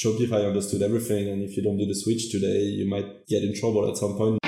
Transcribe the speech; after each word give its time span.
Shopify 0.00 0.46
understood 0.46 0.80
everything, 0.80 1.28
and 1.28 1.42
if 1.42 1.58
you 1.58 1.62
don't 1.62 1.76
do 1.76 1.84
the 1.84 1.94
switch 1.94 2.30
today, 2.30 2.62
you 2.62 2.88
might 2.88 3.26
get 3.26 3.42
in 3.42 3.54
trouble 3.54 3.86
at 3.86 3.98
some 3.98 4.16
point. 4.16 4.39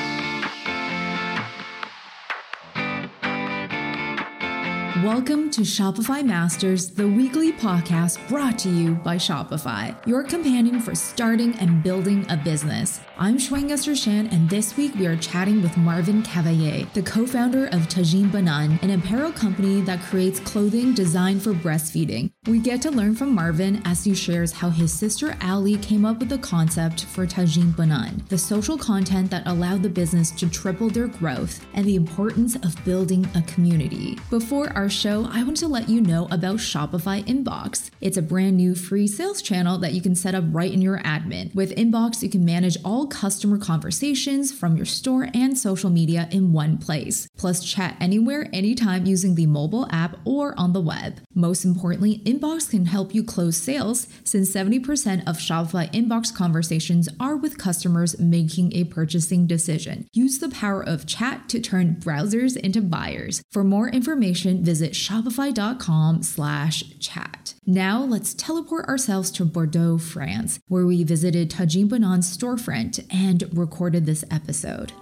Welcome 5.03 5.51
to 5.51 5.63
Shopify 5.63 6.25
Masters, 6.25 6.91
the 6.91 7.09
weekly 7.09 7.51
podcast 7.51 8.25
brought 8.29 8.57
to 8.61 8.69
you 8.69 8.93
by 8.95 9.17
Shopify, 9.17 9.97
your 10.07 10.23
companion 10.23 10.81
for 10.81 10.95
starting 10.95 11.57
and 11.57 11.83
building 11.83 12.25
a 12.31 12.37
business. 12.37 13.01
I'm 13.19 13.37
Shwenga 13.37 14.01
Shan, 14.01 14.29
and 14.29 14.49
this 14.49 14.77
week 14.77 14.95
we 14.95 15.07
are 15.07 15.17
chatting 15.17 15.61
with 15.61 15.77
Marvin 15.77 16.23
Cavalier, 16.23 16.87
the 16.95 17.03
co 17.03 17.27
founder 17.27 17.67
of 17.67 17.89
Tajinebanane, 17.89 18.81
an 18.81 18.91
apparel 18.91 19.33
company 19.33 19.81
that 19.81 20.03
creates 20.03 20.39
clothing 20.39 20.95
designed 20.95 21.43
for 21.43 21.53
breastfeeding. 21.53 22.31
We 22.47 22.61
get 22.61 22.81
to 22.83 22.93
learn 22.93 23.17
from 23.17 23.35
Marvin 23.35 23.83
as 23.85 24.05
he 24.05 24.15
shares 24.15 24.53
how 24.53 24.71
his 24.71 24.93
sister 24.93 25.37
Ali 25.43 25.79
came 25.79 26.05
up 26.05 26.21
with 26.21 26.29
the 26.29 26.39
concept 26.39 27.07
for 27.07 27.27
Tajinebanane, 27.27 28.29
the 28.29 28.39
social 28.39 28.79
content 28.79 29.33
that 29.33 29.47
allowed 29.49 29.83
the 29.83 29.89
business 29.89 30.31
to 30.33 30.49
triple 30.49 30.91
their 30.91 31.09
growth, 31.09 31.67
and 31.75 31.85
the 31.85 31.97
importance 31.97 32.55
of 32.55 32.85
building 32.85 33.29
a 33.35 33.43
community. 33.43 34.17
Before 34.31 34.73
our 34.77 34.91
show, 34.93 35.27
I 35.31 35.43
want 35.43 35.57
to 35.59 35.69
let 35.69 35.89
you 35.89 36.01
know 36.01 36.29
about 36.31 36.57
Shopify 36.57 37.25
Inbox. 37.25 37.91
It's 38.01 38.17
a 38.17 38.23
brand 38.23 38.57
new 38.57 38.75
free 38.75 39.07
sales 39.07 39.41
channel 39.41 39.79
that 39.79 39.93
you 39.93 40.03
can 40.03 40.15
set 40.15 40.35
up 40.35 40.45
right 40.49 40.73
in 40.73 40.83
your 40.83 40.99
admin. 40.99 41.55
With 41.55 41.75
Inbox, 41.77 42.23
you 42.23 42.29
can 42.29 42.45
manage 42.45 42.77
all 42.85 43.07
customer 43.07 43.59
conversations 43.59 44.53
from 44.53 44.77
your 44.77 44.87
store 44.87 45.29
and 45.35 45.57
social 45.57 45.89
media 45.89 46.29
in 46.31 46.53
one 46.53 46.79
place, 46.79 47.29
plus 47.37 47.65
chat 47.65 47.97
anywhere, 48.01 48.49
anytime 48.53 49.07
using 49.07 49.35
the 49.35 49.47
mobile 49.47 49.89
app 49.91 50.19
or 50.25 50.55
on 50.59 50.73
the 50.73 50.81
web. 50.81 51.21
Most 51.35 51.65
importantly, 51.65 52.19
Inbox 52.27 52.69
can 52.69 52.87
help 52.87 53.15
you 53.15 53.25
close 53.25 53.57
sales 53.57 54.09
since 54.25 54.53
70% 54.53 55.27
of 55.27 55.39
Shopify 55.39 55.91
Inbox 55.93 56.35
conversations 56.35 57.09
are 57.19 57.37
with 57.37 57.59
customers 57.59 58.19
making 58.19 58.75
a 58.75 58.85
purchasing 58.85 59.47
decision. 59.47 60.07
Use 60.13 60.39
the 60.39 60.51
power 60.51 60.83
of 60.83 61.07
chat 61.07 61.49
to 61.49 61.61
turn 61.61 61.97
browsers 61.97 62.57
into 62.57 62.83
buyers. 62.83 63.43
For 63.51 63.65
more 63.65 63.89
information, 63.89 64.63
visit 64.63 64.82
visit 64.83 64.95
shopify.com 64.95 66.23
slash 66.23 66.85
chat. 66.99 67.55
Now 67.65 68.03
let's 68.03 68.35
teleport 68.35 68.87
ourselves 68.87 69.31
to 69.33 69.45
Bordeaux, 69.45 69.99
France, 69.99 70.59
where 70.67 70.87
we 70.87 71.05
visited 71.05 71.51
Tajinebanane's 71.51 72.37
storefront 72.37 73.05
and 73.13 73.49
recorded 73.57 74.07
this 74.07 74.25
episode. 74.31 74.93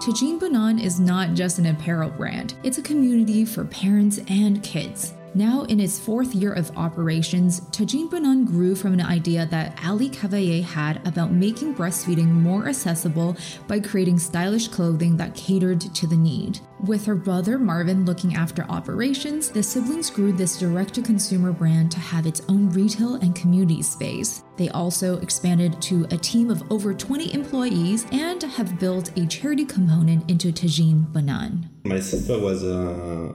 Tajinebanane 0.00 0.82
is 0.82 0.98
not 1.00 1.34
just 1.34 1.58
an 1.58 1.66
apparel 1.66 2.10
brand, 2.10 2.54
it's 2.62 2.78
a 2.78 2.82
community 2.82 3.44
for 3.44 3.64
parents 3.64 4.20
and 4.28 4.62
kids. 4.62 5.12
Now, 5.34 5.62
in 5.62 5.78
its 5.78 5.98
fourth 5.98 6.34
year 6.34 6.52
of 6.52 6.76
operations, 6.76 7.60
Tajinebanane 7.70 8.46
grew 8.46 8.74
from 8.74 8.94
an 8.94 9.00
idea 9.00 9.46
that 9.46 9.78
Ali 9.84 10.08
Cavalier 10.08 10.62
had 10.62 11.06
about 11.06 11.30
making 11.30 11.74
breastfeeding 11.76 12.26
more 12.26 12.68
accessible 12.68 13.36
by 13.68 13.78
creating 13.78 14.18
stylish 14.18 14.66
clothing 14.68 15.16
that 15.18 15.36
catered 15.36 15.80
to 15.80 16.06
the 16.08 16.16
need. 16.16 16.60
With 16.84 17.04
her 17.06 17.14
brother 17.14 17.58
Marvin 17.58 18.04
looking 18.06 18.34
after 18.34 18.64
operations, 18.64 19.50
the 19.50 19.62
siblings 19.62 20.10
grew 20.10 20.32
this 20.32 20.58
direct 20.58 20.94
to 20.94 21.02
consumer 21.02 21.52
brand 21.52 21.92
to 21.92 22.00
have 22.00 22.26
its 22.26 22.42
own 22.48 22.70
retail 22.70 23.14
and 23.16 23.34
community 23.34 23.82
space. 23.82 24.42
They 24.56 24.70
also 24.70 25.18
expanded 25.20 25.80
to 25.82 26.06
a 26.10 26.16
team 26.16 26.50
of 26.50 26.62
over 26.72 26.92
20 26.92 27.32
employees 27.34 28.04
and 28.10 28.42
have 28.42 28.80
built 28.80 29.16
a 29.16 29.26
charity 29.26 29.64
component 29.64 30.28
into 30.28 30.52
Tajinebanane. 30.52 31.68
My 31.84 32.00
sister 32.00 32.38
was 32.38 32.64
uh, 32.64 33.32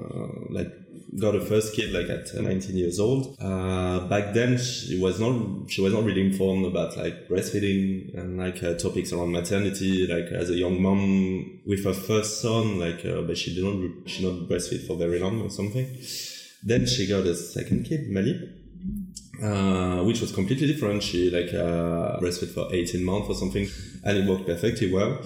like 0.50 0.85
got 1.20 1.36
a 1.36 1.42
first 1.42 1.76
kid 1.76 1.92
like 1.94 2.10
at 2.10 2.34
19 2.34 2.76
years 2.76 3.00
old. 3.00 3.36
Uh, 3.40 4.08
back 4.08 4.34
then, 4.34 4.58
she 4.58 5.00
was 5.00 5.20
not 5.20 5.70
she 5.70 5.82
was 5.82 5.94
not 5.94 6.04
really 6.04 6.22
informed 6.22 6.66
about 6.66 6.98
like 6.98 7.28
breastfeeding 7.28 8.18
and 8.18 8.38
like 8.38 8.62
uh, 8.64 8.74
topics 8.76 9.14
around 9.14 9.32
maternity. 9.32 10.08
Like 10.08 10.32
as 10.32 10.50
a 10.50 10.56
young 10.56 10.82
mom 10.82 11.62
with 11.66 11.84
her 11.86 11.94
first 11.94 12.42
son, 12.42 12.80
like 12.80 13.06
uh, 13.06 13.22
but 13.22 13.38
she 13.38 13.56
didn't 13.56 14.08
she 14.08 14.26
not 14.26 14.50
breastfeed 14.50 14.86
for 14.88 14.98
very 14.98 15.20
long 15.20 15.42
or 15.42 15.50
something. 15.50 15.88
Then 16.64 16.86
she 16.86 17.08
got 17.08 17.26
a 17.26 17.36
second 17.36 17.86
kid, 17.86 18.10
Mali. 18.10 18.62
Uh, 19.44 20.02
which 20.04 20.22
was 20.22 20.32
completely 20.32 20.66
different. 20.66 21.04
She 21.04 21.30
like 21.30 21.54
uh, 21.54 22.20
breastfed 22.22 22.54
for 22.54 22.74
18 22.74 23.04
months 23.04 23.30
or 23.30 23.36
something, 23.36 23.68
and 24.04 24.18
it 24.18 24.30
worked 24.30 24.46
perfectly 24.46 24.92
well. 24.94 25.20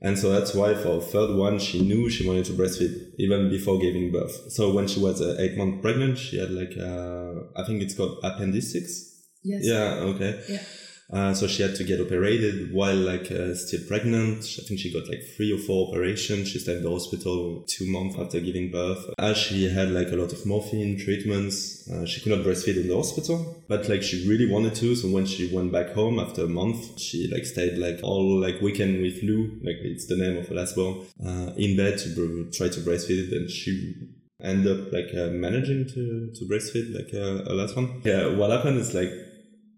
And 0.00 0.16
so 0.16 0.30
that's 0.30 0.54
why 0.54 0.74
for 0.74 1.00
third 1.00 1.36
one, 1.36 1.58
she 1.58 1.80
knew 1.80 2.08
she 2.08 2.26
wanted 2.26 2.44
to 2.46 2.52
breastfeed 2.52 3.14
even 3.18 3.50
before 3.50 3.80
giving 3.80 4.12
birth. 4.12 4.52
So 4.52 4.72
when 4.72 4.86
she 4.86 5.00
was 5.00 5.20
uh, 5.20 5.36
eight 5.40 5.56
months 5.56 5.82
pregnant, 5.82 6.18
she 6.18 6.38
had 6.38 6.52
like, 6.52 6.76
uh, 6.78 7.60
I 7.60 7.64
think 7.66 7.82
it's 7.82 7.94
called 7.94 8.18
appendicitis. 8.22 9.26
Yes. 9.42 9.62
Yeah. 9.64 9.94
Okay. 10.10 10.40
Yeah. 10.48 10.62
Uh, 11.10 11.32
so 11.32 11.46
she 11.46 11.62
had 11.62 11.74
to 11.74 11.84
get 11.84 12.00
operated 12.00 12.72
while 12.72 12.96
like 12.96 13.30
uh, 13.30 13.54
still 13.54 13.80
pregnant. 13.88 14.44
I 14.58 14.62
think 14.66 14.78
she 14.78 14.92
got 14.92 15.08
like 15.08 15.22
three 15.36 15.52
or 15.52 15.58
four 15.58 15.88
operations. 15.88 16.48
She 16.48 16.58
stayed 16.58 16.78
in 16.78 16.82
the 16.82 16.90
hospital 16.90 17.64
two 17.66 17.86
months 17.86 18.16
after 18.18 18.40
giving 18.40 18.70
birth. 18.70 19.06
As 19.18 19.36
she 19.38 19.70
had 19.70 19.90
like 19.90 20.08
a 20.08 20.16
lot 20.16 20.32
of 20.32 20.44
morphine 20.44 20.98
treatments, 20.98 21.88
uh, 21.88 22.04
she 22.04 22.20
could 22.20 22.32
not 22.32 22.44
breastfeed 22.46 22.76
in 22.76 22.88
the 22.88 22.96
hospital, 22.96 23.62
but 23.68 23.88
like 23.88 24.02
she 24.02 24.28
really 24.28 24.50
wanted 24.50 24.74
to. 24.76 24.94
So 24.94 25.08
when 25.08 25.24
she 25.24 25.54
went 25.54 25.72
back 25.72 25.94
home 25.94 26.18
after 26.18 26.44
a 26.44 26.48
month, 26.48 27.00
she 27.00 27.28
like 27.32 27.46
stayed 27.46 27.78
like 27.78 28.00
all 28.02 28.38
like 28.38 28.60
weekend 28.60 29.00
with 29.00 29.22
Lou, 29.22 29.58
like 29.62 29.76
it's 29.80 30.06
the 30.06 30.16
name 30.16 30.36
of 30.36 30.48
her 30.48 30.54
last 30.54 30.76
born, 30.76 31.06
uh, 31.24 31.52
in 31.56 31.76
bed 31.76 31.98
to 31.98 32.50
try 32.52 32.68
to 32.68 32.80
breastfeed. 32.80 33.32
And 33.34 33.50
she 33.50 33.94
ended 34.42 34.78
up 34.78 34.92
like 34.92 35.08
uh, 35.14 35.30
managing 35.30 35.86
to, 35.88 36.30
to 36.34 36.44
breastfeed 36.44 36.94
like 36.94 37.14
uh, 37.14 37.50
a 37.50 37.54
last 37.54 37.76
one. 37.76 38.02
Yeah. 38.04 38.36
What 38.36 38.50
happened 38.50 38.78
is 38.78 38.94
like 38.94 39.10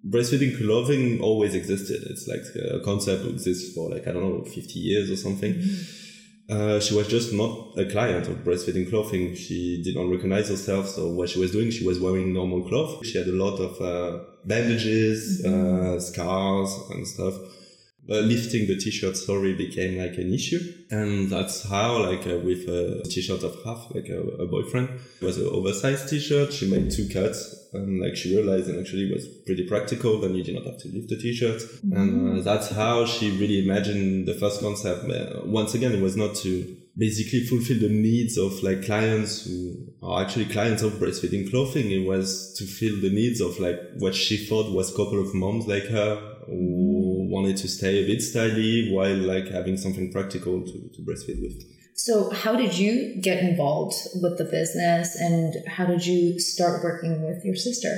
breastfeeding 0.08 0.56
clothing 0.56 1.20
always 1.20 1.54
existed. 1.54 2.02
It's 2.10 2.26
like 2.26 2.42
a 2.56 2.80
concept 2.80 3.24
that 3.24 3.30
exists 3.30 3.74
for 3.74 3.90
like, 3.90 4.06
I 4.06 4.12
don't 4.12 4.22
know, 4.22 4.44
50 4.44 4.78
years 4.78 5.10
or 5.10 5.16
something. 5.16 5.54
Mm-hmm. 5.54 6.52
Uh, 6.52 6.80
she 6.80 6.96
was 6.96 7.06
just 7.06 7.32
not 7.32 7.78
a 7.78 7.84
client 7.84 8.26
of 8.26 8.38
breastfeeding 8.38 8.88
clothing. 8.88 9.36
She 9.36 9.82
did 9.84 9.94
not 9.94 10.10
recognize 10.10 10.48
herself. 10.48 10.88
So 10.88 11.08
what 11.08 11.28
she 11.28 11.38
was 11.38 11.52
doing, 11.52 11.70
she 11.70 11.86
was 11.86 12.00
wearing 12.00 12.32
normal 12.32 12.62
clothes. 12.62 13.06
She 13.06 13.18
had 13.18 13.28
a 13.28 13.32
lot 13.32 13.58
of 13.58 13.80
uh, 13.80 14.24
bandages, 14.44 15.42
mm-hmm. 15.44 15.96
uh, 15.96 16.00
scars 16.00 16.76
and 16.90 17.06
stuff. 17.06 17.34
Uh, 18.08 18.18
lifting 18.20 18.66
the 18.66 18.76
t-shirt 18.76 19.16
story 19.16 19.54
became 19.54 19.96
like 19.98 20.16
an 20.18 20.32
issue. 20.32 20.58
And 20.90 21.30
that's 21.30 21.68
how, 21.68 22.02
like, 22.02 22.26
uh, 22.26 22.38
with 22.38 22.68
a 22.68 23.02
t-shirt 23.04 23.44
of 23.44 23.54
half, 23.64 23.86
like 23.94 24.08
a, 24.08 24.20
a 24.20 24.46
boyfriend, 24.46 24.88
it 25.20 25.24
was 25.24 25.36
an 25.36 25.46
oversized 25.46 26.08
t-shirt. 26.08 26.52
She 26.52 26.68
made 26.68 26.90
two 26.90 27.08
cuts 27.08 27.60
and 27.72 28.00
like 28.00 28.16
she 28.16 28.34
realized 28.34 28.68
and 28.68 28.80
actually 28.80 29.04
it 29.04 29.14
was 29.14 29.26
pretty 29.46 29.66
practical 29.66 30.20
then 30.20 30.34
you 30.34 30.42
did 30.42 30.54
not 30.54 30.64
have 30.64 30.78
to 30.78 30.88
lift 30.88 31.08
the 31.08 31.16
t-shirt 31.16 31.60
mm-hmm. 31.60 31.96
and 31.96 32.38
uh, 32.38 32.42
that's 32.42 32.70
how 32.70 33.04
she 33.06 33.30
really 33.38 33.62
imagined 33.62 34.26
the 34.26 34.34
first 34.34 34.60
concept 34.60 35.08
uh, 35.10 35.40
once 35.44 35.74
again 35.74 35.92
it 35.92 36.00
was 36.00 36.16
not 36.16 36.34
to 36.34 36.76
basically 36.96 37.44
fulfill 37.44 37.78
the 37.78 37.88
needs 37.88 38.36
of 38.36 38.60
like 38.62 38.84
clients 38.84 39.46
who 39.46 39.76
are 40.02 40.22
actually 40.22 40.44
clients 40.46 40.82
of 40.82 40.92
breastfeeding 40.94 41.48
clothing 41.48 41.90
it 41.90 42.06
was 42.06 42.52
to 42.58 42.64
fill 42.64 43.00
the 43.00 43.10
needs 43.10 43.40
of 43.40 43.58
like 43.60 43.78
what 43.98 44.14
she 44.14 44.36
thought 44.36 44.70
was 44.72 44.90
couple 44.90 45.20
of 45.20 45.32
moms 45.34 45.66
like 45.68 45.84
her 45.84 46.16
who 46.46 46.89
wanted 47.40 47.56
to 47.56 47.68
stay 47.68 48.02
a 48.02 48.06
bit 48.06 48.22
stylish 48.22 48.90
while 48.90 49.16
like 49.16 49.48
having 49.48 49.76
something 49.76 50.12
practical 50.12 50.62
to, 50.62 50.72
to 50.94 51.02
breastfeed 51.02 51.40
with 51.40 51.56
so, 52.00 52.30
how 52.30 52.56
did 52.56 52.78
you 52.78 53.20
get 53.20 53.44
involved 53.44 53.94
with 54.22 54.38
the 54.38 54.44
business 54.44 55.16
and 55.16 55.54
how 55.68 55.84
did 55.84 56.06
you 56.06 56.40
start 56.40 56.82
working 56.82 57.22
with 57.22 57.44
your 57.44 57.56
sister? 57.56 57.94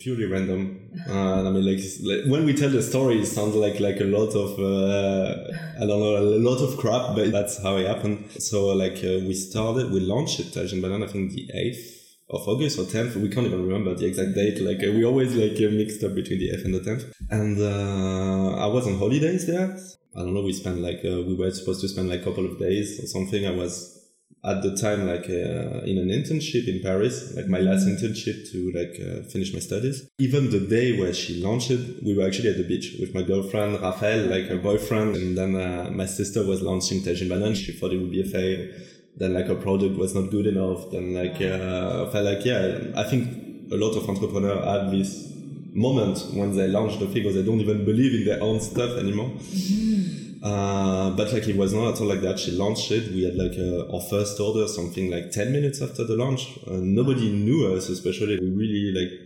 Purely 0.00 0.24
random. 0.24 0.90
Uh, 1.08 1.46
I 1.46 1.50
mean, 1.50 1.64
like, 1.64 1.80
like, 2.02 2.28
when 2.28 2.44
we 2.46 2.52
tell 2.52 2.70
the 2.70 2.82
story, 2.82 3.20
it 3.20 3.26
sounds 3.26 3.54
like 3.54 3.78
like 3.78 4.00
a 4.00 4.10
lot 4.16 4.34
of 4.34 4.58
uh, 4.58 5.52
I 5.80 5.86
don't 5.86 6.00
know 6.00 6.16
a 6.16 6.26
lot 6.50 6.60
of 6.66 6.76
crap, 6.78 7.14
but 7.14 7.30
that's 7.30 7.62
how 7.62 7.76
it 7.76 7.86
happened. 7.86 8.28
So, 8.40 8.74
like, 8.74 8.98
uh, 9.04 9.22
we 9.28 9.34
started, 9.34 9.92
we 9.92 10.00
launched 10.00 10.40
it, 10.40 10.46
Tajinebanane, 10.46 11.04
I 11.04 11.06
think 11.06 11.30
the 11.30 11.48
eighth 11.54 12.03
of 12.30 12.48
August 12.48 12.78
or 12.78 12.84
10th. 12.84 13.16
We 13.16 13.28
can't 13.28 13.46
even 13.46 13.66
remember 13.66 13.94
the 13.94 14.06
exact 14.06 14.34
date. 14.34 14.60
Like 14.60 14.78
uh, 14.78 14.92
we 14.92 15.04
always 15.04 15.34
like 15.34 15.56
uh, 15.58 15.70
mixed 15.70 16.02
up 16.02 16.14
between 16.14 16.38
the 16.38 16.50
8th 16.50 16.64
and 16.64 16.74
the 16.74 16.80
10th. 16.80 17.12
And 17.30 17.58
uh, 17.60 18.56
I 18.56 18.66
was 18.66 18.86
on 18.86 18.98
holidays 18.98 19.46
there. 19.46 19.76
I 20.16 20.20
don't 20.20 20.32
know, 20.32 20.42
we 20.42 20.52
spent 20.52 20.78
like, 20.78 21.00
uh, 21.04 21.22
we 21.22 21.34
were 21.34 21.50
supposed 21.50 21.80
to 21.80 21.88
spend 21.88 22.08
like 22.08 22.20
a 22.20 22.24
couple 22.24 22.46
of 22.46 22.58
days 22.58 23.02
or 23.02 23.06
something. 23.06 23.46
I 23.46 23.50
was 23.50 24.00
at 24.44 24.62
the 24.62 24.76
time 24.76 25.06
like 25.06 25.24
uh, 25.24 25.82
in 25.84 25.98
an 25.98 26.08
internship 26.08 26.68
in 26.68 26.80
Paris, 26.82 27.34
like 27.34 27.48
my 27.48 27.58
last 27.58 27.86
internship 27.86 28.50
to 28.52 28.70
like 28.72 28.94
uh, 29.00 29.28
finish 29.28 29.52
my 29.52 29.58
studies. 29.58 30.06
Even 30.18 30.50
the 30.50 30.60
day 30.60 30.98
where 30.98 31.12
she 31.14 31.42
launched 31.42 31.70
it, 31.70 32.04
we 32.04 32.14
were 32.14 32.26
actually 32.26 32.50
at 32.50 32.58
the 32.58 32.62
beach 32.62 32.96
with 33.00 33.14
my 33.14 33.22
girlfriend, 33.22 33.80
Raphael, 33.80 34.26
like 34.26 34.46
her 34.46 34.58
boyfriend. 34.58 35.16
And 35.16 35.36
then 35.36 35.96
my 35.96 36.06
sister 36.06 36.46
was 36.46 36.62
launching 36.62 37.00
Tajinebanane. 37.00 37.56
She 37.56 37.72
thought 37.72 37.92
it 37.92 37.98
would 37.98 38.12
be 38.12 38.20
a 38.20 38.24
fail. 38.24 38.68
Then 39.16 39.34
like 39.34 39.48
a 39.48 39.54
product 39.54 39.96
was 39.96 40.14
not 40.14 40.30
good 40.30 40.46
enough. 40.46 40.90
Then 40.90 41.14
like, 41.14 41.40
uh, 41.40 42.06
I 42.06 42.12
felt 42.12 42.24
like, 42.24 42.44
yeah, 42.44 42.78
I 42.96 43.04
think 43.04 43.72
a 43.72 43.76
lot 43.76 43.96
of 43.96 44.08
entrepreneurs 44.08 44.64
have 44.64 44.90
this 44.90 45.32
moment 45.72 46.18
when 46.32 46.56
they 46.56 46.68
launch 46.68 46.98
the 46.98 47.06
figures, 47.08 47.34
they 47.34 47.42
don't 47.42 47.60
even 47.60 47.84
believe 47.84 48.14
in 48.14 48.24
their 48.24 48.42
own 48.42 48.60
stuff 48.60 48.96
anymore. 48.98 49.30
Mm-hmm. 49.30 50.44
Uh, 50.44 51.10
but 51.16 51.32
like 51.32 51.48
it 51.48 51.56
was 51.56 51.72
not 51.72 51.94
at 51.94 52.00
all 52.00 52.06
like 52.06 52.20
that. 52.20 52.38
She 52.38 52.50
launched 52.52 52.90
it. 52.90 53.10
We 53.12 53.24
had 53.24 53.34
like 53.34 53.56
a, 53.56 53.90
our 53.90 54.00
first 54.00 54.38
order, 54.38 54.68
something 54.68 55.10
like 55.10 55.30
10 55.30 55.50
minutes 55.50 55.80
after 55.80 56.04
the 56.04 56.16
launch. 56.16 56.58
Uh, 56.66 56.80
nobody 56.82 57.32
knew 57.32 57.74
us, 57.74 57.88
especially 57.88 58.38
we 58.38 58.50
really 58.50 58.92
like 58.92 59.20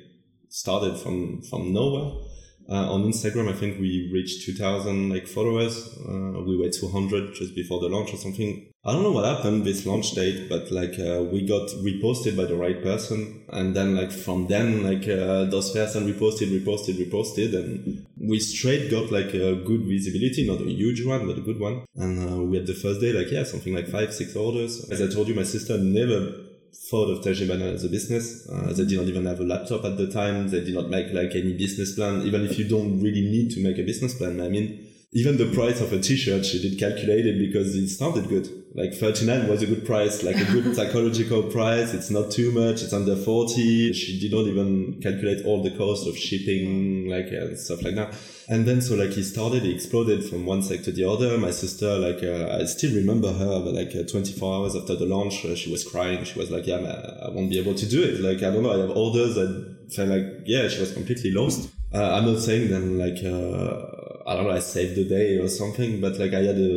started 0.49 0.97
from 0.97 1.43
from 1.43 1.73
nowhere. 1.73 2.28
Uh, 2.71 2.93
on 2.93 3.03
Instagram, 3.05 3.49
I 3.49 3.55
think 3.55 3.81
we 3.81 4.11
reached 4.13 4.45
2,000 4.45 5.09
like 5.09 5.27
followers. 5.27 5.97
Uh, 6.07 6.43
we 6.47 6.57
were 6.57 6.69
200 6.69 7.35
just 7.35 7.55
before 7.55 7.81
the 7.81 7.89
launch 7.89 8.13
or 8.13 8.19
something. 8.19 8.67
I 8.85 8.93
don't 8.93 9.03
know 9.03 9.11
what 9.11 9.25
happened 9.25 9.65
this 9.65 9.87
launch 9.87 10.13
date, 10.13 10.49
but 10.49 10.71
like 10.71 10.99
uh, 10.99 11.23
we 11.23 11.47
got 11.47 11.69
reposted 11.83 12.37
by 12.37 12.45
the 12.45 12.57
right 12.57 12.83
person, 12.83 13.45
and 13.49 13.75
then 13.75 13.97
like 13.97 14.13
from 14.13 14.47
then 14.47 14.83
like 14.83 15.09
uh, 15.09 15.45
those 15.45 15.73
person 15.73 16.11
reposted, 16.11 16.49
reposted, 16.59 16.97
reposted, 16.97 17.55
and 17.55 18.07
we 18.19 18.39
straight 18.39 18.91
got 18.91 19.11
like 19.11 19.35
a 19.35 19.57
good 19.57 19.83
visibility, 19.83 20.47
not 20.47 20.61
a 20.61 20.71
huge 20.71 21.05
one, 21.05 21.27
but 21.27 21.39
a 21.39 21.43
good 21.43 21.59
one. 21.59 21.85
And 21.97 22.31
uh, 22.31 22.43
we 22.43 22.57
had 22.57 22.67
the 22.67 22.75
first 22.75 23.01
day 23.01 23.13
like 23.13 23.31
yeah, 23.31 23.45
something 23.45 23.75
like 23.75 23.89
five, 23.89 24.15
six 24.15 24.37
orders. 24.37 24.89
As 24.91 25.03
I 25.03 25.13
told 25.13 25.29
you, 25.29 25.35
my 25.35 25.43
sister 25.43 25.77
never 25.77 26.48
thought 26.73 27.11
of 27.11 27.25
Tajinebanane 27.25 27.75
as 27.75 27.85
a 27.85 27.89
business. 27.89 28.49
Uh, 28.49 28.73
they 28.73 28.85
did 28.85 28.99
not 28.99 29.07
even 29.07 29.27
have 29.27 29.41
a 29.41 29.45
laptop 29.45 29.85
at 29.85 29.97
the 29.97 30.11
time. 30.11 30.49
They 30.49 30.65
did 30.65 30.75
not 30.75 30.89
make 30.89 31.13
like 31.13 31.35
any 31.35 31.53
business 31.53 31.95
plan. 31.95 32.23
Even 32.23 32.45
if 32.45 32.59
you 32.59 32.69
don't 32.69 33.01
really 33.01 33.23
need 33.23 33.51
to 33.53 33.63
make 33.63 33.79
a 33.79 33.83
business 33.83 34.15
plan, 34.15 34.41
I 34.41 34.49
mean, 34.49 34.88
even 35.13 35.39
the 35.39 35.51
price 35.55 35.81
of 35.81 35.91
a 35.93 35.99
t-shirt 35.99 36.45
she 36.45 36.61
did 36.61 36.79
calculate 36.79 37.25
it 37.25 37.39
because 37.39 37.75
it 37.75 37.89
sounded 37.89 38.29
good. 38.29 38.47
Like 38.75 38.93
39 38.93 39.49
was 39.49 39.63
a 39.63 39.67
good 39.67 39.87
price. 39.87 40.23
Like 40.23 40.37
a 40.37 40.45
good 40.45 40.77
psychological 40.77 41.45
price. 41.45 41.95
It's 41.95 42.11
not 42.11 42.31
too 42.31 42.53
much. 42.53 42.83
It's 42.83 42.93
under 42.93 43.17
40 43.17 43.95
she 43.95 44.21
did 44.21 44.33
not 44.33 44.45
even 44.47 45.01
calculate 45.03 45.47
all 45.47 45.63
the 45.63 45.71
cost 45.71 46.07
of 46.07 46.17
shipping 46.17 47.09
like 47.09 47.29
and 47.29 47.59
stuff 47.59 47.83
like 47.83 47.95
that. 47.95 48.15
And 48.51 48.69
then 48.69 48.83
so 48.83 48.97
like 48.97 49.11
he 49.11 49.23
started 49.23 49.63
he 49.63 49.75
exploded 49.75 50.29
from 50.29 50.45
one 50.45 50.63
sec 50.63 50.83
to 50.83 50.93
the 50.93 51.09
other. 51.09 51.39
My 51.39 51.53
sister 51.53 51.99
like 51.99 52.23
uh, 52.23 52.59
i 52.61 52.65
still 52.67 52.95
remember 52.95 53.33
her 53.33 53.61
but 53.65 53.73
like 53.73 53.97
uh, 53.97 54.07
24 54.07 54.57
hours 54.57 54.77
after 54.77 54.95
the 54.95 55.07
launch 55.07 55.43
uh, 55.47 55.55
she 55.57 55.71
was 55.71 55.85
crying. 55.89 56.23
She 56.25 56.39
was 56.39 56.51
like 56.51 56.67
yeah 56.67 56.77
i 56.77 57.31
won't 57.31 57.49
be 57.49 57.59
able 57.59 57.75
to 57.75 57.87
do 57.87 58.03
it. 58.03 58.21
Like 58.21 58.43
i 58.43 58.53
don't 58.53 58.63
know. 58.63 58.75
I 58.75 58.79
have 58.87 58.91
orders 58.91 59.39
i 59.39 59.47
felt 59.91 60.11
like 60.11 60.43
yeah 60.45 60.69
she 60.69 60.81
was 60.81 60.93
completely 60.93 61.31
lost. 61.31 61.71
Uh, 61.95 62.13
i'm 62.17 62.27
not 62.31 62.39
saying 62.39 62.69
then 62.69 62.99
like 62.99 63.25
uh, 63.25 63.98
I 64.29 64.35
don't 64.35 64.45
know, 64.45 64.51
I 64.51 64.59
saved 64.59 64.95
the 64.95 65.05
day 65.05 65.39
or 65.39 65.49
something, 65.49 66.03
but 66.03 66.19
like 66.19 66.35
I 66.35 66.43
had 66.43 66.57
a 66.57 66.69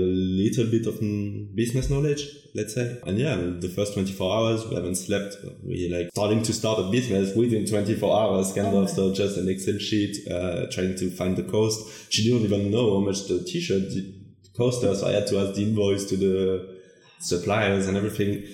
little 0.42 0.68
bit 0.68 0.88
of 0.88 1.02
business 1.54 1.90
knowledge, 1.90 2.22
let's 2.56 2.74
say. 2.74 2.98
And 3.06 3.18
yeah, 3.18 3.36
the 3.36 3.68
first 3.68 3.94
24 3.94 4.34
hours, 4.34 4.66
we 4.68 4.76
haven't 4.76 4.96
slept. 4.96 5.36
We 5.62 5.90
like 5.94 6.12
starting 6.12 6.44
to 6.44 6.54
start 6.54 6.80
a 6.80 6.84
business 6.90 7.36
within 7.36 7.66
24 7.66 8.22
hours, 8.22 8.54
kind 8.54 8.74
of. 8.74 8.90
So 8.90 9.14
just 9.14 9.38
an 9.38 9.50
Excel 9.50 9.78
sheet, 9.80 10.32
uh, 10.32 10.68
trying 10.72 10.96
to 10.96 11.12
find 11.12 11.36
the 11.36 11.44
cost. 11.44 12.10
She 12.10 12.24
didn't 12.24 12.46
even 12.46 12.72
know 12.72 12.94
how 12.98 13.06
much 13.06 13.28
the 13.28 13.44
t-shirt 13.44 13.84
cost. 14.56 14.82
So 14.82 15.06
I 15.06 15.12
had 15.12 15.28
to 15.28 15.40
ask 15.40 15.56
the 15.56 15.64
invoice 15.64 16.06
to 16.06 16.16
the 16.16 16.80
suppliers 17.20 17.86
and 17.90 17.98
everything. 17.98 18.46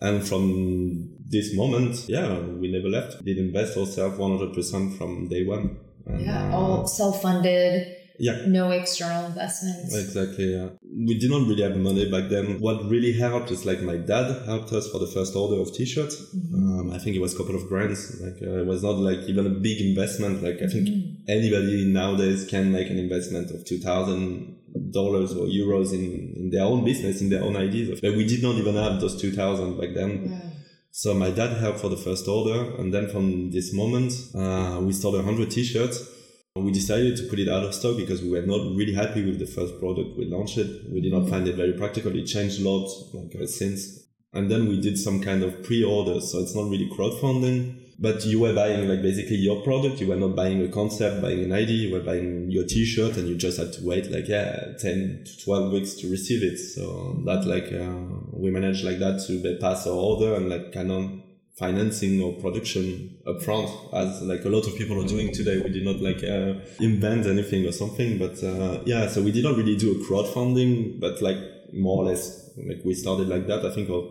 And 0.00 0.24
from 0.24 1.10
this 1.26 1.56
moment, 1.56 2.08
yeah, 2.08 2.38
we 2.38 2.70
never 2.70 2.88
left. 2.88 3.24
Did 3.24 3.38
invest 3.38 3.76
ourselves 3.76 4.16
100% 4.16 4.96
from 4.96 5.26
day 5.26 5.44
one. 5.44 5.76
And, 6.06 6.20
yeah, 6.20 6.52
all 6.52 6.86
self-funded 6.86 7.93
yeah. 8.18 8.46
No 8.46 8.70
external 8.70 9.26
investments. 9.26 9.94
Exactly. 9.94 10.54
Yeah. 10.54 10.68
We 10.82 11.18
did 11.18 11.30
not 11.30 11.48
really 11.48 11.62
have 11.62 11.76
money 11.76 12.10
back 12.10 12.30
then. 12.30 12.60
What 12.60 12.84
really 12.88 13.12
helped 13.12 13.50
is 13.50 13.66
like 13.66 13.82
my 13.82 13.96
dad 13.96 14.46
helped 14.46 14.72
us 14.72 14.88
for 14.90 14.98
the 14.98 15.06
first 15.06 15.34
order 15.34 15.60
of 15.60 15.74
t-shirts. 15.74 16.16
Mm-hmm. 16.16 16.54
Um, 16.54 16.90
I 16.92 16.98
think 16.98 17.16
it 17.16 17.20
was 17.20 17.34
a 17.34 17.36
couple 17.36 17.56
of 17.56 17.68
brands. 17.68 18.20
Like 18.20 18.40
uh, 18.42 18.62
it 18.62 18.66
was 18.66 18.82
not 18.82 18.96
like 18.96 19.20
even 19.28 19.46
a 19.46 19.50
big 19.50 19.80
investment. 19.80 20.42
Like 20.42 20.62
I 20.62 20.66
think 20.66 20.88
mm-hmm. 20.88 21.30
anybody 21.30 21.84
nowadays 21.86 22.46
can 22.48 22.70
make 22.70 22.88
an 22.90 22.98
investment 22.98 23.50
of 23.50 23.64
two 23.64 23.78
thousand 23.78 24.56
dollars 24.92 25.32
or 25.34 25.46
euros 25.46 25.92
in, 25.92 26.34
in 26.36 26.50
their 26.50 26.64
own 26.64 26.84
business, 26.84 27.20
in 27.20 27.30
their 27.30 27.42
own 27.42 27.56
ideas. 27.56 28.00
But 28.00 28.16
we 28.16 28.26
did 28.26 28.42
not 28.42 28.54
even 28.56 28.74
have 28.74 29.00
those 29.00 29.20
two 29.20 29.32
thousand 29.32 29.80
back 29.80 29.94
then. 29.94 30.30
Yeah. 30.30 30.50
So 30.90 31.12
my 31.12 31.30
dad 31.30 31.56
helped 31.56 31.80
for 31.80 31.88
the 31.88 31.96
first 31.96 32.28
order, 32.28 32.76
and 32.76 32.94
then 32.94 33.08
from 33.08 33.50
this 33.50 33.74
moment, 33.74 34.12
uh, 34.32 34.78
we 34.80 34.92
sold 34.92 35.20
hundred 35.24 35.50
t-shirts 35.50 36.08
we 36.56 36.70
decided 36.70 37.16
to 37.16 37.24
put 37.24 37.40
it 37.40 37.48
out 37.48 37.64
of 37.64 37.74
stock 37.74 37.96
because 37.96 38.22
we 38.22 38.30
were 38.30 38.46
not 38.46 38.76
really 38.76 38.94
happy 38.94 39.24
with 39.24 39.40
the 39.40 39.46
first 39.46 39.76
product 39.80 40.16
we 40.16 40.26
launched 40.26 40.56
it. 40.56 40.88
We 40.88 41.00
did 41.00 41.12
not 41.12 41.28
find 41.28 41.48
it 41.48 41.56
very 41.56 41.72
practical. 41.72 42.14
It 42.14 42.26
changed 42.26 42.60
a 42.60 42.68
lot 42.70 42.88
like, 43.12 43.34
uh, 43.34 43.46
since. 43.48 44.04
And 44.32 44.48
then 44.48 44.68
we 44.68 44.80
did 44.80 44.96
some 44.96 45.20
kind 45.20 45.42
of 45.42 45.64
pre-order. 45.64 46.20
So 46.20 46.38
it's 46.38 46.54
not 46.54 46.70
really 46.70 46.88
crowdfunding, 46.90 47.74
but 47.98 48.24
you 48.24 48.38
were 48.38 48.54
buying 48.54 48.88
like 48.88 49.02
basically 49.02 49.34
your 49.34 49.62
product. 49.62 50.00
You 50.00 50.06
were 50.06 50.16
not 50.16 50.36
buying 50.36 50.62
a 50.62 50.68
concept, 50.68 51.22
buying 51.22 51.42
an 51.42 51.50
idea. 51.50 51.88
You 51.88 51.94
were 51.94 52.04
buying 52.04 52.52
your 52.52 52.64
t-shirt 52.64 53.16
and 53.16 53.26
you 53.26 53.34
just 53.34 53.58
had 53.58 53.72
to 53.72 53.84
wait 53.84 54.12
like, 54.12 54.28
yeah, 54.28 54.74
10 54.78 55.24
to 55.26 55.44
12 55.44 55.72
weeks 55.72 55.94
to 55.94 56.08
receive 56.08 56.44
it. 56.44 56.58
So 56.58 57.20
that 57.24 57.46
like, 57.48 57.72
uh, 57.72 58.30
we 58.30 58.52
managed 58.52 58.84
like 58.84 59.00
that 59.00 59.24
to 59.26 59.58
pass 59.60 59.88
our 59.88 59.94
order 59.94 60.36
and 60.36 60.48
like 60.48 60.72
of 60.92 61.20
financing 61.54 62.20
or 62.20 62.32
production 62.34 63.16
upfront 63.26 63.70
as 63.94 64.22
like 64.22 64.44
a 64.44 64.48
lot 64.48 64.66
of 64.66 64.74
people 64.76 65.02
are 65.02 65.06
doing 65.06 65.32
today. 65.32 65.58
We 65.58 65.70
did 65.70 65.84
not 65.84 66.00
like 66.00 66.22
uh, 66.24 66.60
invent 66.80 67.26
anything 67.26 67.64
or 67.66 67.72
something 67.72 68.18
but 68.18 68.42
uh, 68.42 68.82
yeah 68.84 69.06
so 69.06 69.22
we 69.22 69.30
did 69.30 69.44
not 69.44 69.56
really 69.56 69.76
do 69.76 69.92
a 69.92 70.04
crowdfunding 70.04 70.98
but 71.00 71.22
like 71.22 71.38
more 71.72 72.02
or 72.02 72.06
less 72.06 72.50
like 72.56 72.80
we 72.84 72.94
started 72.94 73.28
like 73.28 73.46
that. 73.46 73.64
I 73.64 73.72
think 73.74 73.88
a 73.88 74.02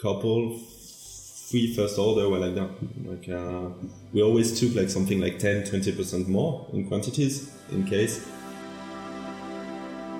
couple 0.00 0.58
three 1.48 1.74
first 1.74 1.98
order 1.98 2.28
were 2.28 2.38
like 2.38 2.54
that. 2.54 2.70
Like 3.04 3.28
uh, 3.28 3.70
we 4.12 4.22
always 4.22 4.58
took 4.58 4.74
like 4.74 4.90
something 4.90 5.20
like 5.20 5.38
10 5.38 5.62
20% 5.64 6.28
more 6.28 6.68
in 6.72 6.88
quantities 6.88 7.50
in 7.70 7.84
case 7.84 8.28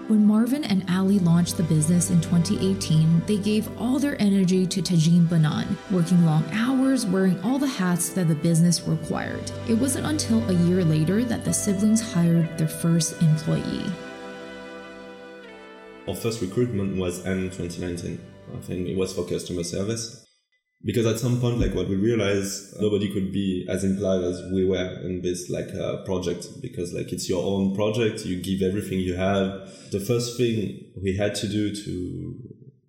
when 0.09 0.25
Marvin 0.25 0.63
and 0.65 0.89
Ali 0.89 1.19
launched 1.19 1.57
the 1.57 1.63
business 1.65 2.11
in 2.11 2.21
2018, 2.21 3.23
they 3.27 3.39
gave 3.39 3.69
all 3.81 3.99
their 3.99 4.21
energy 4.21 4.65
to 4.67 4.81
Tajinebanane, 4.81 5.77
working 5.91 6.25
long 6.25 6.45
hours, 6.53 7.05
wearing 7.05 7.41
all 7.43 7.59
the 7.59 7.67
hats 7.67 8.11
that 8.11 8.29
the 8.29 8.35
business 8.35 8.83
required. 8.87 9.51
It 9.69 9.75
wasn't 9.75 10.07
until 10.07 10.49
a 10.49 10.53
year 10.53 10.85
later 10.85 11.25
that 11.25 11.45
the 11.45 11.53
siblings 11.53 12.01
hired 12.13 12.57
their 12.57 12.69
first 12.69 13.21
employee. 13.21 13.85
Our 16.07 16.15
first 16.15 16.41
recruitment 16.41 16.97
was 16.97 17.27
in 17.27 17.51
2019. 17.51 18.21
I 18.55 18.61
think 18.61 18.89
it 18.89 18.97
was 18.97 19.13
for 19.13 19.25
customer 19.25 19.65
service 19.65 20.26
because 20.87 21.05
at 21.05 21.19
some 21.19 21.41
point 21.41 21.59
like 21.59 21.75
what 21.75 21.89
we 21.89 21.97
realized 21.97 22.81
nobody 22.81 23.13
could 23.13 23.33
be 23.33 23.67
as 23.69 23.83
implied 23.83 24.23
as 24.23 24.41
we 24.53 24.65
were 24.65 25.01
in 25.03 25.21
this 25.21 25.51
like 25.51 25.75
uh, 25.75 26.05
project. 26.05 26.47
Because 26.63 26.95
like 26.95 27.13
it's 27.13 27.29
your 27.29 27.45
own 27.45 27.75
project. 27.75 28.25
You 28.25 28.41
give 28.41 28.63
everything 28.63 29.01
you 29.01 29.17
have. 29.17 29.69
The 29.91 29.99
first 29.99 30.39
thing 30.39 30.85
we 31.03 31.17
had 31.17 31.35
to 31.37 31.49
do 31.49 31.75
to 31.75 32.35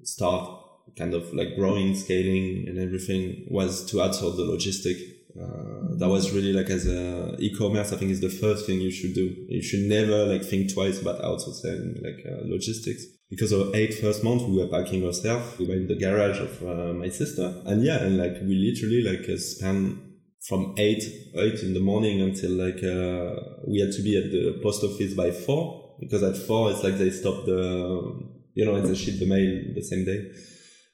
start 0.03 0.61
kind 0.95 1.15
of 1.15 1.33
like 1.33 1.55
growing 1.55 1.95
scaling 1.95 2.65
and 2.67 2.77
everything 2.77 3.47
was 3.49 3.83
to 3.87 3.97
outsource 3.97 4.37
the 4.37 4.43
logistic. 4.43 4.97
Uh, 5.35 5.97
that 5.97 6.07
was 6.07 6.31
really 6.31 6.53
like 6.53 6.69
as 6.71 6.87
a 6.87 7.35
e-commerce 7.37 7.93
i 7.93 7.95
think 7.95 8.09
is 8.09 8.21
the 8.21 8.29
first 8.29 8.65
thing 8.67 8.79
you 8.79 8.91
should 8.91 9.15
do. 9.15 9.35
You 9.49 9.63
should 9.63 9.81
never 9.81 10.25
like 10.25 10.43
think 10.43 10.71
twice 10.71 11.01
about 11.01 11.21
outsourcing 11.21 12.03
like 12.03 12.23
uh, 12.25 12.41
logistics 12.45 13.05
because 13.29 13.51
of 13.51 13.75
eight 13.75 13.93
first 13.93 14.23
months 14.23 14.43
we 14.45 14.57
were 14.57 14.67
packing 14.67 15.05
ourselves 15.05 15.57
we 15.59 15.67
were 15.67 15.75
in 15.75 15.87
the 15.87 15.95
garage 15.95 16.39
of 16.39 16.63
uh, 16.63 16.93
my 16.93 17.09
sister. 17.09 17.61
And 17.65 17.83
yeah 17.83 18.03
and 18.03 18.17
like 18.17 18.35
we 18.41 18.55
literally 18.55 19.01
like 19.01 19.29
uh, 19.29 19.37
spent 19.37 19.99
from 20.47 20.75
eight 20.77 21.03
eight 21.35 21.59
in 21.61 21.73
the 21.73 21.79
morning 21.79 22.21
until 22.21 22.51
like 22.51 22.83
uh, 22.83 23.59
we 23.67 23.79
had 23.79 23.91
to 23.93 24.01
be 24.01 24.17
at 24.17 24.31
the 24.31 24.59
post 24.63 24.83
office 24.83 25.13
by 25.13 25.31
four 25.31 25.95
because 25.99 26.23
at 26.23 26.37
four 26.37 26.71
it's 26.71 26.83
like 26.83 26.97
they 26.97 27.09
stop 27.09 27.45
the 27.45 28.23
you 28.53 28.65
know 28.65 28.79
they 28.79 28.95
ship 28.95 29.19
the 29.19 29.25
mail 29.25 29.73
the 29.75 29.83
same 29.83 30.05
day. 30.05 30.31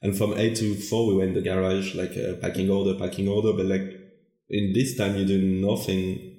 And 0.02 0.16
from 0.16 0.34
eight 0.34 0.56
to 0.56 0.74
four 0.74 1.06
we 1.06 1.14
were 1.14 1.24
in 1.24 1.34
the 1.34 1.40
garage 1.40 1.94
like 1.94 2.16
uh, 2.16 2.34
packing 2.40 2.70
order 2.70 2.98
packing 2.98 3.28
order 3.28 3.52
but 3.52 3.66
like 3.66 4.00
in 4.50 4.72
this 4.72 4.96
time 4.96 5.16
you 5.16 5.24
do 5.24 5.40
nothing 5.40 6.32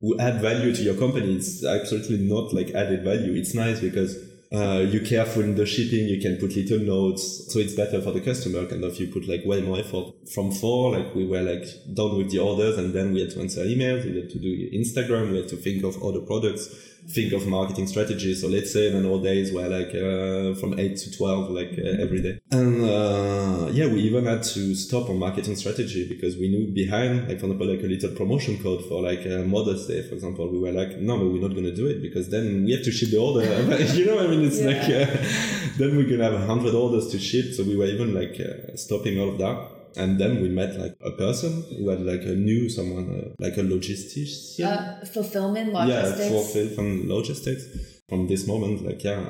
who 0.00 0.18
add 0.20 0.40
value 0.40 0.74
to 0.74 0.82
your 0.82 0.94
company. 0.94 1.36
It's 1.36 1.64
absolutely 1.64 2.18
not 2.18 2.52
like 2.52 2.70
added 2.70 3.04
value. 3.04 3.34
It's 3.34 3.54
nice 3.54 3.80
because 3.80 4.16
uh, 4.52 4.78
you 4.88 5.00
care 5.00 5.26
for 5.26 5.42
the 5.42 5.66
shipping, 5.66 6.08
you 6.08 6.20
can 6.20 6.36
put 6.36 6.56
little 6.56 6.78
notes. 6.78 7.52
So 7.52 7.58
it's 7.58 7.74
better 7.74 8.00
for 8.00 8.12
the 8.12 8.20
customer, 8.20 8.66
kind 8.66 8.82
of, 8.84 8.98
you 8.98 9.08
put 9.08 9.28
like 9.28 9.44
way 9.44 9.60
more 9.60 9.78
effort. 9.78 10.14
From 10.32 10.52
four, 10.52 10.92
like 10.92 11.14
we 11.14 11.26
were 11.26 11.42
like 11.42 11.66
done 11.92 12.16
with 12.16 12.30
the 12.30 12.38
orders 12.38 12.78
and 12.78 12.94
then 12.94 13.12
we 13.12 13.20
had 13.20 13.30
to 13.30 13.40
answer 13.40 13.64
emails, 13.64 14.04
we 14.04 14.20
had 14.20 14.30
to 14.30 14.38
do 14.38 14.70
Instagram, 14.70 15.32
we 15.32 15.38
had 15.38 15.48
to 15.48 15.56
think 15.56 15.84
of 15.84 16.02
other 16.02 16.20
products 16.20 16.74
think 17.10 17.32
of 17.32 17.46
marketing 17.46 17.86
strategies. 17.86 18.40
So 18.40 18.48
let's 18.48 18.72
say 18.72 18.88
in 18.88 18.96
an 18.96 19.06
all 19.06 19.18
days 19.18 19.52
were 19.52 19.68
like 19.68 19.88
uh, 19.88 20.58
from 20.60 20.78
8 20.78 20.96
to 20.96 21.16
12, 21.16 21.50
like 21.50 21.72
uh, 21.78 22.02
every 22.02 22.20
day. 22.20 22.40
And 22.50 22.84
uh, 22.84 23.68
yeah, 23.70 23.86
we 23.86 24.00
even 24.00 24.26
had 24.26 24.42
to 24.54 24.74
stop 24.74 25.08
on 25.08 25.18
marketing 25.18 25.56
strategy 25.56 26.06
because 26.08 26.36
we 26.36 26.48
knew 26.48 26.72
behind, 26.72 27.28
like 27.28 27.40
for 27.40 27.46
example, 27.46 27.66
like 27.66 27.82
a 27.82 27.86
little 27.86 28.10
promotion 28.10 28.62
code 28.62 28.84
for 28.84 29.02
like 29.02 29.26
uh, 29.26 29.44
Mother's 29.44 29.86
Day, 29.86 30.02
for 30.08 30.14
example, 30.14 30.50
we 30.50 30.58
were 30.58 30.72
like, 30.72 30.98
no, 30.98 31.18
but 31.18 31.26
we're 31.26 31.40
not 31.40 31.52
going 31.52 31.64
to 31.64 31.74
do 31.74 31.86
it 31.86 32.02
because 32.02 32.28
then 32.28 32.64
we 32.64 32.72
have 32.72 32.84
to 32.84 32.90
ship 32.90 33.10
the 33.10 33.18
order. 33.18 33.42
you 33.94 34.06
know, 34.06 34.18
I 34.18 34.26
mean, 34.26 34.44
it's 34.44 34.60
yeah. 34.60 34.66
like, 34.66 34.84
uh, 34.84 35.76
then 35.78 35.96
we're 35.96 36.08
to 36.08 36.22
have 36.22 36.34
100 36.34 36.74
orders 36.74 37.08
to 37.08 37.18
ship. 37.18 37.54
So 37.54 37.64
we 37.64 37.76
were 37.76 37.86
even 37.86 38.14
like 38.14 38.38
uh, 38.40 38.76
stopping 38.76 39.18
all 39.18 39.30
of 39.30 39.38
that 39.38 39.77
and 39.96 40.18
then 40.18 40.40
we 40.42 40.48
met 40.48 40.78
like 40.78 40.96
a 41.04 41.10
person 41.12 41.64
who 41.76 41.88
had 41.88 42.00
like 42.00 42.22
a 42.22 42.34
new 42.34 42.68
someone 42.68 43.08
uh, 43.08 43.34
like 43.38 43.56
a 43.56 43.62
logistician 43.62 44.64
uh, 44.64 45.04
fulfillment 45.04 45.72
logistics? 45.72 46.18
Yeah 46.18 46.28
fulfillment 46.28 47.08
logistics. 47.08 47.64
From 48.08 48.26
this 48.26 48.46
moment 48.46 48.84
like 48.86 49.04
yeah 49.04 49.22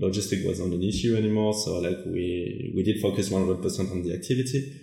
logistic 0.00 0.46
was 0.46 0.60
not 0.60 0.70
an 0.70 0.82
issue 0.82 1.16
anymore. 1.16 1.54
So 1.54 1.78
like 1.78 1.98
we 2.06 2.72
we 2.74 2.82
did 2.82 3.00
focus 3.00 3.28
100% 3.28 3.90
on 3.90 4.02
the 4.02 4.14
activity. 4.14 4.80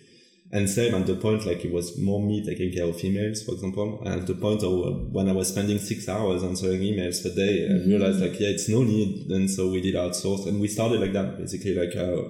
And 0.53 0.69
same 0.69 0.93
at 0.95 1.07
the 1.07 1.15
point, 1.15 1.45
like 1.45 1.63
it 1.63 1.71
was 1.71 1.97
more 1.97 2.21
me 2.21 2.43
taking 2.45 2.73
care 2.73 2.83
of 2.83 2.97
emails, 2.97 3.45
for 3.45 3.53
example. 3.53 4.01
And 4.03 4.21
at 4.21 4.27
the 4.27 4.35
point 4.35 4.63
of 4.63 5.13
when 5.13 5.29
I 5.29 5.31
was 5.31 5.47
spending 5.47 5.79
six 5.79 6.09
hours 6.09 6.43
answering 6.43 6.81
emails 6.81 7.23
per 7.23 7.33
day, 7.33 7.69
I 7.69 7.87
realized 7.87 8.19
like, 8.19 8.37
yeah, 8.37 8.49
it's 8.49 8.67
no 8.67 8.83
need. 8.83 9.31
And 9.31 9.49
so 9.49 9.71
we 9.71 9.79
did 9.79 9.95
outsource. 9.95 10.47
And 10.47 10.59
we 10.59 10.67
started 10.67 10.99
like 10.99 11.13
that, 11.13 11.37
basically. 11.37 11.73
Like, 11.73 11.95
uh, 11.95 12.23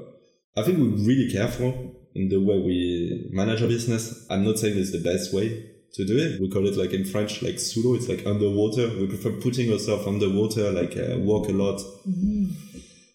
I 0.56 0.64
think 0.64 0.78
we're 0.78 1.04
really 1.04 1.32
careful 1.32 1.96
in 2.16 2.30
the 2.30 2.38
way 2.38 2.60
we 2.60 3.28
manage 3.32 3.62
our 3.62 3.68
business. 3.68 4.26
I'm 4.30 4.44
not 4.44 4.60
saying 4.60 4.78
it's 4.78 4.92
the 4.92 5.00
best 5.04 5.34
way 5.34 5.66
to 5.94 6.06
do 6.06 6.18
it. 6.18 6.40
We 6.42 6.50
call 6.50 6.68
it 6.68 6.78
like 6.78 6.92
in 6.92 7.06
French, 7.06 7.42
like 7.42 7.60
l'eau. 7.78 7.96
It's 7.96 8.08
like 8.08 8.26
underwater. 8.26 8.88
We 9.00 9.08
prefer 9.08 9.32
putting 9.32 9.72
ourselves 9.72 10.08
underwater, 10.08 10.72
like 10.72 10.96
uh, 10.98 11.18
walk 11.20 11.50
a 11.50 11.54
lot. 11.54 11.82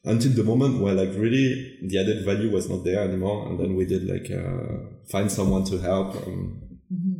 Until 0.04 0.32
the 0.32 0.44
moment 0.44 0.80
where 0.80 0.94
like 0.94 1.10
really 1.16 1.78
the 1.82 1.98
added 1.98 2.24
value 2.24 2.50
was 2.50 2.68
not 2.70 2.84
there 2.84 3.00
anymore. 3.00 3.48
And 3.48 3.58
then 3.58 3.74
we 3.74 3.86
did 3.86 4.06
like, 4.06 4.30
uh, 4.30 4.86
find 5.10 5.30
someone 5.30 5.64
to 5.64 5.78
help. 5.78 6.14
Um, 6.26 6.62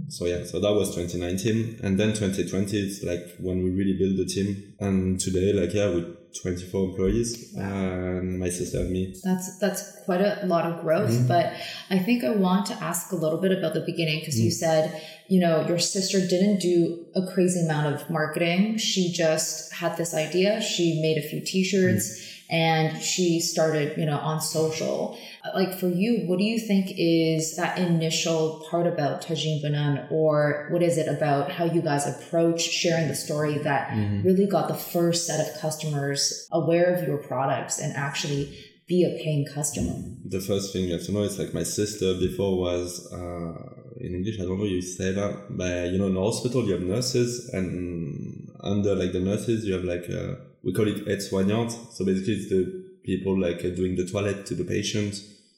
So 0.09 0.27
yeah, 0.27 0.45
so 0.45 0.61
that 0.61 0.73
was 0.73 0.95
2019. 0.95 1.81
And 1.83 1.99
then 1.99 2.11
2020 2.13 2.79
is 2.79 3.03
like 3.03 3.25
when 3.41 3.65
we 3.65 3.71
really 3.71 3.97
built 3.99 4.17
the 4.17 4.25
team. 4.25 4.75
And 4.79 5.19
today, 5.19 5.53
like, 5.53 5.75
yeah, 5.75 5.89
with 5.89 6.26
24 6.43 6.91
employees 6.91 7.55
and 7.57 8.39
my 8.39 8.49
sister 8.49 8.79
and 8.81 8.91
me. 8.91 9.15
That's 9.25 9.59
that's 9.59 9.83
quite 10.05 10.21
a 10.21 10.47
lot 10.47 10.65
of 10.67 10.81
growth, 10.83 11.11
Mm-hmm. 11.11 11.29
but 11.29 11.53
I 11.91 11.99
think 11.99 12.25
I 12.25 12.31
want 12.31 12.67
to 12.67 12.75
ask 12.75 13.13
a 13.13 13.17
little 13.17 13.39
bit 13.41 13.53
about 13.53 13.75
the 13.75 13.81
beginning 13.81 14.21
because 14.21 14.37
Mm. 14.39 14.45
you 14.45 14.51
said, 14.51 15.03
you 15.29 15.41
know, 15.41 15.67
your 15.67 15.79
sister 15.79 16.19
didn't 16.21 16.59
do 16.61 17.05
a 17.15 17.27
crazy 17.33 17.61
amount 17.61 17.95
of 17.95 18.09
marketing. 18.11 18.79
She 18.79 19.13
just 19.13 19.73
had 19.73 19.97
this 19.97 20.15
idea. 20.15 20.61
She 20.63 21.01
made 21.03 21.19
a 21.19 21.27
few 21.29 21.41
t-shirts 21.41 22.07
and 22.49 23.03
she 23.03 23.41
started, 23.41 23.97
you 23.99 24.07
know, 24.07 24.19
on 24.19 24.41
social. 24.41 25.19
Like 25.55 25.79
for 25.79 25.89
you, 25.89 26.27
what 26.27 26.39
do 26.39 26.45
you 26.45 26.59
think 26.59 26.93
is 26.97 27.57
that 27.57 27.79
initial 27.79 28.65
part 28.71 28.87
about 28.87 29.23
Tajinebanane 29.23 30.11
or 30.11 30.69
what 30.71 30.83
is 30.83 30.99
it 30.99 31.09
about 31.09 31.51
how 31.51 31.65
you 31.65 31.83
guys 31.83 32.07
approach 32.07 32.61
sharing 32.61 33.09
the 33.09 33.15
story 33.15 33.59
that 33.59 33.93
really 34.25 34.47
got 34.47 34.69
the 34.69 34.75
first 34.75 35.27
set 35.27 35.47
of 35.47 35.61
customers 35.61 36.49
aware 36.53 36.95
of 36.95 37.07
your 37.07 37.19
products 37.19 37.79
and 37.81 37.97
actually 37.97 38.57
be 38.87 39.05
a 39.05 39.23
paying 39.23 39.45
customer. 39.53 39.95
The 40.25 40.41
first 40.41 40.73
thing 40.73 40.85
you 40.85 40.93
have 40.93 41.05
to 41.07 41.13
know 41.13 41.23
is 41.23 41.39
like 41.39 41.53
my 41.53 41.65
sister 41.65 42.15
before 42.15 42.57
was, 42.59 43.13
uh, 43.13 43.73
in 43.99 44.15
English, 44.15 44.39
I 44.39 44.45
don't 44.45 44.59
know 44.59 44.65
you 44.65 44.83
say 44.83 45.13
that, 45.13 45.47
but 45.51 45.91
you 45.91 45.99
know, 45.99 46.07
in 46.07 46.15
the 46.15 46.23
hospital 46.23 46.65
you 46.65 46.75
have 46.75 46.83
nurses 46.83 47.49
and 47.53 48.49
under 48.61 48.95
like 48.95 49.13
the 49.13 49.21
nurses 49.21 49.65
you 49.65 49.75
have 49.75 49.85
like, 49.85 50.09
uh, 50.09 50.37
we 50.67 50.73
call 50.73 50.89
it 50.89 51.09
aide-soignante. 51.09 51.93
So 51.93 52.05
basically 52.05 52.35
it's 52.35 52.51
the 52.51 52.85
people 53.05 53.41
like 53.41 53.65
uh, 53.65 53.71
doing 53.71 53.95
the 53.95 54.07
toilet 54.07 54.45
to 54.47 54.55
the 54.55 54.65
patient. 54.65 55.15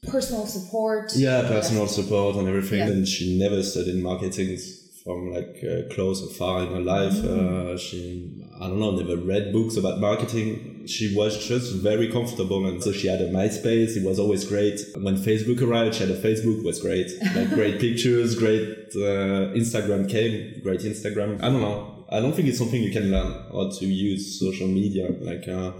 Personal 0.06 0.46
support. 0.46 1.16
Yeah, 1.16 1.48
personal 1.48 1.88
support 1.88 2.36
and 2.36 2.46
everything. 2.46 2.80
Yeah. 2.80 2.88
And 2.88 3.08
she 3.08 3.38
never 3.38 3.62
studied 3.62 4.00
marketing 4.02 4.56
from 5.02 5.32
like 5.32 5.56
uh, 5.64 5.92
close 5.94 6.22
or 6.22 6.28
far 6.34 6.62
in 6.62 6.68
her 6.68 6.80
life. 6.80 7.14
Mm. 7.14 7.72
Uh, 7.72 7.78
she, 7.78 8.44
I 8.60 8.68
don't 8.68 8.78
know, 8.78 8.90
never 8.90 9.16
read 9.16 9.50
books 9.50 9.78
about 9.78 9.98
marketing. 9.98 10.86
She 10.86 11.16
was 11.16 11.44
just 11.48 11.76
very 11.76 12.12
comfortable. 12.12 12.66
And 12.66 12.84
so 12.84 12.92
she 12.92 13.08
had 13.08 13.22
a 13.22 13.30
MySpace. 13.30 13.96
It 13.96 14.04
was 14.04 14.18
always 14.18 14.44
great. 14.44 14.78
When 15.00 15.16
Facebook 15.16 15.62
arrived, 15.62 15.94
she 15.94 16.06
had 16.06 16.10
a 16.10 16.20
Facebook, 16.20 16.62
was 16.62 16.80
great. 16.80 17.10
Like 17.34 17.48
great 17.48 17.80
pictures, 17.86 18.34
great, 18.34 18.88
uh, 18.94 19.56
Instagram 19.56 20.08
came, 20.08 20.60
great 20.62 20.80
Instagram. 20.80 21.42
I 21.42 21.48
don't 21.48 21.62
know. 21.62 21.97
I 22.10 22.20
don't 22.20 22.32
think 22.32 22.48
it's 22.48 22.58
something 22.58 22.82
you 22.82 22.92
can 22.92 23.10
learn 23.10 23.32
how 23.52 23.70
to 23.70 23.86
use 23.86 24.40
social 24.40 24.66
media. 24.66 25.08
Like, 25.20 25.46
uh, 25.46 25.72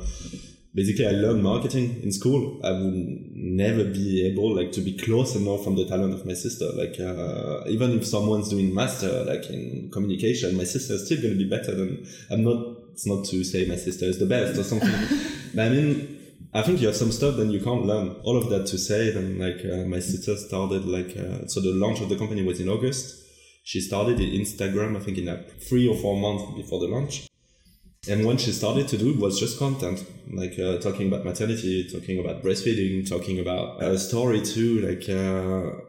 basically 0.74 1.06
I 1.06 1.10
learned 1.10 1.42
marketing 1.42 2.02
in 2.02 2.12
school. 2.12 2.60
I 2.62 2.70
would 2.70 2.94
never 3.34 3.84
be 3.84 4.26
able 4.30 4.54
like 4.54 4.72
to 4.72 4.80
be 4.80 4.96
close 4.96 5.34
enough 5.34 5.64
from 5.64 5.76
the 5.76 5.86
talent 5.86 6.14
of 6.14 6.26
my 6.26 6.34
sister. 6.34 6.66
Like 6.82 6.96
uh, 7.00 7.68
even 7.68 7.98
if 7.98 8.06
someone's 8.06 8.48
doing 8.48 8.74
master 8.74 9.24
like 9.24 9.48
in 9.50 9.90
communication, 9.92 10.56
my 10.56 10.64
sister 10.64 10.94
is 10.94 11.06
still 11.06 11.20
going 11.20 11.34
to 11.36 11.38
be 11.44 11.48
better 11.48 11.74
than. 11.74 12.06
I'm 12.30 12.44
not. 12.44 12.76
It's 12.92 13.06
not 13.06 13.24
to 13.26 13.44
say 13.44 13.64
my 13.66 13.76
sister 13.76 14.06
is 14.06 14.18
the 14.18 14.26
best 14.26 14.58
or 14.58 14.64
something. 14.64 14.90
but 15.54 15.66
I 15.66 15.68
mean. 15.70 16.14
I 16.54 16.62
think 16.62 16.80
you 16.80 16.86
have 16.86 16.96
some 16.96 17.12
stuff 17.12 17.36
that 17.36 17.48
you 17.48 17.60
can't 17.60 17.84
learn. 17.84 18.16
All 18.24 18.38
of 18.38 18.48
that 18.48 18.66
to 18.68 18.78
say, 18.78 19.10
then 19.10 19.38
like 19.38 19.62
uh, 19.66 19.84
my 19.86 20.00
sister 20.00 20.34
started 20.34 20.86
like 20.86 21.14
uh, 21.14 21.46
so 21.46 21.60
the 21.60 21.72
launch 21.72 22.00
of 22.00 22.08
the 22.08 22.16
company 22.16 22.42
was 22.42 22.58
in 22.58 22.70
August. 22.70 23.22
She 23.68 23.82
started 23.82 24.18
in 24.18 24.30
Instagram, 24.30 24.96
I 24.96 25.00
think 25.00 25.18
in 25.18 25.26
like 25.26 25.60
three 25.60 25.86
or 25.86 25.94
four 25.94 26.16
months 26.16 26.42
before 26.56 26.80
the 26.80 26.86
launch. 26.86 27.28
And 28.08 28.24
when 28.24 28.38
she 28.38 28.50
started 28.50 28.88
to 28.88 28.96
do 28.96 29.10
it 29.10 29.18
was 29.18 29.38
just 29.38 29.58
content, 29.58 30.06
like 30.32 30.58
uh, 30.58 30.78
talking 30.78 31.08
about 31.08 31.26
maternity, 31.26 31.86
talking 31.92 32.18
about 32.18 32.42
breastfeeding, 32.42 33.06
talking 33.06 33.38
about 33.40 33.82
a 33.82 33.98
story 33.98 34.40
too. 34.40 34.80
Like 34.80 35.06
uh, 35.10 35.82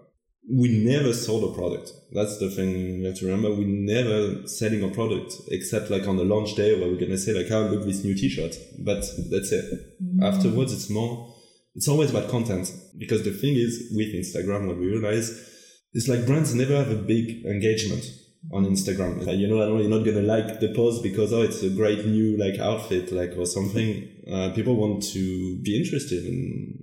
we 0.52 0.68
never 0.84 1.14
sold 1.14 1.50
a 1.50 1.56
product. 1.58 1.94
That's 2.12 2.38
the 2.40 2.50
thing 2.50 3.00
you 3.00 3.06
have 3.06 3.16
to 3.20 3.28
remember. 3.28 3.56
We 3.56 3.64
never 3.64 4.46
selling 4.46 4.84
a 4.84 4.90
product 4.90 5.36
except 5.48 5.90
like 5.90 6.06
on 6.06 6.18
the 6.18 6.26
launch 6.26 6.56
day 6.56 6.78
where 6.78 6.90
we're 6.90 7.00
gonna 7.00 7.18
say 7.18 7.32
like, 7.32 7.50
"Oh, 7.50 7.62
look 7.72 7.86
this 7.86 8.04
new 8.04 8.14
T-shirt," 8.14 8.58
but 8.80 9.06
that's 9.32 9.54
it. 9.54 9.96
Afterwards, 10.22 10.74
it's 10.74 10.90
more. 10.90 11.34
It's 11.76 11.88
always 11.88 12.10
about 12.10 12.28
content 12.28 12.74
because 12.98 13.24
the 13.24 13.32
thing 13.32 13.56
is 13.56 13.90
with 13.96 14.14
Instagram, 14.14 14.68
what 14.68 14.78
we 14.78 14.88
realize 14.88 15.46
is 15.93 16.08
like 16.08 16.25
brands 16.25 16.53
never 16.53 16.75
have 16.75 16.91
a 16.91 16.96
big 16.96 17.46
engagement 17.46 18.05
on 18.51 18.65
Instagram. 18.65 19.25
Like, 19.25 19.38
you 19.38 19.48
know, 19.48 19.62
I 19.62 19.65
know 19.65 19.79
you're 19.79 19.89
not 19.89 20.05
gonna 20.05 20.22
like 20.22 20.60
the 20.60 20.74
post 20.74 21.03
because 21.03 21.34
oh, 21.34 21.41
it's 21.41 21.62
a 21.63 21.69
great 21.69 22.05
new 22.05 22.38
like 22.38 22.60
outfit, 22.60 23.12
like 23.12 23.38
or 23.38 23.46
something. 23.46 24.08
Uh, 24.31 24.51
people 24.53 24.75
want 24.75 25.03
to 25.13 25.58
be 25.62 25.77
interested 25.77 26.25
in 26.25 26.79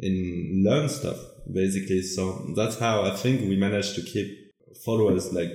in 0.00 0.62
learn 0.64 0.88
stuff 0.88 1.18
basically. 1.52 2.02
So 2.02 2.52
that's 2.56 2.78
how 2.78 3.02
I 3.02 3.10
think 3.10 3.42
we 3.42 3.56
managed 3.56 3.94
to 3.96 4.02
keep 4.02 4.52
followers 4.84 5.32
like 5.32 5.50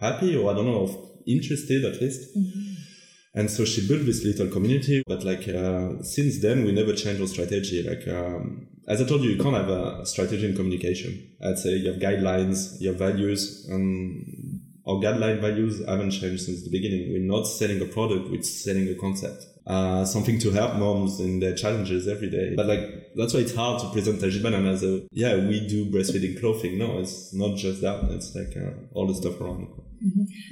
happy 0.00 0.36
or 0.36 0.50
I 0.50 0.54
don't 0.54 0.66
know 0.66 1.10
interested 1.26 1.84
at 1.84 2.00
least. 2.00 2.36
And 3.34 3.50
so 3.50 3.64
she 3.64 3.86
built 3.86 4.06
this 4.06 4.24
little 4.24 4.48
community, 4.48 5.02
but 5.06 5.24
like 5.24 5.48
uh, 5.48 6.02
since 6.02 6.40
then 6.40 6.64
we 6.64 6.72
never 6.72 6.92
changed 6.92 7.20
our 7.20 7.26
strategy. 7.26 7.82
Like 7.82 8.06
um, 8.08 8.68
as 8.86 9.00
I 9.00 9.04
told 9.04 9.22
you, 9.22 9.30
you 9.30 9.42
can't 9.42 9.56
have 9.56 9.68
a 9.68 10.04
strategy 10.06 10.48
in 10.48 10.54
communication. 10.56 11.30
I'd 11.44 11.58
say 11.58 11.70
you 11.70 11.92
have 11.92 12.00
guidelines, 12.00 12.80
you 12.80 12.88
have 12.88 12.98
values, 12.98 13.66
and 13.70 14.60
our 14.86 14.96
guideline 14.96 15.40
values 15.40 15.82
haven't 15.86 16.10
changed 16.12 16.42
since 16.44 16.62
the 16.64 16.70
beginning. 16.70 17.12
We're 17.12 17.20
not 17.36 17.44
selling 17.44 17.80
a 17.80 17.86
product; 17.86 18.30
we're 18.30 18.42
selling 18.42 18.88
a 18.88 18.94
concept. 18.94 19.46
Uh, 19.66 20.04
something 20.04 20.38
to 20.38 20.50
help 20.50 20.76
moms 20.76 21.20
in 21.20 21.40
their 21.40 21.54
challenges 21.54 22.06
every 22.06 22.28
day. 22.28 22.52
But 22.54 22.66
like 22.66 22.80
that's 23.16 23.32
why 23.32 23.40
it's 23.40 23.54
hard 23.54 23.80
to 23.80 23.88
present 23.90 24.20
Tajinebanane 24.20 24.68
as 24.70 24.82
a 24.84 25.06
yeah 25.10 25.36
we 25.36 25.66
do 25.66 25.86
breastfeeding 25.90 26.38
clothing. 26.38 26.76
No, 26.76 26.98
it's 26.98 27.32
not 27.32 27.56
just 27.56 27.80
that. 27.80 28.04
It's 28.10 28.34
like 28.34 28.54
uh, 28.56 28.72
all 28.92 29.06
the 29.06 29.14
stuff 29.14 29.40
around. 29.40 29.68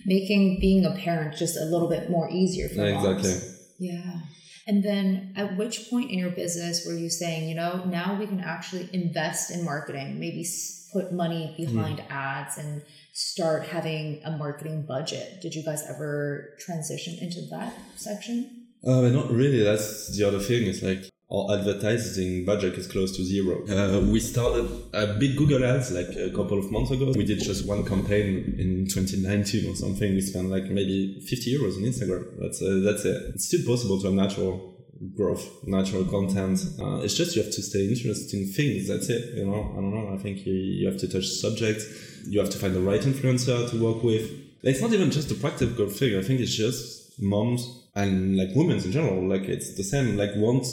Making 0.06 0.60
being 0.60 0.86
a 0.86 0.92
parent 0.92 1.36
just 1.36 1.58
a 1.58 1.64
little 1.66 1.88
bit 1.90 2.08
more 2.08 2.30
easier 2.30 2.68
for 2.70 2.76
Yeah, 2.76 2.94
moms. 2.94 3.26
exactly. 3.26 3.50
Yeah. 3.78 4.20
And 4.66 4.82
then 4.82 5.32
at 5.36 5.56
which 5.56 5.90
point 5.90 6.10
in 6.10 6.18
your 6.18 6.30
business 6.30 6.86
were 6.86 6.94
you 6.94 7.10
saying, 7.10 7.48
you 7.48 7.54
know, 7.54 7.82
now 7.86 8.16
we 8.18 8.26
can 8.26 8.40
actually 8.40 8.88
invest 8.92 9.50
in 9.50 9.64
marketing, 9.64 10.20
maybe 10.20 10.46
put 10.92 11.12
money 11.12 11.54
behind 11.56 12.00
Hmm. 12.00 12.12
ads 12.12 12.58
and 12.58 12.82
start 13.12 13.66
having 13.68 14.20
a 14.24 14.30
marketing 14.30 14.84
budget? 14.86 15.40
Did 15.40 15.54
you 15.54 15.62
guys 15.64 15.82
ever 15.88 16.54
transition 16.58 17.18
into 17.20 17.42
that 17.50 17.74
section? 17.96 18.66
Uh, 18.84 19.02
not 19.08 19.30
really. 19.30 19.62
That's 19.62 20.16
the 20.16 20.24
other 20.26 20.38
thing. 20.40 20.66
It's 20.66 20.82
like 20.82 21.08
our 21.32 21.58
advertising 21.58 22.44
budget 22.44 22.74
is 22.74 22.86
close 22.86 23.16
to 23.16 23.24
zero. 23.24 23.64
Uh, 23.66 24.00
we 24.00 24.20
started 24.20 24.68
a 24.92 25.14
big 25.14 25.36
Google 25.36 25.64
ads 25.64 25.90
like 25.90 26.10
a 26.16 26.30
couple 26.30 26.58
of 26.58 26.70
months 26.70 26.90
ago. 26.90 27.10
We 27.16 27.24
did 27.24 27.40
just 27.40 27.66
one 27.66 27.84
campaign 27.86 28.54
in 28.58 28.86
2019 28.86 29.70
or 29.70 29.74
something. 29.74 30.14
We 30.14 30.20
spent 30.20 30.50
like 30.50 30.64
maybe 30.64 31.24
50 31.26 31.58
euros 31.58 31.76
on 31.76 31.84
Instagram. 31.84 32.24
That's 32.38 32.60
uh, 32.60 32.82
that's 32.84 33.04
it. 33.06 33.34
It's 33.34 33.46
still 33.46 33.64
possible 33.66 33.98
to 34.00 34.08
have 34.08 34.14
natural 34.14 34.76
growth, 35.16 35.48
natural 35.64 36.04
content. 36.04 36.60
Uh, 36.78 36.96
it's 36.96 37.14
just 37.14 37.34
you 37.34 37.42
have 37.42 37.52
to 37.52 37.62
stay 37.62 37.88
interested 37.88 38.38
in 38.38 38.52
things. 38.52 38.88
That's 38.88 39.08
it. 39.08 39.34
You 39.34 39.46
know, 39.46 39.72
I 39.72 39.76
don't 39.76 39.94
know. 39.94 40.12
I 40.12 40.18
think 40.18 40.44
you, 40.46 40.52
you 40.52 40.86
have 40.86 41.00
to 41.00 41.08
touch 41.08 41.26
subjects. 41.26 41.84
You 42.26 42.40
have 42.40 42.50
to 42.50 42.58
find 42.58 42.74
the 42.74 42.80
right 42.80 43.00
influencer 43.00 43.70
to 43.70 43.82
work 43.82 44.02
with. 44.02 44.30
It's 44.62 44.82
not 44.82 44.92
even 44.92 45.10
just 45.10 45.30
a 45.30 45.34
practical 45.34 45.88
thing. 45.88 46.18
I 46.18 46.22
think 46.22 46.40
it's 46.40 46.54
just 46.54 47.18
moms 47.20 47.88
and 47.94 48.36
like 48.36 48.50
women 48.54 48.76
in 48.76 48.92
general. 48.92 49.26
Like 49.26 49.42
it's 49.42 49.74
the 49.76 49.82
same. 49.82 50.18
Like 50.18 50.36
want 50.36 50.66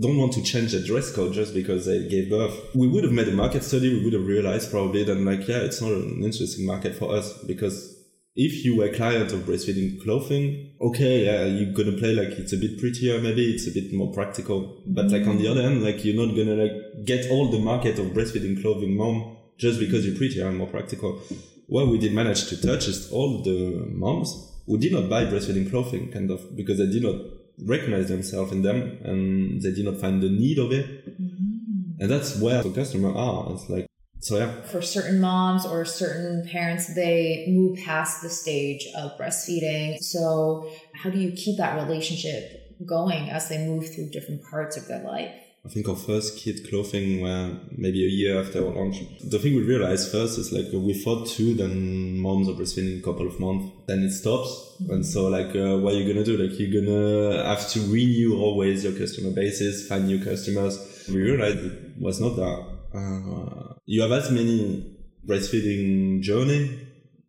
don't 0.00 0.18
want 0.18 0.32
to 0.32 0.42
change 0.42 0.72
the 0.72 0.80
dress 0.80 1.14
code 1.14 1.32
just 1.32 1.54
because 1.54 1.86
they 1.86 2.08
gave 2.08 2.30
birth. 2.30 2.54
We 2.74 2.88
would 2.88 3.04
have 3.04 3.12
made 3.12 3.28
a 3.28 3.32
market 3.32 3.62
study. 3.62 3.94
We 3.94 4.04
would 4.04 4.12
have 4.12 4.26
realized 4.26 4.70
probably 4.70 5.04
that 5.04 5.14
like 5.16 5.46
yeah, 5.46 5.58
it's 5.58 5.80
not 5.80 5.92
an 5.92 6.22
interesting 6.24 6.66
market 6.66 6.96
for 6.96 7.14
us 7.14 7.32
because 7.44 7.94
if 8.36 8.64
you 8.64 8.76
were 8.76 8.86
a 8.86 8.94
client 8.94 9.32
of 9.32 9.40
breastfeeding 9.40 10.02
clothing, 10.02 10.74
okay, 10.80 11.24
yeah, 11.26 11.44
you're 11.44 11.72
gonna 11.72 11.96
play 11.96 12.12
like 12.12 12.36
it's 12.38 12.52
a 12.52 12.56
bit 12.56 12.80
prettier, 12.80 13.20
maybe 13.20 13.54
it's 13.54 13.68
a 13.68 13.70
bit 13.70 13.92
more 13.92 14.12
practical. 14.12 14.82
But 14.86 15.10
like 15.10 15.26
on 15.28 15.38
the 15.38 15.46
other 15.46 15.62
hand, 15.62 15.84
like 15.84 16.04
you're 16.04 16.26
not 16.26 16.34
gonna 16.34 16.56
like 16.56 17.04
get 17.04 17.30
all 17.30 17.50
the 17.50 17.60
market 17.60 17.98
of 17.98 18.06
breastfeeding 18.06 18.60
clothing 18.60 18.96
mom 18.96 19.36
just 19.58 19.78
because 19.78 20.04
you're 20.04 20.16
prettier 20.16 20.48
and 20.48 20.58
more 20.58 20.66
practical. 20.66 21.20
What 21.66 21.88
we 21.88 21.98
did 21.98 22.12
manage 22.12 22.48
to 22.48 22.60
touch 22.60 22.88
all 23.12 23.42
the 23.42 23.86
moms 23.92 24.52
who 24.66 24.78
did 24.78 24.92
not 24.92 25.08
buy 25.08 25.24
breastfeeding 25.24 25.70
clothing, 25.70 26.10
kind 26.10 26.30
of, 26.30 26.56
because 26.56 26.78
they 26.78 26.86
did 26.86 27.02
not 27.02 27.16
recognize 27.62 28.08
themselves 28.08 28.52
in 28.52 28.62
them 28.62 28.98
and 29.04 29.62
they 29.62 29.72
did 29.72 29.84
not 29.84 30.00
find 30.00 30.22
the 30.22 30.28
need 30.28 30.58
of 30.58 30.72
it. 30.72 30.86
Mm-hmm. 31.20 32.00
And 32.00 32.10
that's 32.10 32.40
where 32.40 32.62
the 32.62 32.70
customer 32.70 33.14
are. 33.14 33.52
It's 33.52 33.68
like 33.68 33.86
so 34.24 34.38
yeah 34.38 34.62
for 34.62 34.80
certain 34.80 35.20
moms 35.20 35.66
or 35.66 35.84
certain 35.84 36.48
parents 36.48 36.94
they 36.94 37.44
move 37.46 37.78
past 37.84 38.22
the 38.22 38.30
stage 38.30 38.88
of 38.96 39.10
breastfeeding 39.18 39.98
so 39.98 40.66
how 40.94 41.10
do 41.10 41.18
you 41.18 41.30
keep 41.32 41.58
that 41.58 41.76
relationship 41.76 42.74
going 42.86 43.28
as 43.28 43.50
they 43.50 43.58
move 43.66 43.94
through 43.94 44.08
different 44.08 44.42
parts 44.50 44.78
of 44.78 44.88
their 44.88 45.02
life 45.02 45.34
I 45.66 45.70
think 45.70 45.88
our 45.88 45.96
first 45.96 46.36
kid 46.36 46.68
clothing 46.68 47.22
were 47.22 47.58
maybe 47.70 48.04
a 48.04 48.08
year 48.08 48.38
after 48.38 48.58
our 48.58 48.74
launch. 48.74 48.98
The 49.22 49.38
thing 49.38 49.54
we 49.54 49.62
realized 49.62 50.12
first 50.12 50.38
is 50.38 50.52
like 50.52 50.66
we 50.72 50.92
thought 50.92 51.26
two, 51.26 51.54
then 51.54 52.18
moms 52.18 52.48
are 52.50 52.52
breastfeeding 52.52 52.98
a 52.98 53.02
couple 53.02 53.26
of 53.26 53.40
months, 53.40 53.72
then 53.86 54.02
it 54.02 54.10
stops. 54.10 54.76
And 54.90 55.06
so 55.06 55.28
like, 55.28 55.56
uh, 55.56 55.78
what 55.78 55.94
are 55.94 55.96
you 55.96 56.06
gonna 56.12 56.24
do? 56.24 56.36
Like 56.36 56.58
you're 56.58 56.82
gonna 56.82 57.44
have 57.44 57.66
to 57.70 57.80
renew 57.90 58.38
always 58.38 58.84
your 58.84 58.92
customer 58.92 59.30
bases, 59.30 59.88
find 59.88 60.06
new 60.06 60.22
customers. 60.22 61.06
We 61.08 61.22
realized 61.22 61.58
it 61.58 61.72
was 61.98 62.20
not 62.20 62.36
that. 62.36 62.66
Uh, 62.94 63.74
you 63.86 64.02
have 64.02 64.12
as 64.12 64.30
many 64.30 64.98
breastfeeding 65.26 66.20
journey 66.20 66.78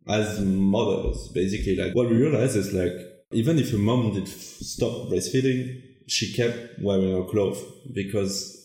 as 0.10 0.42
mothers, 0.42 1.30
basically. 1.30 1.78
Like 1.78 1.96
what 1.96 2.10
we 2.10 2.18
realized 2.18 2.58
is 2.58 2.74
like, 2.74 2.94
even 3.32 3.58
if 3.60 3.74
a 3.74 3.78
mom 3.78 4.14
did 4.14 4.28
stop 4.28 5.08
breastfeeding, 5.10 5.84
she 6.08 6.34
kept 6.34 6.82
wearing 6.82 7.12
her 7.16 7.24
clothes 7.24 7.64
because 7.94 8.56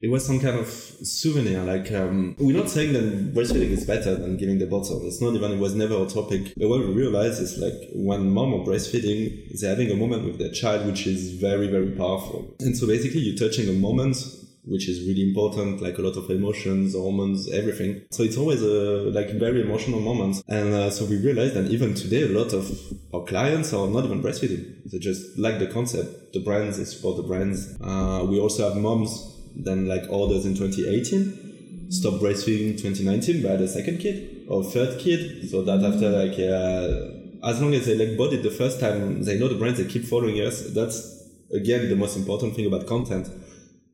it 0.00 0.10
was 0.10 0.26
some 0.26 0.38
kind 0.38 0.58
of 0.58 0.66
souvenir. 0.66 1.62
Like, 1.62 1.90
um, 1.92 2.36
we're 2.38 2.56
not 2.56 2.68
saying 2.68 2.92
that 2.92 3.34
breastfeeding 3.34 3.70
is 3.70 3.86
better 3.86 4.14
than 4.14 4.36
giving 4.36 4.58
the 4.58 4.66
bottle. 4.66 5.00
It's 5.06 5.22
not 5.22 5.32
even, 5.34 5.52
it 5.52 5.58
was 5.58 5.74
never 5.74 6.02
a 6.02 6.06
topic. 6.06 6.52
But 6.58 6.68
what 6.68 6.80
we 6.80 6.92
realize 6.92 7.40
is 7.40 7.56
like 7.56 7.72
when 7.94 8.30
mom 8.30 8.52
are 8.52 8.66
breastfeeding, 8.66 9.58
they're 9.58 9.70
having 9.70 9.90
a 9.90 9.96
moment 9.96 10.24
with 10.26 10.38
their 10.38 10.50
child, 10.50 10.86
which 10.86 11.06
is 11.06 11.32
very, 11.32 11.68
very 11.68 11.92
powerful. 11.92 12.54
And 12.60 12.76
so 12.76 12.86
basically 12.86 13.20
you're 13.20 13.48
touching 13.48 13.66
a 13.68 13.72
moment 13.72 14.16
which 14.66 14.88
is 14.88 15.06
really 15.06 15.22
important, 15.22 15.82
like 15.82 15.98
a 15.98 16.02
lot 16.02 16.16
of 16.16 16.30
emotions, 16.30 16.94
hormones, 16.94 17.50
everything. 17.50 18.02
So 18.10 18.22
it's 18.22 18.36
always 18.36 18.62
a 18.62 19.10
like 19.12 19.30
very 19.32 19.60
emotional 19.60 20.00
moment. 20.00 20.42
And 20.48 20.72
uh, 20.72 20.90
so 20.90 21.04
we 21.04 21.18
realized 21.18 21.54
that 21.54 21.70
even 21.70 21.94
today, 21.94 22.22
a 22.22 22.28
lot 22.28 22.52
of 22.52 22.70
our 23.12 23.24
clients 23.24 23.72
are 23.74 23.86
not 23.88 24.04
even 24.04 24.22
breastfeeding. 24.22 24.90
They 24.90 24.98
just 24.98 25.38
like 25.38 25.58
the 25.58 25.66
concept, 25.66 26.32
the 26.32 26.40
brands, 26.40 26.78
they 26.78 26.84
support 26.84 27.16
the 27.18 27.24
brands. 27.24 27.76
Uh, 27.80 28.26
we 28.28 28.40
also 28.40 28.68
have 28.68 28.80
moms 28.80 29.30
then 29.56 29.86
like 29.86 30.02
orders 30.10 30.46
in 30.46 30.54
2018, 30.54 31.90
stop 31.90 32.14
breastfeeding 32.14 32.72
2019, 32.72 33.42
but 33.42 33.52
had 33.52 33.60
a 33.60 33.68
second 33.68 33.98
kid 33.98 34.46
or 34.48 34.64
third 34.64 34.98
kid. 34.98 35.48
So 35.48 35.62
that 35.62 35.82
after 35.84 36.10
like, 36.10 36.38
uh, 36.38 37.48
as 37.48 37.60
long 37.60 37.74
as 37.74 37.86
they 37.86 37.94
like 37.94 38.16
bought 38.16 38.32
it 38.32 38.42
the 38.42 38.50
first 38.50 38.80
time, 38.80 39.22
they 39.22 39.38
know 39.38 39.48
the 39.48 39.54
brands, 39.56 39.78
they 39.78 39.86
keep 39.86 40.04
following 40.04 40.40
us. 40.40 40.70
That's 40.70 41.22
again 41.52 41.88
the 41.88 41.96
most 41.96 42.16
important 42.16 42.56
thing 42.56 42.66
about 42.66 42.86
content 42.86 43.28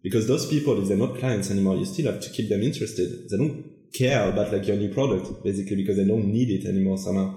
because 0.03 0.27
those 0.27 0.47
people, 0.47 0.81
if 0.81 0.89
they're 0.89 0.97
not 0.97 1.19
clients 1.19 1.51
anymore, 1.51 1.77
you 1.77 1.85
still 1.85 2.11
have 2.13 2.21
to 2.23 2.31
keep 2.31 2.49
them 2.49 2.63
interested. 2.63 3.29
They 3.29 3.37
don't 3.37 3.65
care 3.93 4.29
about 4.29 4.53
like 4.53 4.67
your 4.67 4.77
new 4.77 4.93
product 4.93 5.43
basically 5.43 5.77
because 5.77 5.97
they 5.97 6.07
don't 6.07 6.27
need 6.27 6.51
it 6.51 6.69
anymore 6.69 6.99
somehow. 6.99 7.35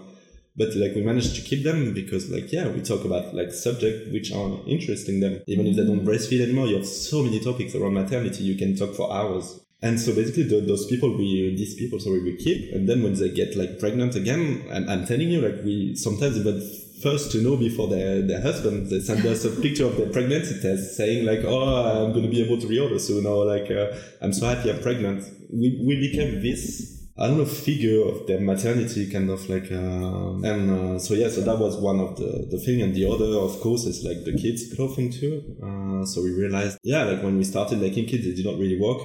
But 0.56 0.76
like 0.76 0.94
we 0.94 1.02
managed 1.02 1.36
to 1.36 1.42
keep 1.42 1.64
them 1.64 1.94
because 1.94 2.30
like 2.30 2.52
yeah, 2.52 2.68
we 2.68 2.82
talk 2.82 3.06
about 3.06 3.34
like 3.34 3.52
subjects 3.52 4.12
which 4.12 4.32
are 4.32 4.60
interesting 4.68 5.20
them. 5.20 5.42
Even 5.48 5.66
if 5.66 5.76
they 5.76 5.86
don't 5.86 6.06
breastfeed 6.06 6.42
anymore, 6.42 6.68
you 6.68 6.76
have 6.76 6.86
so 6.86 7.24
many 7.24 7.40
topics 7.40 7.74
around 7.74 7.96
maternity. 7.96 8.44
You 8.44 8.56
can 8.56 8.76
talk 8.76 8.96
for 8.96 9.12
hours. 9.12 9.60
And 9.82 10.00
so 10.00 10.16
basically, 10.16 10.44
the, 10.44 10.62
those 10.62 10.86
people 10.88 11.18
we, 11.18 11.56
these 11.58 11.76
people, 11.76 12.00
sorry, 12.00 12.24
we 12.24 12.38
keep. 12.38 12.74
And 12.74 12.88
then 12.88 13.04
when 13.04 13.16
they 13.16 13.30
get 13.30 13.58
like 13.58 13.80
pregnant 13.80 14.16
again, 14.16 14.64
I'm, 14.72 14.88
I'm 14.88 15.06
telling 15.06 15.30
you, 15.30 15.42
like 15.42 15.64
we 15.66 15.96
sometimes 15.96 16.38
even 16.38 16.62
first 17.04 17.32
to 17.34 17.42
know 17.42 17.58
before 17.58 17.90
their, 17.90 18.22
their 18.22 18.42
husband. 18.42 18.90
They 18.90 19.02
send 19.02 19.26
us 19.26 19.44
a 19.46 19.50
picture 19.50 19.86
of 19.86 19.98
their 19.98 20.10
pregnancy 20.10 20.60
test 20.62 20.96
saying 20.96 21.26
like, 21.26 21.42
oh, 21.44 22.06
I'm 22.06 22.14
going 22.14 22.24
to 22.24 22.32
be 22.32 22.42
able 22.42 22.60
to 22.60 22.68
reorder 22.68 23.00
soon 23.00 23.26
or 23.26 23.46
like, 23.46 23.70
uh, 23.70 23.96
I'm 24.22 24.34
so 24.34 24.48
happy 24.48 24.72
I'm 24.72 24.82
pregnant. 24.82 25.24
We, 25.52 25.84
we 25.86 26.00
became 26.00 26.42
this, 26.42 27.06
I 27.20 27.28
don't 27.28 27.38
know, 27.38 27.46
figure 27.46 28.08
of 28.08 28.26
their 28.26 28.40
maternity 28.40 29.12
kind 29.12 29.30
of 29.30 29.48
like, 29.50 29.70
uh, 29.72 30.50
and 30.50 30.96
uh, 30.96 31.00
so 31.00 31.14
yeah, 31.14 31.30
so 31.30 31.42
that 31.42 31.60
was 31.60 31.76
one 31.76 32.00
of 32.00 32.16
the, 32.16 32.48
the 32.50 32.58
thing. 32.58 32.82
And 32.82 32.96
the 32.96 33.10
other, 33.12 33.38
of 33.38 33.60
course, 33.60 33.84
is 33.84 34.04
like 34.04 34.24
the 34.24 34.40
kids 34.42 34.74
clothing 34.74 35.12
too. 35.12 35.44
Uh, 35.62 36.06
so 36.06 36.24
we 36.24 36.32
realized, 36.32 36.80
yeah, 36.84 37.04
like 37.04 37.22
when 37.22 37.38
we 37.38 37.44
started 37.44 37.80
making 37.80 38.06
kids, 38.06 38.26
it 38.26 38.38
did 38.38 38.46
not 38.46 38.58
really 38.58 38.80
work. 38.80 39.02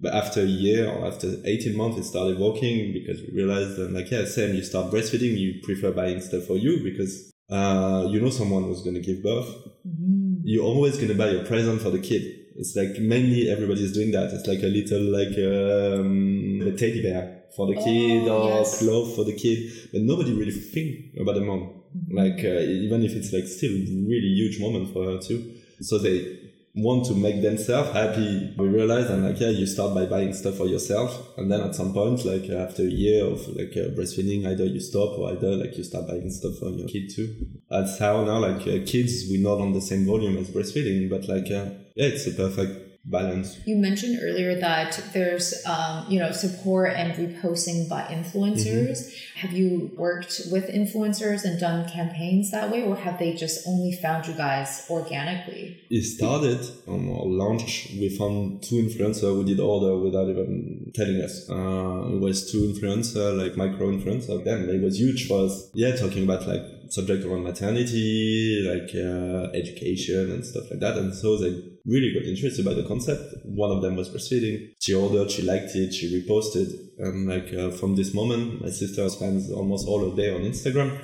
But 0.00 0.12
after 0.12 0.40
a 0.40 0.46
year 0.46 0.90
or 0.90 1.06
after 1.06 1.36
18 1.44 1.76
months, 1.76 1.98
it 1.98 2.04
started 2.04 2.38
working 2.38 2.92
because 2.92 3.20
we 3.22 3.28
realized 3.32 3.76
that 3.76 3.92
like, 3.92 4.10
yeah, 4.10 4.24
same, 4.24 4.54
you 4.54 4.62
start 4.62 4.92
breastfeeding, 4.92 5.38
you 5.38 5.60
prefer 5.62 5.92
buying 5.92 6.20
stuff 6.20 6.44
for 6.44 6.56
you 6.56 6.82
because 6.82 7.32
uh, 7.50 8.06
you 8.10 8.20
know 8.20 8.30
someone 8.30 8.68
was 8.68 8.82
going 8.82 8.94
to 8.94 9.00
give 9.00 9.22
birth, 9.22 9.48
mm-hmm. 9.86 10.36
you're 10.44 10.64
always 10.64 10.96
going 10.96 11.08
to 11.08 11.14
buy 11.14 11.28
a 11.28 11.44
present 11.44 11.80
for 11.80 11.90
the 11.90 11.98
kid. 11.98 12.22
It's 12.56 12.76
like 12.76 12.98
mainly 13.00 13.50
everybody 13.50 13.84
is 13.84 13.92
doing 13.92 14.12
that. 14.12 14.32
It's 14.32 14.46
like 14.46 14.62
a 14.62 14.66
little 14.66 15.02
like 15.02 15.36
um, 15.38 16.62
a 16.66 16.76
teddy 16.76 17.02
bear 17.02 17.42
for 17.56 17.66
the 17.66 17.74
kid 17.74 18.28
oh, 18.28 18.42
or 18.42 18.48
yes. 18.58 18.78
clothes 18.78 19.14
for 19.14 19.24
the 19.24 19.34
kid, 19.34 19.72
but 19.92 20.02
nobody 20.02 20.32
really 20.32 20.52
think 20.52 21.16
about 21.20 21.34
the 21.34 21.40
mom. 21.40 21.82
Mm-hmm. 21.96 22.16
Like 22.16 22.44
uh, 22.44 22.60
even 22.60 23.02
if 23.02 23.12
it's 23.12 23.32
like 23.32 23.46
still 23.46 23.72
really 23.72 24.32
huge 24.34 24.60
moment 24.60 24.92
for 24.92 25.04
her 25.04 25.18
too. 25.18 25.54
So 25.80 25.98
they 25.98 26.43
want 26.74 27.06
to 27.06 27.14
make 27.14 27.40
themselves 27.40 27.92
happy. 27.92 28.52
We 28.58 28.66
realize 28.68 29.08
and 29.08 29.24
like, 29.24 29.38
yeah, 29.38 29.50
you 29.50 29.66
start 29.66 29.94
by 29.94 30.06
buying 30.06 30.32
stuff 30.32 30.56
for 30.56 30.66
yourself. 30.66 31.38
And 31.38 31.50
then 31.50 31.60
at 31.60 31.74
some 31.74 31.92
point, 31.92 32.24
like 32.24 32.48
after 32.50 32.82
a 32.82 32.86
year 32.86 33.24
of 33.24 33.46
like 33.48 33.72
uh, 33.76 33.94
breastfeeding, 33.94 34.46
either 34.46 34.64
you 34.64 34.80
stop 34.80 35.18
or 35.18 35.30
either 35.30 35.56
like 35.56 35.76
you 35.76 35.84
start 35.84 36.08
buying 36.08 36.30
stuff 36.30 36.58
for 36.58 36.70
your 36.70 36.88
kid 36.88 37.10
too. 37.14 37.46
That's 37.70 37.98
how 37.98 38.24
now 38.24 38.38
like 38.38 38.62
uh, 38.62 38.84
kids, 38.84 39.26
we're 39.30 39.42
not 39.42 39.60
on 39.60 39.72
the 39.72 39.80
same 39.80 40.04
volume 40.04 40.36
as 40.36 40.50
breastfeeding, 40.50 41.08
but 41.08 41.28
like, 41.28 41.46
uh, 41.46 41.70
yeah, 41.94 42.06
it's 42.06 42.26
a 42.26 42.32
perfect 42.32 42.93
balance. 43.04 43.58
You 43.66 43.76
mentioned 43.76 44.18
earlier 44.22 44.58
that 44.60 44.98
there's, 45.12 45.64
um, 45.66 46.06
you 46.08 46.18
know, 46.18 46.32
support 46.32 46.92
and 46.94 47.12
reposting 47.14 47.88
by 47.88 48.02
influencers. 48.04 48.98
Mm-hmm. 48.98 49.38
Have 49.46 49.52
you 49.52 49.90
worked 49.96 50.42
with 50.50 50.68
influencers 50.68 51.44
and 51.44 51.60
done 51.60 51.88
campaigns 51.88 52.50
that 52.50 52.70
way, 52.70 52.82
or 52.82 52.96
have 52.96 53.18
they 53.18 53.34
just 53.34 53.66
only 53.66 53.92
found 53.92 54.26
you 54.26 54.34
guys 54.34 54.86
organically? 54.88 55.80
It 55.90 56.02
started 56.02 56.60
on 56.86 57.08
our 57.10 57.26
launch. 57.26 57.88
We 57.92 58.08
found 58.08 58.62
two 58.62 58.76
influencers 58.76 59.34
who 59.34 59.44
did 59.44 59.60
order 59.60 59.98
without 59.98 60.28
even 60.28 60.90
telling 60.94 61.20
us. 61.20 61.48
Uh, 61.50 62.14
it 62.14 62.20
was 62.20 62.50
two 62.50 62.72
influencers, 62.72 63.36
like 63.36 63.56
micro 63.56 63.88
influencers. 63.88 64.44
Then 64.44 64.68
it 64.68 64.82
was 64.82 64.98
huge 64.98 65.28
for 65.28 65.44
us. 65.44 65.70
Yeah, 65.74 65.94
talking 65.94 66.24
about 66.24 66.46
like 66.46 66.62
subject 66.88 67.24
around 67.24 67.42
maternity, 67.42 68.64
like 68.66 68.90
uh, 68.94 69.50
education 69.52 70.30
and 70.30 70.44
stuff 70.44 70.70
like 70.70 70.80
that. 70.80 70.96
And 70.96 71.14
so 71.14 71.36
they 71.36 71.73
really 71.86 72.12
got 72.14 72.24
interested 72.24 72.64
by 72.64 72.74
the 72.74 72.84
concept. 72.84 73.34
One 73.44 73.70
of 73.70 73.82
them 73.82 73.96
was 73.96 74.08
breastfeeding. 74.08 74.74
She 74.80 74.94
ordered, 74.94 75.30
she 75.30 75.42
liked 75.42 75.74
it, 75.74 75.92
she 75.92 76.20
reposted. 76.20 76.68
And 76.98 77.28
like 77.28 77.52
uh, 77.52 77.70
from 77.70 77.96
this 77.96 78.14
moment, 78.14 78.62
my 78.62 78.70
sister 78.70 79.08
spends 79.08 79.50
almost 79.50 79.86
all 79.86 80.08
her 80.08 80.16
day 80.16 80.34
on 80.34 80.42
Instagram. 80.42 80.98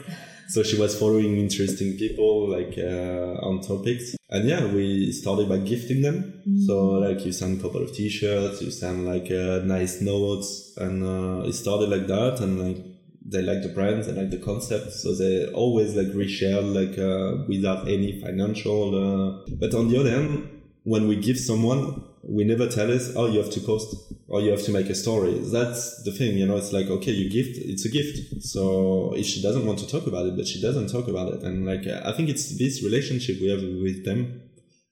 So 0.49 0.65
she 0.65 0.77
was 0.77 0.99
following 0.99 1.37
interesting 1.37 1.97
people 1.97 2.49
like 2.49 2.77
uh, 2.77 3.47
on 3.47 3.61
topics. 3.61 4.17
And 4.31 4.49
yeah, 4.49 4.65
we 4.67 5.13
started 5.13 5.49
by 5.49 5.59
gifting 5.59 6.03
them. 6.03 6.43
Mm. 6.49 6.67
So 6.67 6.93
like 6.93 7.25
you 7.25 7.33
send 7.33 7.61
a 7.61 7.63
couple 7.63 7.83
of 7.83 7.93
t-shirts, 7.93 8.61
you 8.63 8.71
send 8.71 9.07
like 9.07 9.31
uh, 9.31 9.61
nice 9.65 10.01
notes 10.01 10.75
and 10.77 11.05
uh, 11.05 11.47
it 11.47 11.53
started 11.53 11.89
like 11.89 12.07
that. 12.09 12.41
And 12.41 12.59
like 12.59 12.85
they 13.25 13.43
like 13.43 13.63
the 13.63 13.69
brand, 13.69 14.05
they 14.05 14.13
like 14.13 14.31
the 14.31 14.39
concept, 14.39 14.93
so 14.93 15.15
they 15.15 15.47
always 15.53 15.95
like 15.95 16.09
reshare 16.09 16.63
like 16.63 16.99
uh, 16.99 17.45
without 17.47 17.87
any 17.87 18.21
financial. 18.21 18.95
Uh, 18.95 19.55
but 19.61 19.75
on 19.75 19.89
the 19.89 20.01
other 20.01 20.11
hand, 20.11 20.60
when 20.85 21.09
we 21.09 21.17
give 21.17 21.39
someone, 21.39 22.05
we 22.23 22.45
never 22.45 22.69
tell 22.69 22.91
us, 22.91 23.13
oh, 23.17 23.27
you 23.27 23.39
have 23.39 23.51
to 23.51 23.61
post 23.61 23.95
or 24.29 24.41
you 24.41 24.51
have 24.51 24.63
to 24.65 24.73
make 24.73 24.89
a 24.89 24.95
story. 24.95 25.39
That's 25.39 26.03
the 26.05 26.13
thing, 26.13 26.37
you 26.39 26.47
know. 26.47 26.57
It's 26.57 26.73
like 26.73 26.87
okay, 26.87 27.13
you 27.13 27.29
gift, 27.31 27.59
it's 27.59 27.85
a 27.85 27.89
gift. 27.89 28.43
So 28.43 29.15
if 29.17 29.27
she 29.27 29.43
doesn't 29.43 29.67
want 29.67 29.79
to 29.81 29.89
talk 29.89 30.07
about 30.07 30.27
it, 30.27 30.37
but 30.37 30.47
she 30.47 30.61
doesn't 30.61 30.89
talk 30.89 31.09
about 31.09 31.33
it, 31.35 31.43
and 31.43 31.67
like 31.67 31.87
I 31.87 32.13
think 32.13 32.29
it's 32.29 32.59
this 32.59 32.83
relationship 32.83 33.41
we 33.41 33.51
have 33.51 33.63
with 33.63 34.05
them. 34.05 34.43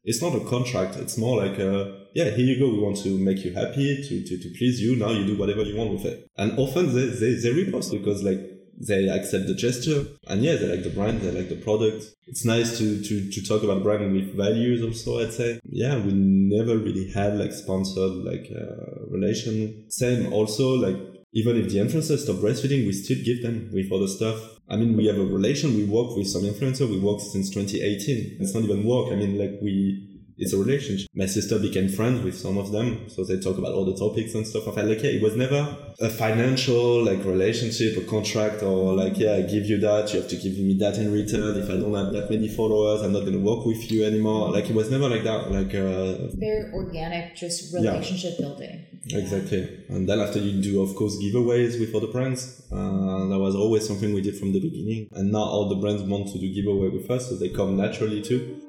It's 0.04 0.22
not 0.22 0.34
a 0.34 0.40
contract. 0.40 0.96
It's 0.96 1.18
more 1.18 1.36
like 1.36 1.58
a 1.58 2.06
yeah, 2.14 2.30
here 2.30 2.46
you 2.46 2.58
go. 2.58 2.68
We 2.68 2.80
want 2.80 2.96
to 3.04 3.16
make 3.18 3.44
you 3.44 3.52
happy, 3.52 4.02
to, 4.02 4.24
to, 4.24 4.38
to 4.38 4.48
please 4.58 4.80
you. 4.80 4.96
Now 4.96 5.10
you 5.10 5.26
do 5.26 5.36
whatever 5.36 5.62
you 5.62 5.76
want 5.76 5.92
with 5.92 6.04
it. 6.04 6.28
And 6.36 6.58
often 6.58 6.94
they, 6.94 7.06
they, 7.06 7.34
they 7.34 7.52
repost 7.52 7.92
because 7.92 8.24
like 8.24 8.40
they 8.80 9.08
accept 9.08 9.46
the 9.46 9.54
gesture 9.54 10.04
and 10.28 10.42
yeah, 10.42 10.56
they 10.56 10.68
like 10.68 10.84
the 10.84 10.90
brand, 10.90 11.20
they 11.20 11.32
like 11.32 11.48
the 11.48 11.56
product. 11.56 12.04
It's 12.26 12.44
nice 12.44 12.78
to, 12.78 13.02
to, 13.02 13.30
to 13.30 13.42
talk 13.42 13.62
about 13.62 13.82
branding 13.82 14.12
with 14.12 14.36
values 14.36 14.82
also, 14.82 15.20
I'd 15.20 15.32
say. 15.32 15.60
Yeah, 15.64 15.98
we 15.98 16.12
never 16.12 16.78
really 16.78 17.10
had 17.10 17.38
like 17.38 17.52
sponsored 17.52 18.24
like 18.24 18.50
uh, 18.54 19.06
relation. 19.08 19.90
Same 19.90 20.32
also 20.32 20.74
like 20.74 20.96
even 21.32 21.56
if 21.56 21.68
the 21.68 21.78
influencers 21.78 22.20
stop 22.20 22.36
breastfeeding, 22.36 22.86
we 22.86 22.92
still 22.92 23.18
give 23.24 23.42
them 23.42 23.70
with 23.72 23.92
other 23.92 24.08
stuff. 24.08 24.58
I 24.68 24.76
mean, 24.76 24.96
we 24.96 25.06
have 25.06 25.18
a 25.18 25.24
relation. 25.24 25.76
We 25.76 25.84
work 25.84 26.16
with 26.16 26.26
some 26.28 26.42
influencer. 26.42 26.88
We 26.88 27.00
work 27.00 27.20
since 27.20 27.50
2018. 27.50 28.38
It's 28.40 28.54
not 28.54 28.64
even 28.64 28.84
work. 28.84 29.12
I 29.12 29.16
mean, 29.16 29.38
like 29.38 29.58
we, 29.60 30.17
it's 30.38 30.52
a 30.52 30.56
relationship. 30.56 31.08
My 31.14 31.26
sister 31.26 31.58
became 31.58 31.88
friends 31.88 32.22
with 32.22 32.36
some 32.38 32.58
of 32.58 32.72
them, 32.72 33.08
so 33.08 33.24
they 33.24 33.38
talk 33.38 33.58
about 33.58 33.72
all 33.72 33.84
the 33.84 33.96
topics 33.96 34.34
and 34.34 34.46
stuff. 34.46 34.68
I 34.68 34.72
felt 34.72 34.88
like, 34.88 35.02
yeah, 35.02 35.10
it 35.10 35.22
was 35.22 35.36
never 35.36 35.76
a 36.00 36.08
financial 36.08 37.04
like 37.04 37.24
relationship, 37.24 37.96
a 37.96 38.02
contract, 38.08 38.62
or 38.62 38.94
like, 38.94 39.18
yeah, 39.18 39.34
I 39.34 39.42
give 39.42 39.66
you 39.66 39.78
that, 39.80 40.12
you 40.12 40.20
have 40.20 40.30
to 40.30 40.36
give 40.36 40.56
me 40.58 40.76
that 40.78 40.96
in 40.98 41.12
return. 41.12 41.56
If 41.56 41.68
I 41.68 41.76
don't 41.76 41.94
have 41.94 42.12
that 42.12 42.30
many 42.30 42.48
followers, 42.48 43.02
I'm 43.02 43.12
not 43.12 43.20
going 43.20 43.32
to 43.32 43.38
work 43.40 43.66
with 43.66 43.90
you 43.90 44.04
anymore. 44.04 44.50
Like, 44.52 44.70
it 44.70 44.74
was 44.74 44.90
never 44.90 45.08
like 45.08 45.24
that. 45.24 45.50
Like, 45.50 45.74
uh, 45.74 46.28
very 46.36 46.72
organic, 46.72 47.36
just 47.36 47.74
relationship 47.74 48.34
yeah. 48.38 48.46
building. 48.46 48.84
Exactly. 49.10 49.84
And 49.88 50.08
then 50.08 50.20
after 50.20 50.38
you 50.38 50.62
do, 50.62 50.82
of 50.82 50.94
course, 50.94 51.16
giveaways 51.16 51.80
with 51.80 51.94
other 51.94 52.08
brands. 52.08 52.62
Uh, 52.70 53.26
that 53.28 53.38
was 53.38 53.54
always 53.54 53.86
something 53.86 54.12
we 54.12 54.20
did 54.20 54.36
from 54.36 54.52
the 54.52 54.60
beginning. 54.60 55.08
And 55.12 55.32
now 55.32 55.38
all 55.42 55.68
the 55.68 55.76
brands 55.76 56.02
want 56.02 56.28
to 56.28 56.38
do 56.38 56.52
giveaway 56.52 56.88
with 56.88 57.10
us, 57.10 57.28
so 57.28 57.36
they 57.36 57.48
come 57.48 57.76
naturally 57.76 58.22
too. 58.22 58.67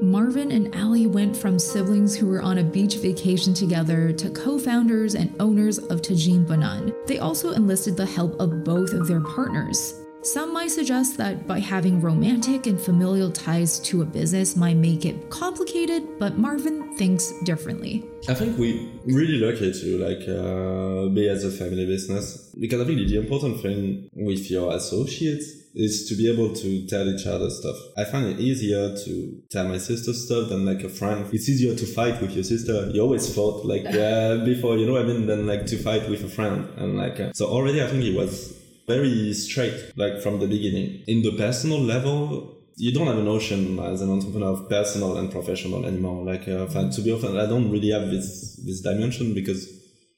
Marvin 0.00 0.52
and 0.52 0.74
Ali 0.76 1.06
went 1.06 1.34
from 1.34 1.58
siblings 1.58 2.14
who 2.14 2.26
were 2.26 2.42
on 2.42 2.58
a 2.58 2.64
beach 2.64 2.96
vacation 2.96 3.54
together 3.54 4.12
to 4.12 4.28
co 4.30 4.58
founders 4.58 5.14
and 5.14 5.34
owners 5.40 5.78
of 5.78 6.02
Tajinebanane. 6.02 6.94
They 7.06 7.18
also 7.18 7.52
enlisted 7.52 7.96
the 7.96 8.04
help 8.04 8.38
of 8.38 8.62
both 8.62 8.92
of 8.92 9.06
their 9.06 9.20
partners. 9.20 9.94
Some 10.22 10.52
might 10.52 10.72
suggest 10.72 11.16
that 11.18 11.46
by 11.46 11.60
having 11.60 12.00
romantic 12.00 12.66
and 12.66 12.80
familial 12.80 13.30
ties 13.30 13.78
to 13.80 14.02
a 14.02 14.04
business 14.04 14.56
might 14.56 14.76
make 14.76 15.04
it 15.04 15.30
complicated, 15.30 16.18
but 16.18 16.36
Marvin 16.36 16.96
thinks 16.96 17.32
differently. 17.44 18.04
I 18.28 18.34
think 18.34 18.58
we're 18.58 18.88
really 19.06 19.38
lucky 19.38 19.72
to 19.72 19.98
like 19.98 20.28
uh, 20.28 21.14
be 21.14 21.28
as 21.28 21.44
a 21.44 21.50
family 21.50 21.86
business 21.86 22.52
because 22.58 22.80
I 22.80 22.84
think 22.84 23.06
the 23.08 23.18
important 23.18 23.60
thing 23.60 24.10
with 24.14 24.50
your 24.50 24.74
associates 24.74 25.65
is 25.76 26.08
to 26.08 26.16
be 26.16 26.30
able 26.32 26.54
to 26.54 26.86
tell 26.86 27.06
each 27.06 27.26
other 27.26 27.50
stuff. 27.50 27.76
I 27.98 28.04
find 28.04 28.26
it 28.26 28.40
easier 28.40 28.96
to 28.96 29.42
tell 29.50 29.68
my 29.68 29.76
sister 29.76 30.14
stuff 30.14 30.48
than 30.48 30.64
like 30.64 30.82
a 30.82 30.88
friend. 30.88 31.28
It's 31.32 31.48
easier 31.48 31.74
to 31.74 31.86
fight 31.86 32.20
with 32.22 32.32
your 32.32 32.44
sister. 32.44 32.90
You 32.90 33.02
always 33.02 33.32
fought 33.32 33.64
like 33.66 33.84
uh, 34.06 34.44
before, 34.44 34.78
you 34.78 34.86
know 34.86 34.94
what 34.94 35.02
I 35.02 35.08
mean, 35.08 35.26
than 35.26 35.46
like 35.46 35.66
to 35.66 35.76
fight 35.76 36.08
with 36.08 36.24
a 36.24 36.28
friend. 36.28 36.66
And 36.78 36.96
like, 36.96 37.20
uh, 37.20 37.32
so 37.34 37.46
already 37.46 37.82
I 37.82 37.88
think 37.88 38.04
it 38.04 38.16
was 38.16 38.56
very 38.86 39.34
straight, 39.34 39.92
like 39.96 40.20
from 40.22 40.40
the 40.40 40.46
beginning. 40.46 41.02
In 41.06 41.22
the 41.22 41.32
personal 41.36 41.80
level, 41.80 42.56
you 42.76 42.92
don't 42.92 43.06
have 43.06 43.18
a 43.18 43.22
notion 43.22 43.78
as 43.78 44.00
an 44.00 44.10
entrepreneur 44.10 44.52
of 44.52 44.68
personal 44.68 45.18
and 45.18 45.30
professional 45.30 45.84
anymore. 45.84 46.24
Like, 46.24 46.48
uh, 46.48 46.66
to 46.66 47.00
be 47.02 47.10
honest, 47.10 47.26
I 47.26 47.46
don't 47.46 47.70
really 47.70 47.90
have 47.90 48.10
this, 48.10 48.56
this 48.64 48.80
dimension 48.80 49.34
because 49.34 49.75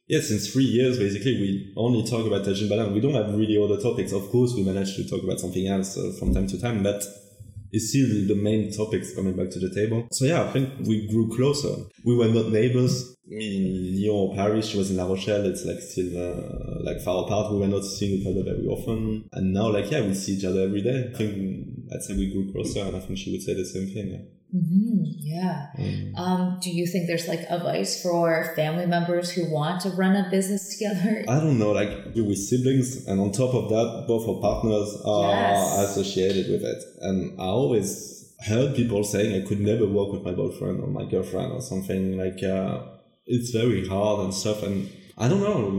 yeah, 0.09 0.21
since 0.21 0.51
three 0.51 0.65
years, 0.65 0.99
basically, 0.99 1.35
we 1.35 1.73
only 1.77 2.03
talk 2.09 2.27
about 2.27 2.45
Tajinebanane. 2.45 2.95
We 2.95 3.01
don't 3.01 3.15
have 3.15 3.35
really 3.35 3.63
other 3.63 3.81
topics. 3.81 4.13
Of 4.13 4.31
course, 4.31 4.55
we 4.55 4.63
manage 4.63 4.97
to 4.97 5.07
talk 5.07 5.23
about 5.23 5.39
something 5.39 5.67
else 5.69 5.99
uh, 5.99 6.13
from 6.19 6.33
time 6.33 6.47
to 6.49 6.61
time, 6.61 6.83
but 6.83 7.05
it's 7.71 7.91
still 7.91 8.09
the 8.27 8.35
main 8.35 8.73
topics 8.73 9.15
coming 9.15 9.37
back 9.37 9.51
to 9.51 9.59
the 9.59 9.69
table. 9.75 10.09
So 10.11 10.25
yeah, 10.25 10.45
I 10.45 10.51
think 10.51 10.71
we 10.87 11.07
grew 11.09 11.29
closer. 11.37 11.85
We 12.05 12.17
were 12.17 12.29
not 12.29 12.49
neighbors. 12.49 13.15
In 13.31 13.95
Lyon 13.95 14.15
or 14.15 14.35
Paris, 14.35 14.69
she 14.69 14.79
was 14.79 14.91
in 14.91 14.97
La 14.97 15.07
Rochelle. 15.07 15.45
It's 15.45 15.67
like 15.67 15.81
still 15.81 16.17
uh, 16.17 16.83
like 16.83 17.03
far 17.03 17.25
apart. 17.25 17.53
We 17.53 17.59
were 17.59 17.69
not 17.69 17.85
seeing 17.85 18.23
each 18.23 18.27
other 18.27 18.43
very 18.43 18.67
often. 18.67 19.29
And 19.33 19.53
now, 19.53 19.71
like 19.71 19.91
yeah, 19.91 20.01
we 20.01 20.15
see 20.15 20.33
each 20.33 20.47
other 20.47 20.63
every 20.63 20.81
day. 20.81 21.11
I 21.13 21.15
think 21.15 21.69
I'd 21.93 22.03
say 22.03 22.17
we 22.17 22.33
grew 22.33 22.51
closer, 22.51 22.81
and 22.81 22.97
I 22.97 23.01
think 23.01 23.19
she 23.19 23.31
would 23.31 23.43
say 23.43 23.53
the 23.53 23.67
same 23.67 23.89
thing. 23.89 24.09
Yeah. 24.13 24.38
Mm-hmm. 24.55 25.05
Yeah. 25.19 25.67
Mm. 25.79 26.19
Um, 26.19 26.59
do 26.63 26.71
you 26.71 26.87
think 26.87 27.07
there's 27.07 27.29
like 27.29 27.41
advice 27.51 28.03
for 28.03 28.53
family 28.57 28.87
members 28.87 29.31
who 29.31 29.51
want 29.53 29.83
to 29.83 29.91
run 29.91 30.17
a 30.17 30.31
business 30.31 30.69
together? 30.79 31.25
I 31.29 31.39
don't 31.39 31.59
know, 31.59 31.73
like 31.73 32.15
with 32.15 32.39
siblings, 32.39 33.07
and 33.07 33.21
on 33.21 33.33
top 33.33 33.55
of 33.55 33.69
that, 33.69 34.05
both 34.09 34.27
our 34.27 34.41
partners 34.41 35.03
are 35.05 35.31
yes. 35.31 35.91
associated 35.91 36.51
with 36.51 36.63
it. 36.63 36.83
And 37.01 37.39
I 37.39 37.45
always 37.45 38.35
heard 38.47 38.75
people 38.75 39.05
saying 39.05 39.43
I 39.43 39.47
could 39.47 39.61
never 39.61 39.87
work 39.87 40.13
with 40.13 40.23
my 40.23 40.33
boyfriend 40.33 40.81
or 40.81 40.87
my 40.87 41.05
girlfriend 41.05 41.53
or 41.53 41.61
something 41.61 42.17
like 42.17 42.43
uh, 42.43 42.81
it's 43.27 43.51
very 43.51 43.87
hard 43.87 44.21
and 44.21 44.33
stuff. 44.33 44.63
And 44.63 44.91
I 45.19 45.29
don't 45.29 45.41
know, 45.41 45.71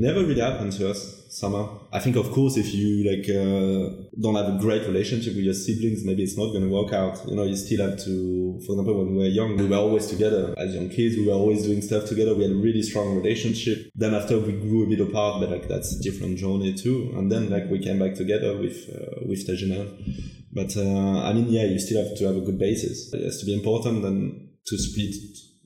never 0.00 0.24
really 0.24 0.40
happened 0.40 0.72
to 0.72 0.90
us 0.90 1.18
summer. 1.30 1.68
I 1.92 1.98
think, 1.98 2.16
of 2.16 2.30
course, 2.32 2.56
if 2.56 2.74
you 2.74 3.04
like 3.10 3.28
uh, 3.28 4.06
don't 4.20 4.34
have 4.34 4.54
a 4.54 4.58
great 4.58 4.86
relationship 4.86 5.34
with 5.34 5.44
your 5.44 5.54
siblings, 5.54 6.04
maybe 6.04 6.22
it's 6.22 6.36
not 6.36 6.46
going 6.46 6.62
to 6.62 6.68
work 6.68 6.92
out. 6.92 7.20
You 7.26 7.36
know, 7.36 7.44
you 7.44 7.56
still 7.56 7.88
have 7.88 7.98
to. 8.04 8.60
For 8.66 8.72
example, 8.72 8.98
when 8.98 9.12
we 9.12 9.18
were 9.18 9.28
young, 9.28 9.56
we 9.56 9.66
were 9.66 9.76
always 9.76 10.06
together 10.06 10.54
as 10.56 10.74
young 10.74 10.88
kids. 10.88 11.16
We 11.16 11.26
were 11.26 11.34
always 11.34 11.62
doing 11.64 11.82
stuff 11.82 12.06
together. 12.06 12.34
We 12.34 12.42
had 12.44 12.52
a 12.52 12.56
really 12.56 12.82
strong 12.82 13.16
relationship. 13.16 13.90
Then 13.94 14.14
after 14.14 14.38
we 14.38 14.52
grew 14.52 14.84
a 14.84 14.88
bit 14.88 15.00
apart, 15.00 15.40
but 15.40 15.50
like 15.50 15.68
that's 15.68 15.98
a 15.98 16.02
different 16.02 16.38
journey 16.38 16.74
too. 16.74 17.12
And 17.16 17.30
then 17.30 17.50
like 17.50 17.70
we 17.70 17.78
came 17.78 17.98
back 17.98 18.14
together 18.14 18.56
with 18.56 18.88
uh, 18.88 19.26
with 19.26 19.46
Tajina. 19.46 19.86
But 20.52 20.76
uh, 20.76 21.22
I 21.28 21.32
mean, 21.34 21.48
yeah, 21.48 21.64
you 21.64 21.78
still 21.78 22.02
have 22.04 22.16
to 22.16 22.26
have 22.26 22.36
a 22.36 22.40
good 22.40 22.58
basis. 22.58 23.12
It 23.12 23.22
has 23.22 23.38
to 23.40 23.46
be 23.46 23.54
important 23.54 24.04
and 24.04 24.48
to 24.66 24.78
split 24.78 25.14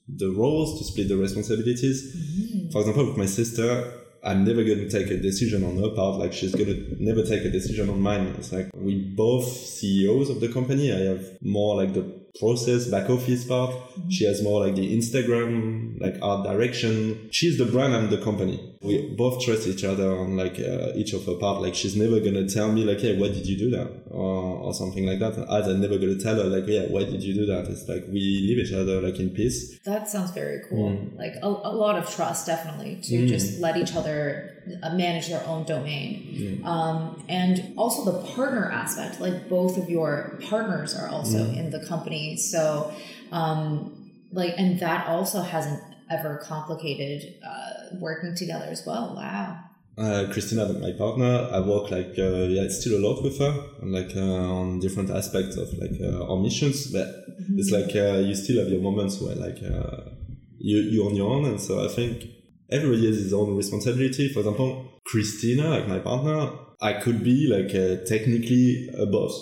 the 0.08 0.30
roles, 0.30 0.78
to 0.78 0.84
split 0.84 1.08
the 1.08 1.16
responsibilities. 1.16 2.14
Mm-hmm. 2.14 2.70
For 2.70 2.80
example, 2.80 3.06
with 3.06 3.16
my 3.16 3.26
sister, 3.26 4.01
I'm 4.24 4.44
never 4.44 4.62
going 4.62 4.78
to 4.78 4.88
take 4.88 5.10
a 5.10 5.16
decision 5.16 5.64
on 5.64 5.76
her 5.78 5.90
part. 5.90 6.18
Like 6.18 6.32
she's 6.32 6.54
going 6.54 6.68
to 6.68 6.96
never 6.98 7.22
take 7.22 7.44
a 7.44 7.50
decision 7.50 7.88
on 7.88 8.00
mine. 8.00 8.34
It's 8.38 8.52
like 8.52 8.70
we 8.74 8.94
both 9.16 9.44
CEOs 9.44 10.30
of 10.30 10.40
the 10.40 10.48
company. 10.48 10.92
I 10.92 11.00
have 11.00 11.42
more 11.42 11.76
like 11.76 11.94
the 11.94 12.22
process 12.38 12.86
back 12.86 13.10
office 13.10 13.44
part. 13.44 13.70
Mm-hmm. 13.70 14.10
She 14.10 14.24
has 14.24 14.42
more 14.42 14.64
like 14.64 14.76
the 14.76 14.96
Instagram, 14.96 16.00
like 16.00 16.16
art 16.22 16.46
direction. 16.46 17.28
She's 17.32 17.58
the 17.58 17.66
brand. 17.66 17.94
I'm 17.94 18.10
the 18.10 18.22
company. 18.22 18.71
We 18.82 19.14
both 19.16 19.40
trust 19.44 19.66
each 19.66 19.84
other 19.84 20.10
on 20.18 20.36
like 20.36 20.58
uh, 20.58 20.92
each 20.94 21.12
of 21.12 21.24
her 21.26 21.34
part. 21.34 21.62
Like 21.62 21.74
she's 21.74 21.96
never 21.96 22.18
going 22.20 22.34
to 22.34 22.48
tell 22.48 22.72
me 22.72 22.84
like, 22.84 23.00
Hey, 23.00 23.16
why 23.18 23.28
did 23.28 23.46
you 23.46 23.56
do 23.56 23.70
that? 23.70 23.88
Or, 24.10 24.58
or 24.58 24.74
something 24.74 25.06
like 25.06 25.20
that. 25.20 25.38
As 25.50 25.68
I'm 25.68 25.80
never 25.80 25.98
going 25.98 26.16
to 26.16 26.22
tell 26.22 26.36
her 26.36 26.44
like, 26.44 26.66
yeah, 26.66 26.86
why 26.86 27.04
did 27.04 27.22
you 27.22 27.34
do 27.34 27.46
that? 27.46 27.66
It's 27.66 27.88
like 27.88 28.04
we 28.08 28.20
leave 28.20 28.58
each 28.58 28.72
other 28.72 29.00
like 29.00 29.18
in 29.18 29.30
peace. 29.30 29.78
That 29.80 30.08
sounds 30.08 30.32
very 30.32 30.62
cool. 30.68 30.90
Mm. 30.90 31.16
Like 31.16 31.34
a, 31.42 31.46
a, 31.46 31.74
lot 31.74 31.96
of 31.96 32.12
trust, 32.12 32.46
definitely 32.46 33.00
to 33.02 33.14
mm. 33.14 33.28
just 33.28 33.60
let 33.60 33.76
each 33.76 33.94
other 33.94 34.62
uh, 34.82 34.94
manage 34.94 35.28
their 35.28 35.44
own 35.46 35.64
domain. 35.64 36.60
Mm. 36.62 36.66
Um, 36.66 37.24
and 37.28 37.74
also 37.76 38.10
the 38.10 38.26
partner 38.34 38.70
aspect, 38.70 39.20
like 39.20 39.48
both 39.48 39.78
of 39.78 39.88
your 39.88 40.38
partners 40.48 40.96
are 40.96 41.08
also 41.08 41.38
mm. 41.38 41.56
in 41.56 41.70
the 41.70 41.84
company. 41.86 42.36
So, 42.36 42.92
um, 43.30 44.10
like, 44.32 44.54
and 44.56 44.80
that 44.80 45.06
also 45.06 45.42
hasn't 45.42 45.82
ever 46.12 46.36
complicated 46.42 47.22
uh, 47.46 47.96
working 48.00 48.34
together 48.34 48.66
as 48.68 48.84
well. 48.86 49.14
Wow. 49.16 49.58
Uh, 49.98 50.26
Christina, 50.32 50.72
my 50.72 50.92
partner, 50.92 51.50
I 51.52 51.60
work 51.60 51.90
like 51.90 52.14
uh, 52.18 52.48
yeah, 52.48 52.62
it's 52.62 52.80
still 52.80 52.98
a 52.98 53.02
lot 53.06 53.22
with 53.22 53.38
her, 53.38 53.52
like 53.82 54.16
uh, 54.16 54.20
on 54.20 54.78
different 54.80 55.10
aspects 55.10 55.56
of 55.58 55.68
like 55.74 56.00
uh, 56.00 56.30
our 56.30 56.38
missions. 56.38 56.90
But 56.90 57.08
mm-hmm. 57.08 57.58
it's 57.58 57.70
like 57.70 57.94
uh, 57.94 58.18
you 58.20 58.34
still 58.34 58.62
have 58.62 58.72
your 58.72 58.80
moments 58.80 59.20
where 59.20 59.34
like 59.34 59.58
uh, 59.62 60.12
you 60.58 60.78
you're 60.78 61.08
on 61.08 61.14
your 61.14 61.30
own, 61.30 61.44
and 61.44 61.60
so 61.60 61.84
I 61.84 61.88
think 61.88 62.24
everybody 62.70 63.06
has 63.06 63.18
his 63.18 63.34
own 63.34 63.54
responsibility. 63.54 64.32
For 64.32 64.40
example, 64.40 64.92
Christina, 65.04 65.68
like 65.68 65.88
my 65.88 65.98
partner, 65.98 66.52
I 66.80 66.94
could 66.94 67.22
be 67.22 67.46
like 67.46 67.74
uh, 67.74 68.02
technically 68.06 68.88
a 68.98 69.04
boss. 69.04 69.34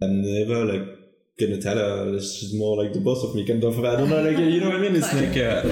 I'm 0.00 0.22
never 0.22 0.64
like 0.66 0.86
gonna 1.40 1.60
tell 1.60 1.78
her 1.78 2.20
she's 2.20 2.54
more 2.54 2.76
like 2.82 2.92
the 2.92 3.00
boss 3.00 3.24
of 3.24 3.34
me, 3.34 3.44
kind 3.44 3.64
of. 3.64 3.76
I 3.84 3.96
don't 3.96 4.08
know, 4.08 4.22
like 4.22 4.38
you 4.38 4.60
know 4.60 4.68
what 4.68 4.76
I 4.76 4.82
mean? 4.82 4.94
It's 4.94 5.12
like 5.20 5.36
uh, 5.36 5.62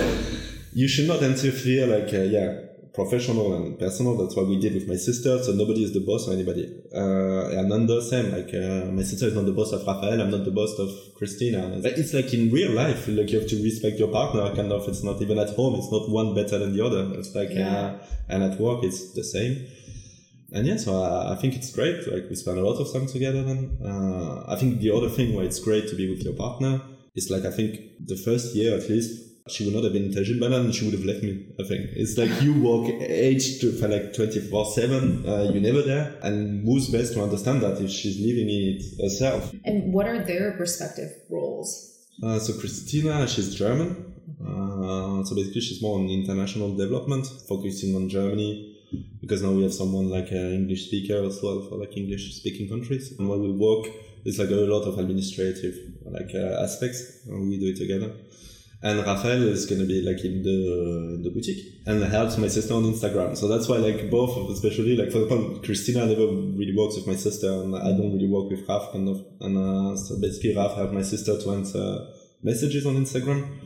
you 0.74 0.88
should 0.88 1.08
not 1.08 1.22
interfere. 1.22 1.87
Like 1.87 2.12
uh, 2.12 2.22
yeah, 2.37 2.64
professional 2.94 3.54
and 3.56 3.78
personal. 3.78 4.16
That's 4.16 4.37
what 4.37 4.46
we 4.46 4.58
did 4.60 4.74
with 4.74 4.88
my 4.88 4.94
sister. 4.94 5.42
So 5.42 5.52
nobody 5.52 5.82
is 5.82 5.92
the 5.92 6.00
boss 6.00 6.26
of 6.26 6.34
anybody. 6.34 6.64
Uh, 6.94 7.58
and 7.58 7.88
the 7.88 8.00
same, 8.00 8.30
like, 8.30 8.54
uh, 8.54 8.90
my 8.92 9.02
sister 9.02 9.26
is 9.26 9.34
not 9.34 9.46
the 9.46 9.52
boss 9.52 9.72
of 9.72 9.84
Rafael. 9.87 10.20
I'm 10.20 10.30
not 10.30 10.44
the 10.44 10.52
boss 10.52 10.78
of 10.78 10.90
Christina. 11.16 11.72
It's 11.82 12.14
like 12.14 12.32
in 12.32 12.52
real 12.52 12.70
life, 12.70 13.08
like 13.08 13.30
you 13.30 13.40
have 13.40 13.48
to 13.48 13.62
respect 13.62 13.98
your 13.98 14.08
partner. 14.08 14.54
Kind 14.54 14.72
of, 14.72 14.88
it's 14.88 15.02
not 15.02 15.20
even 15.20 15.38
at 15.38 15.50
home. 15.50 15.74
It's 15.74 15.90
not 15.90 16.08
one 16.08 16.34
better 16.34 16.56
than 16.58 16.76
the 16.76 16.84
other. 16.84 17.10
It's 17.18 17.34
like, 17.34 17.50
yeah. 17.50 17.76
uh, 17.76 17.98
and 18.28 18.44
at 18.44 18.60
work, 18.60 18.84
it's 18.84 19.12
the 19.12 19.24
same. 19.24 19.66
And 20.52 20.64
yeah, 20.64 20.76
so 20.76 21.02
I, 21.02 21.32
I, 21.32 21.37
think 21.37 21.56
it's 21.56 21.72
great. 21.72 22.06
Like 22.06 22.30
we 22.30 22.37
spend 22.37 22.58
a 22.58 22.64
lot 22.64 22.80
of 22.80 22.92
time 22.92 23.08
together. 23.08 23.42
Then 23.42 23.76
uh, 23.84 24.44
I 24.46 24.54
think 24.54 24.78
the 24.78 24.92
other 24.92 25.08
thing 25.08 25.34
where 25.34 25.44
it's 25.44 25.58
great 25.58 25.88
to 25.88 25.96
be 25.96 26.08
with 26.08 26.22
your 26.22 26.34
partner 26.34 26.80
is 27.16 27.28
like 27.28 27.44
I 27.44 27.50
think 27.50 27.80
the 28.06 28.16
first 28.16 28.54
year 28.54 28.76
at 28.76 28.88
least 28.88 29.33
she 29.48 29.64
would 29.64 29.74
not 29.74 29.85
have 29.85 29.92
been 29.92 30.11
Tajinebanane 30.11 30.72
she 30.72 30.87
would 30.87 30.94
have 30.94 31.04
left 31.04 31.22
me, 31.22 31.46
I 31.61 31.64
think. 31.64 31.90
It's 31.92 32.16
like 32.16 32.30
you 32.40 32.54
work 32.62 32.88
age 32.88 33.61
to, 33.61 33.72
for 33.72 33.88
like 33.88 34.14
24 34.14 34.72
7, 34.72 35.28
uh, 35.28 35.50
you're 35.52 35.61
never 35.61 35.83
there. 35.83 36.16
And 36.22 36.64
who's 36.64 36.88
best 36.88 37.12
to 37.14 37.22
understand 37.22 37.62
that 37.62 37.78
if 37.80 37.90
she's 37.90 38.18
living 38.18 38.48
in 38.48 38.80
it 38.80 39.02
herself? 39.02 39.52
And 39.66 39.92
what 39.92 40.07
are 40.07 40.24
their 40.24 40.57
respective 40.59 41.11
roles? 41.28 42.07
Uh, 42.22 42.38
so 42.38 42.59
Christina, 42.59 43.28
she's 43.28 43.54
German. 43.54 44.14
Uh, 44.40 45.22
so 45.24 45.35
basically, 45.35 45.61
she's 45.61 45.83
more 45.83 45.98
on 45.98 46.09
international 46.09 46.74
development, 46.74 47.26
focusing 47.46 47.94
on 47.96 48.09
Germany 48.09 48.70
because 49.20 49.42
now 49.42 49.50
we 49.50 49.62
have 49.62 49.74
someone 49.74 50.09
like 50.09 50.30
an 50.30 50.54
English 50.54 50.87
speaker 50.87 51.22
as 51.24 51.42
well 51.42 51.66
for 51.68 51.76
like 51.76 51.96
English 51.96 52.33
speaking 52.35 52.68
countries. 52.68 53.12
And 53.18 53.28
while 53.28 53.40
we 53.40 53.50
work, 53.50 53.92
it's 54.24 54.38
like 54.38 54.50
a 54.50 54.54
lot 54.54 54.85
of 54.85 54.98
administrative 54.98 55.74
like 56.07 56.30
uh, 56.35 56.62
aspects, 56.62 57.26
and 57.26 57.48
we 57.48 57.59
do 57.59 57.66
it 57.66 57.76
together 57.76 58.14
and 58.84 58.98
Rafael 58.98 59.42
is 59.48 59.64
gonna 59.64 59.86
be 59.86 60.02
like 60.02 60.22
in 60.24 60.42
the 60.42 61.18
the 61.24 61.30
boutique 61.30 61.64
and 61.86 62.04
helps 62.04 62.36
my 62.36 62.48
sister 62.48 62.74
on 62.74 62.84
Instagram. 62.84 63.34
So 63.34 63.48
that's 63.48 63.66
why 63.66 63.78
like 63.78 64.10
both 64.10 64.50
especially 64.50 64.94
like 64.94 65.10
for 65.10 65.22
example 65.22 65.60
Christina 65.64 66.04
never 66.04 66.26
really 66.26 66.74
works 66.76 66.96
with 66.96 67.06
my 67.06 67.16
sister 67.16 67.50
and 67.50 67.74
I 67.74 67.92
don't 67.96 68.12
really 68.12 68.28
work 68.28 68.50
with 68.50 68.68
Raf 68.68 68.92
kind 68.92 69.08
of 69.08 69.24
and 69.40 69.56
uh, 69.56 69.96
so 69.96 70.20
basically 70.20 70.54
Raf 70.54 70.76
helped 70.76 70.92
my 70.92 71.00
sister 71.02 71.40
to 71.40 71.50
answer 71.52 71.84
messages 72.42 72.84
on 72.84 72.96
Instagram. 72.96 73.58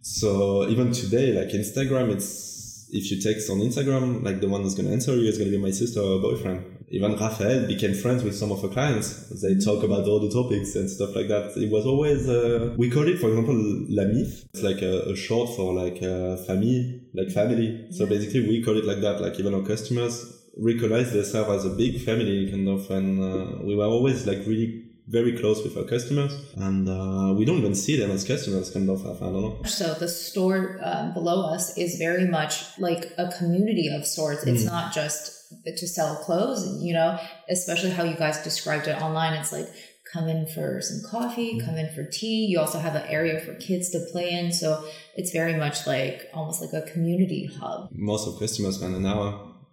So 0.00 0.68
even 0.68 0.92
today, 0.92 1.32
like 1.32 1.48
Instagram, 1.48 2.12
it's 2.12 2.88
if 2.92 3.10
you 3.10 3.20
text 3.20 3.50
on 3.50 3.58
Instagram, 3.58 4.22
like 4.22 4.40
the 4.40 4.48
one 4.48 4.62
who's 4.62 4.76
gonna 4.76 4.92
answer 4.92 5.16
you 5.16 5.28
is 5.28 5.38
gonna 5.38 5.50
be 5.50 5.58
my 5.58 5.72
sister 5.72 6.00
or 6.00 6.20
boyfriend. 6.20 6.75
Even 6.88 7.16
Raphael 7.16 7.66
became 7.66 7.94
friends 7.94 8.22
with 8.22 8.34
some 8.36 8.52
of 8.52 8.62
her 8.62 8.68
clients. 8.68 9.28
They 9.42 9.56
talk 9.56 9.82
about 9.82 10.06
all 10.06 10.20
the 10.20 10.30
topics 10.30 10.76
and 10.76 10.88
stuff 10.88 11.16
like 11.16 11.28
that. 11.28 11.52
It 11.56 11.70
was 11.70 11.84
always 11.84 12.28
uh, 12.28 12.74
we 12.78 12.90
call 12.90 13.08
it, 13.08 13.18
for 13.18 13.28
example, 13.28 13.56
la 13.88 14.04
mif. 14.04 14.44
It's 14.54 14.62
like 14.62 14.82
a, 14.82 15.10
a 15.10 15.16
short 15.16 15.50
for 15.56 15.74
like 15.74 16.00
uh, 16.02 16.36
famille, 16.46 17.00
like 17.14 17.30
family. 17.30 17.88
So 17.90 18.06
basically, 18.06 18.46
we 18.46 18.62
call 18.62 18.76
it 18.76 18.84
like 18.84 19.00
that. 19.00 19.20
Like 19.20 19.38
even 19.40 19.52
our 19.54 19.62
customers 19.62 20.32
recognize 20.56 21.12
themselves 21.12 21.50
as 21.50 21.72
a 21.72 21.74
big 21.76 22.00
family, 22.02 22.50
kind 22.50 22.68
of, 22.68 22.90
and 22.90 23.20
uh, 23.20 23.64
we 23.64 23.74
were 23.76 23.84
always 23.84 24.26
like 24.26 24.38
really 24.46 24.84
very 25.08 25.36
close 25.38 25.62
with 25.62 25.76
our 25.76 25.84
customers, 25.84 26.32
and 26.56 26.88
uh, 26.88 27.32
we 27.36 27.44
don't 27.44 27.58
even 27.58 27.74
see 27.74 27.96
them 27.96 28.10
as 28.10 28.24
customers. 28.24 28.70
Kind 28.70 28.88
of, 28.90 29.04
I 29.06 29.12
don't 29.20 29.32
know. 29.34 29.62
So 29.64 29.94
the 29.94 30.08
store 30.08 30.80
uh, 30.82 31.12
below 31.12 31.46
us 31.52 31.76
is 31.76 31.96
very 31.98 32.26
much 32.26 32.64
like 32.78 33.12
a 33.18 33.28
community 33.38 33.88
of 33.88 34.06
sorts. 34.06 34.44
It's 34.46 34.62
Mm. 34.62 34.66
not 34.66 34.94
just 34.94 35.35
to 35.64 35.86
sell 35.86 36.16
clothes, 36.16 36.82
you 36.82 36.92
know. 36.92 37.18
Especially 37.48 37.90
how 37.90 38.04
you 38.04 38.16
guys 38.16 38.42
described 38.42 38.86
it 38.88 39.00
online. 39.00 39.34
It's 39.34 39.52
like 39.52 39.68
come 40.12 40.28
in 40.28 40.46
for 40.46 40.80
some 40.80 41.00
coffee, 41.10 41.54
Mm. 41.54 41.64
come 41.66 41.76
in 41.76 41.88
for 41.94 42.04
tea. 42.04 42.46
You 42.46 42.60
also 42.60 42.78
have 42.78 42.94
an 42.94 43.06
area 43.08 43.40
for 43.40 43.54
kids 43.54 43.90
to 43.90 43.98
play 44.12 44.30
in, 44.30 44.52
so 44.52 44.84
it's 45.16 45.32
very 45.32 45.54
much 45.54 45.86
like 45.86 46.28
almost 46.32 46.60
like 46.62 46.72
a 46.72 46.82
community 46.92 47.50
hub. 47.58 47.88
Most 47.92 48.26
of 48.28 48.38
customers 48.38 48.76
spend 48.76 48.94
an 48.94 49.04
hour 49.06 49.28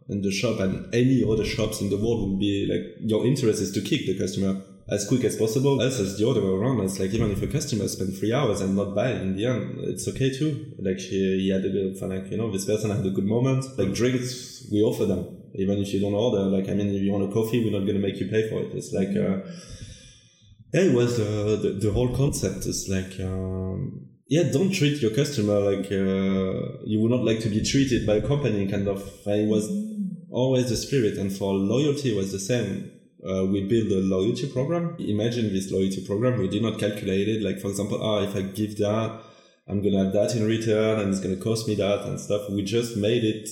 in 0.09 0.21
the 0.21 0.31
shop, 0.31 0.59
and 0.59 0.93
any 0.93 1.23
other 1.23 1.45
shops 1.45 1.81
in 1.81 1.89
the 1.89 1.97
world 1.97 2.19
would 2.29 2.39
be 2.39 2.67
like 2.71 2.86
your 3.12 3.25
interest 3.25 3.62
is 3.62 3.71
to 3.71 3.81
kick 3.81 4.05
the 4.07 4.17
customer 4.17 4.62
as 4.89 5.07
quick 5.07 5.23
as 5.23 5.36
possible. 5.38 5.81
As 5.81 6.17
the 6.17 6.27
other 6.27 6.41
way 6.41 6.49
around, 6.49 6.81
it's 6.81 6.99
like 6.99 7.13
even 7.13 7.31
if 7.31 7.41
a 7.41 7.47
customer 7.47 7.88
spend 7.88 8.17
three 8.17 8.33
hours 8.33 8.59
and 8.59 8.75
not 8.75 8.93
buy 8.95 9.12
in 9.12 9.36
the 9.38 9.45
end, 9.45 9.79
it's 9.91 10.07
okay 10.09 10.29
too. 10.38 10.73
Like 10.79 10.97
he, 10.97 11.19
he 11.43 11.49
had 11.49 11.63
a 11.63 11.69
good, 11.69 12.01
like 12.01 12.29
you 12.31 12.38
know, 12.38 12.51
this 12.51 12.65
person 12.65 12.89
had 12.89 13.05
a 13.05 13.12
good 13.12 13.23
moment. 13.23 13.65
Like 13.77 13.93
drinks, 13.93 14.67
we 14.71 14.81
offer 14.81 15.05
them 15.05 15.38
even 15.56 15.80
if 15.80 15.94
you 15.94 16.02
don't 16.02 16.13
order. 16.13 16.44
Like 16.46 16.70
I 16.70 16.74
mean, 16.74 16.94
if 16.94 17.02
you 17.02 17.12
want 17.12 17.30
a 17.30 17.34
coffee, 17.34 17.63
we're 17.63 17.78
not 17.78 17.86
gonna 17.88 18.00
make 18.00 18.20
you 18.20 18.28
pay 18.28 18.50
for 18.50 18.62
it. 18.62 18.74
It's 18.74 18.92
like. 18.94 19.10
Uh, 19.10 19.50
yeah, 20.74 20.82
it 20.82 20.94
was 20.96 21.18
the, 21.18 21.56
the 21.62 21.70
the 21.80 21.94
whole 21.94 22.16
concept 22.16 22.66
is 22.66 22.89
like 22.89 23.20
um, 23.20 24.08
yeah, 24.28 24.44
don't 24.52 24.72
treat 24.72 25.02
your 25.02 25.12
customer 25.12 25.60
like 25.60 25.86
uh, 25.92 26.82
you 26.84 27.00
would 27.00 27.12
not 27.12 27.24
like 27.24 27.42
to 27.42 27.50
be 27.50 27.63
treated 27.63 28.08
by 28.08 28.16
a 28.16 28.28
company. 28.28 28.68
Kind 28.68 28.88
of, 28.88 29.08
and 29.28 29.42
it 29.42 29.48
was 29.48 29.70
always 30.32 30.70
the 30.70 30.78
spirit, 30.78 31.18
and 31.18 31.32
for 31.32 31.54
loyalty 31.54 32.16
was 32.16 32.32
the 32.32 32.39
same. 32.39 32.89
Uh, 33.24 33.46
we 33.46 33.68
build 33.68 33.92
a 33.92 34.02
loyalty 34.16 34.52
program. 34.52 34.96
Imagine 35.00 35.54
this 35.54 35.72
loyalty 35.72 36.04
program. 36.06 36.39
We 36.39 36.48
did 36.48 36.63
not 36.63 36.80
calculate 36.80 37.28
it. 37.28 37.44
Like 37.44 37.60
for 37.60 37.68
example, 37.68 38.00
ah, 38.02 38.24
if 38.24 38.36
I 38.36 38.42
give 38.42 38.78
that, 38.78 39.22
I'm 39.68 39.84
gonna 39.84 40.06
have 40.06 40.13
that 40.13 40.36
in 40.36 40.44
return, 40.48 41.02
and 41.02 41.10
it's 41.12 41.22
gonna 41.22 41.38
cost 41.38 41.68
me 41.68 41.76
that 41.76 42.06
and 42.08 42.20
stuff. 42.20 42.50
We 42.50 42.63
just 42.63 42.98
made 42.98 43.24
it 43.24 43.48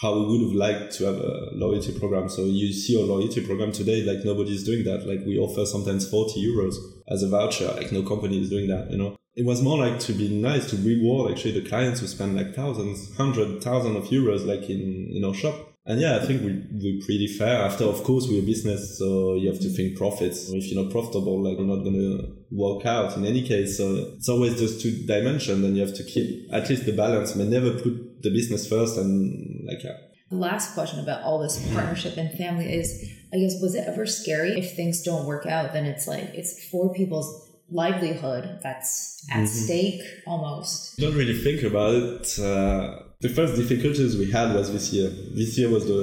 how 0.00 0.18
we 0.18 0.26
would 0.26 0.40
have 0.40 0.56
liked 0.56 0.94
to 0.94 1.04
have 1.04 1.16
a 1.16 1.50
loyalty 1.52 1.96
program. 1.98 2.28
So 2.28 2.44
you 2.44 2.72
see 2.72 2.98
our 2.98 3.06
loyalty 3.06 3.44
program 3.44 3.70
today, 3.70 4.02
like 4.02 4.24
nobody's 4.24 4.64
doing 4.64 4.84
that. 4.84 5.06
Like 5.06 5.26
we 5.26 5.38
offer 5.38 5.66
sometimes 5.66 6.08
40 6.08 6.40
euros 6.42 6.74
as 7.08 7.22
a 7.22 7.28
voucher. 7.28 7.68
Like 7.68 7.92
no 7.92 8.02
company 8.02 8.40
is 8.40 8.48
doing 8.48 8.68
that, 8.68 8.90
you 8.90 8.96
know. 8.96 9.16
It 9.36 9.44
was 9.44 9.62
more 9.62 9.78
like 9.78 10.00
to 10.00 10.12
be 10.12 10.28
nice 10.28 10.68
to 10.70 10.76
reward 10.76 11.30
actually 11.30 11.60
the 11.60 11.68
clients 11.68 12.00
who 12.00 12.06
spend 12.06 12.34
like 12.34 12.54
thousands, 12.54 13.14
hundred 13.16 13.62
thousand 13.62 13.96
of 13.96 14.04
euros 14.04 14.46
like 14.46 14.68
in, 14.70 15.10
in 15.12 15.24
our 15.24 15.34
shop. 15.34 15.70
And 15.86 16.00
yeah, 16.00 16.16
I 16.16 16.24
think 16.24 16.42
we, 16.42 16.62
we're 16.72 17.04
pretty 17.04 17.26
fair. 17.26 17.62
After, 17.62 17.84
of 17.84 18.04
course, 18.04 18.26
we're 18.28 18.42
a 18.42 18.46
business, 18.46 18.98
so 18.98 19.34
you 19.34 19.50
have 19.50 19.60
to 19.60 19.68
think 19.70 19.96
profits. 19.96 20.50
If 20.50 20.70
you're 20.70 20.82
not 20.82 20.92
profitable, 20.92 21.42
like 21.42 21.58
you're 21.58 21.66
not 21.66 21.82
going 21.82 21.94
to 21.94 22.36
work 22.50 22.84
out 22.84 23.16
in 23.16 23.24
any 23.24 23.42
case. 23.42 23.78
So 23.78 24.12
it's 24.16 24.28
always 24.28 24.58
just 24.58 24.80
two 24.80 25.06
dimensions 25.06 25.62
Then 25.62 25.74
you 25.74 25.84
have 25.84 25.94
to 25.96 26.04
keep 26.04 26.52
at 26.52 26.68
least 26.68 26.84
the 26.84 26.92
balance, 26.92 27.32
but 27.32 27.46
never 27.46 27.72
put 27.72 28.22
the 28.22 28.30
business 28.30 28.68
first. 28.68 28.98
And 28.98 29.49
like, 29.70 29.82
yeah. 29.84 29.96
The 30.30 30.36
last 30.36 30.74
question 30.74 31.00
about 31.00 31.22
all 31.22 31.38
this 31.40 31.56
partnership 31.74 32.16
and 32.16 32.30
family 32.38 32.72
is, 32.72 32.88
I 33.34 33.38
guess, 33.38 33.54
was 33.60 33.74
it 33.74 33.84
ever 33.88 34.06
scary 34.06 34.52
if 34.60 34.76
things 34.76 35.02
don't 35.02 35.26
work 35.26 35.44
out? 35.46 35.72
Then 35.72 35.86
it's 35.86 36.06
like 36.06 36.26
it's 36.34 36.68
four 36.70 36.92
people's 36.94 37.28
livelihood 37.72 38.58
that's 38.62 39.26
at 39.32 39.46
stake 39.48 40.00
almost. 40.26 40.98
don't 40.98 41.14
really 41.14 41.38
think 41.46 41.62
about 41.62 41.94
it. 41.94 42.38
Uh, 42.38 42.98
the 43.20 43.28
first 43.28 43.56
difficulties 43.56 44.16
we 44.16 44.30
had 44.30 44.54
was 44.54 44.72
this 44.72 44.92
year. 44.92 45.10
This 45.34 45.58
year 45.58 45.68
was 45.68 45.84
the 45.86 46.02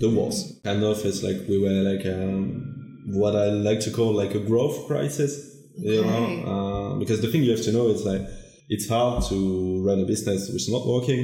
the 0.00 0.10
worst. 0.10 0.62
Kind 0.64 0.82
of, 0.82 1.04
it's 1.04 1.22
like 1.22 1.38
we 1.48 1.58
were 1.64 1.78
like 1.92 2.04
um, 2.06 3.02
what 3.20 3.34
I 3.36 3.46
like 3.68 3.80
to 3.80 3.90
call 3.90 4.12
like 4.12 4.34
a 4.34 4.40
growth 4.40 4.86
crisis. 4.88 5.32
You 5.78 6.00
Okay. 6.00 6.42
know, 6.42 6.50
uh, 6.52 6.98
because 6.98 7.20
the 7.22 7.28
thing 7.28 7.42
you 7.44 7.52
have 7.52 7.62
to 7.68 7.72
know 7.72 7.86
is 7.88 8.04
like 8.04 8.22
it's 8.68 8.88
hard 8.88 9.22
to 9.30 9.82
run 9.86 10.00
a 10.00 10.04
business 10.04 10.48
which 10.52 10.62
is 10.62 10.68
not 10.76 10.84
working, 10.86 11.22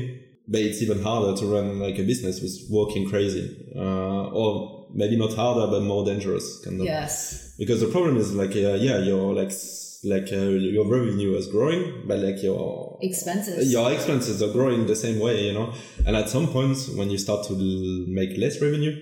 but 0.48 0.60
it's 0.60 0.80
even 0.82 1.02
harder 1.02 1.38
to 1.40 1.46
run 1.46 1.78
like 1.78 1.98
a 1.98 2.02
business 2.02 2.38
is 2.42 2.66
working 2.70 3.08
crazy, 3.08 3.44
uh, 3.76 4.28
or 4.40 4.86
maybe 4.94 5.16
not 5.16 5.32
harder 5.34 5.66
but 5.70 5.82
more 5.82 6.04
dangerous. 6.04 6.46
Kind 6.64 6.80
of 6.80 6.86
Yes. 6.86 7.54
because 7.58 7.80
the 7.80 7.88
problem 7.88 8.16
is 8.16 8.34
like 8.34 8.54
uh, 8.56 8.76
yeah 8.86 8.98
your 9.10 9.34
like 9.34 9.52
like 10.04 10.28
uh, 10.32 10.50
your 10.76 10.86
revenue 10.88 11.34
is 11.36 11.46
growing 11.48 11.82
but 12.06 12.18
like 12.20 12.40
your 12.42 12.96
Expenses. 13.02 13.72
your 13.72 13.92
expenses 13.92 14.40
are 14.42 14.52
growing 14.52 14.86
the 14.86 14.94
same 14.94 15.18
way 15.18 15.34
you 15.48 15.52
know 15.52 15.72
and 16.06 16.14
at 16.16 16.28
some 16.28 16.46
point 16.56 16.76
when 16.96 17.10
you 17.10 17.18
start 17.18 17.44
to 17.48 17.54
l- 17.54 18.04
make 18.06 18.38
less 18.38 18.60
revenue 18.62 18.94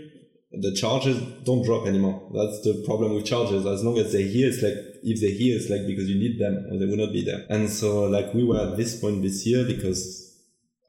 the 0.52 0.72
charges 0.74 1.18
don't 1.44 1.62
drop 1.68 1.86
anymore 1.86 2.16
that's 2.34 2.62
the 2.62 2.82
problem 2.86 3.12
with 3.14 3.26
charges 3.26 3.66
as 3.66 3.84
long 3.84 3.98
as 3.98 4.10
they're 4.12 4.22
here 4.36 4.48
it's 4.48 4.62
like 4.62 4.78
if 5.02 5.20
they're 5.20 5.38
here 5.42 5.54
it's 5.58 5.68
like 5.68 5.86
because 5.86 6.08
you 6.08 6.18
need 6.18 6.38
them 6.40 6.54
or 6.70 6.78
they 6.78 6.86
will 6.86 6.96
not 7.04 7.12
be 7.12 7.22
there 7.22 7.44
and 7.50 7.68
so 7.68 8.04
like 8.04 8.32
we 8.32 8.42
were 8.42 8.58
at 8.58 8.76
this 8.78 8.98
point 8.98 9.20
this 9.22 9.46
year 9.46 9.64
because 9.66 10.25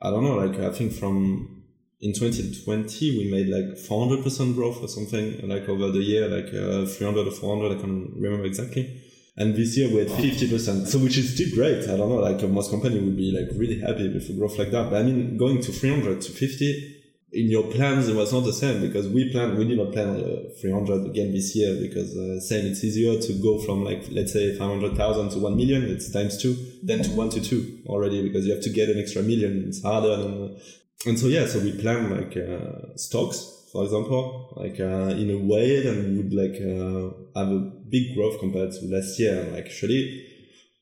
i 0.02 0.10
don't 0.10 0.24
know 0.24 0.36
like 0.36 0.60
i 0.60 0.72
think 0.72 0.94
from 0.94 1.58
in 2.00 2.14
2020 2.14 3.18
we 3.18 3.32
made 3.32 3.48
like 3.48 3.76
400% 3.76 4.54
growth 4.54 4.84
or 4.84 4.88
something 4.88 5.48
like 5.48 5.68
over 5.68 5.90
the 5.90 6.00
year 6.00 6.28
like 6.28 6.54
uh, 6.54 6.86
300 6.86 7.28
or 7.28 7.32
400 7.32 7.78
i 7.78 7.82
can't 7.82 8.14
remember 8.16 8.46
exactly. 8.46 9.04
And 9.40 9.56
this 9.56 9.78
year 9.78 9.88
we 9.90 9.98
had 10.00 10.08
50% 10.08 10.88
so 10.88 10.98
which 10.98 11.18
is 11.18 11.34
still 11.36 11.54
great. 11.54 11.84
I 11.84 11.96
don't 11.96 12.10
know 12.10 12.16
like 12.16 12.42
most 12.50 12.72
company 12.72 13.00
would 13.00 13.16
be 13.16 13.32
like 13.32 13.50
really 13.60 13.80
happy 13.80 14.12
with 14.12 14.30
a 14.30 14.34
growth 14.34 14.58
like 14.58 14.72
that. 14.72 14.90
But 14.90 15.02
i 15.02 15.04
mean 15.04 15.38
going 15.38 15.62
to 15.62 15.72
300 15.72 16.22
to 16.22 16.32
50 16.32 16.97
in 17.38 17.52
your 17.52 17.64
plans 17.72 18.08
it 18.08 18.16
was 18.16 18.34
not 18.34 18.40
the 18.42 18.54
same 18.54 18.82
because 18.82 19.08
we 19.08 19.32
planned 19.32 19.58
we 19.58 19.66
did 19.68 19.78
not 19.78 19.92
plan 19.94 20.10
uh, 20.10 20.50
300 20.60 21.06
again 21.06 21.32
this 21.32 21.56
year 21.56 21.76
because 21.80 22.18
uh, 22.18 22.40
same 22.40 22.66
it's 22.66 22.84
easier 22.84 23.20
to 23.22 23.34
go 23.34 23.60
from 23.60 23.84
like 23.84 24.04
let's 24.10 24.34
say 24.34 24.56
500,000 24.58 25.30
to 25.30 25.40
1 25.40 25.56
million 25.56 25.84
it's 25.84 26.12
times 26.12 26.42
2 26.42 26.80
than 26.84 27.04
to 27.04 27.12
1 27.12 27.30
to 27.30 27.42
2 27.42 27.84
already 27.86 28.24
because 28.24 28.48
you 28.48 28.54
have 28.54 28.64
to 28.64 28.72
get 28.72 28.90
an 28.90 28.98
extra 28.98 29.22
million 29.22 29.66
it's 29.68 29.84
harder 29.84 30.14
and, 30.14 30.60
and 31.06 31.20
so 31.20 31.28
yeah 31.28 31.46
so 31.46 31.60
we 31.60 31.72
plan 31.80 32.10
like 32.10 32.36
uh, 32.36 32.96
stocks 32.96 33.70
for 33.72 33.84
example 33.84 34.54
like 34.56 34.80
uh, 34.80 35.14
in 35.22 35.30
a 35.30 35.38
way 35.38 35.82
that 35.82 35.96
would 36.18 36.34
like 36.34 36.58
uh, 36.60 37.40
have 37.40 37.52
a 37.52 37.60
big 37.90 38.16
growth 38.16 38.40
compared 38.40 38.72
to 38.72 38.82
last 38.88 39.20
year 39.20 39.44
like 39.52 39.66
actually 39.66 40.26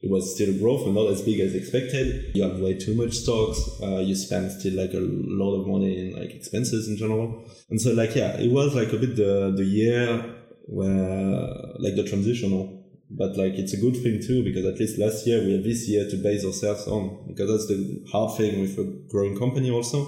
it 0.01 0.11
was 0.11 0.35
still 0.35 0.57
growth 0.59 0.85
but 0.85 0.93
not 0.93 1.09
as 1.09 1.21
big 1.21 1.39
as 1.39 1.55
expected. 1.55 2.35
You 2.35 2.43
have 2.43 2.59
way 2.59 2.77
too 2.77 2.95
much 2.95 3.13
stocks. 3.13 3.59
Uh, 3.81 3.99
you 3.99 4.15
spend 4.15 4.51
still 4.51 4.73
like 4.75 4.93
a 4.93 4.99
lot 5.01 5.59
of 5.59 5.67
money 5.67 5.99
in 5.99 6.19
like 6.19 6.31
expenses 6.31 6.87
in 6.87 6.97
general. 6.97 7.49
And 7.69 7.81
so 7.81 7.91
like 7.93 8.15
yeah 8.15 8.37
it 8.37 8.51
was 8.51 8.75
like 8.75 8.91
a 8.93 8.97
bit 8.97 9.15
the 9.15 9.53
the 9.55 9.63
year 9.63 10.35
where 10.67 11.47
like 11.79 11.95
the 11.95 12.05
transitional. 12.07 12.83
But 13.09 13.37
like 13.37 13.53
it's 13.53 13.73
a 13.73 13.77
good 13.77 13.95
thing 13.95 14.21
too 14.25 14.43
because 14.43 14.65
at 14.65 14.79
least 14.79 14.99
last 14.99 15.25
year 15.25 15.43
we 15.43 15.53
had 15.53 15.63
this 15.63 15.87
year 15.87 16.09
to 16.09 16.17
base 16.17 16.45
ourselves 16.45 16.87
on 16.87 17.25
because 17.27 17.49
that's 17.49 17.67
the 17.67 18.05
hard 18.11 18.37
thing 18.37 18.61
with 18.61 18.77
a 18.77 18.83
growing 19.09 19.37
company 19.37 19.71
also. 19.71 20.05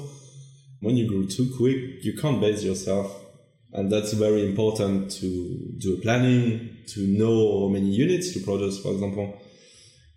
When 0.81 0.95
you 0.97 1.07
grow 1.07 1.25
too 1.25 1.51
quick 1.57 2.03
you 2.03 2.13
can't 2.21 2.41
base 2.41 2.63
yourself. 2.63 3.23
And 3.73 3.91
that's 3.91 4.13
very 4.13 4.47
important 4.47 5.11
to 5.19 5.75
do 5.77 5.99
planning 6.01 6.77
to 6.87 7.01
know 7.07 7.61
how 7.61 7.67
many 7.67 7.89
units 7.89 8.33
to 8.33 8.39
produce 8.39 8.79
for 8.81 8.93
example 8.93 9.39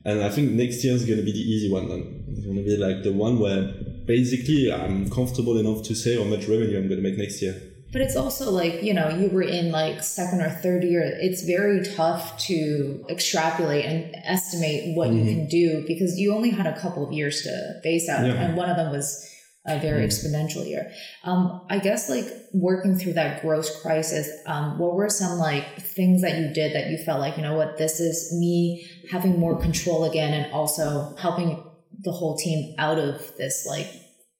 and 0.04 0.22
I 0.22 0.30
think 0.30 0.52
next 0.52 0.82
year 0.84 0.94
is 0.94 1.04
going 1.04 1.18
to 1.18 1.24
be 1.24 1.32
the 1.32 1.38
easy 1.38 1.70
one 1.70 1.88
then. 1.88 2.24
It's 2.28 2.44
going 2.44 2.56
to 2.56 2.62
be 2.62 2.76
like 2.76 3.02
the 3.02 3.12
one 3.12 3.38
where 3.38 3.72
basically 4.06 4.72
I'm 4.72 5.10
comfortable 5.10 5.58
enough 5.58 5.82
to 5.84 5.94
say 5.94 6.16
how 6.16 6.24
much 6.24 6.48
revenue 6.48 6.78
I'm 6.78 6.88
going 6.88 7.02
to 7.02 7.08
make 7.08 7.18
next 7.18 7.42
year. 7.42 7.60
But 7.92 8.02
it's 8.02 8.16
also 8.16 8.50
like, 8.50 8.82
you 8.82 8.94
know, 8.94 9.08
you 9.08 9.28
were 9.30 9.42
in 9.42 9.72
like 9.72 10.02
second 10.02 10.40
or 10.40 10.48
third 10.48 10.84
year. 10.84 11.02
It's 11.02 11.42
very 11.42 11.84
tough 11.84 12.38
to 12.46 13.04
extrapolate 13.10 13.84
and 13.84 14.14
estimate 14.24 14.96
what 14.96 15.08
you 15.08 15.22
mm-hmm. 15.22 15.34
can 15.34 15.48
do 15.48 15.84
because 15.86 16.18
you 16.18 16.32
only 16.32 16.50
had 16.50 16.66
a 16.66 16.78
couple 16.80 17.06
of 17.06 17.12
years 17.12 17.42
to 17.42 17.80
base 17.82 18.08
out. 18.08 18.24
Yeah. 18.24 18.34
And 18.34 18.56
one 18.56 18.70
of 18.70 18.76
them 18.76 18.92
was 18.92 19.29
a 19.66 19.78
very 19.78 20.06
exponential 20.06 20.66
year. 20.66 20.90
Um, 21.24 21.66
I 21.68 21.78
guess 21.78 22.08
like 22.08 22.26
working 22.54 22.96
through 22.96 23.14
that 23.14 23.42
growth 23.42 23.82
crisis, 23.82 24.30
um, 24.46 24.78
what 24.78 24.94
were 24.94 25.10
some 25.10 25.38
like 25.38 25.80
things 25.80 26.22
that 26.22 26.38
you 26.38 26.52
did 26.54 26.74
that 26.74 26.90
you 26.90 26.98
felt 27.04 27.20
like, 27.20 27.36
you 27.36 27.42
know 27.42 27.54
what, 27.54 27.76
this 27.76 28.00
is 28.00 28.32
me 28.38 28.88
having 29.10 29.38
more 29.38 29.60
control 29.60 30.04
again 30.04 30.32
and 30.32 30.52
also 30.52 31.14
helping 31.16 31.62
the 32.02 32.12
whole 32.12 32.36
team 32.36 32.74
out 32.78 32.98
of 32.98 33.36
this 33.36 33.66
like 33.68 33.86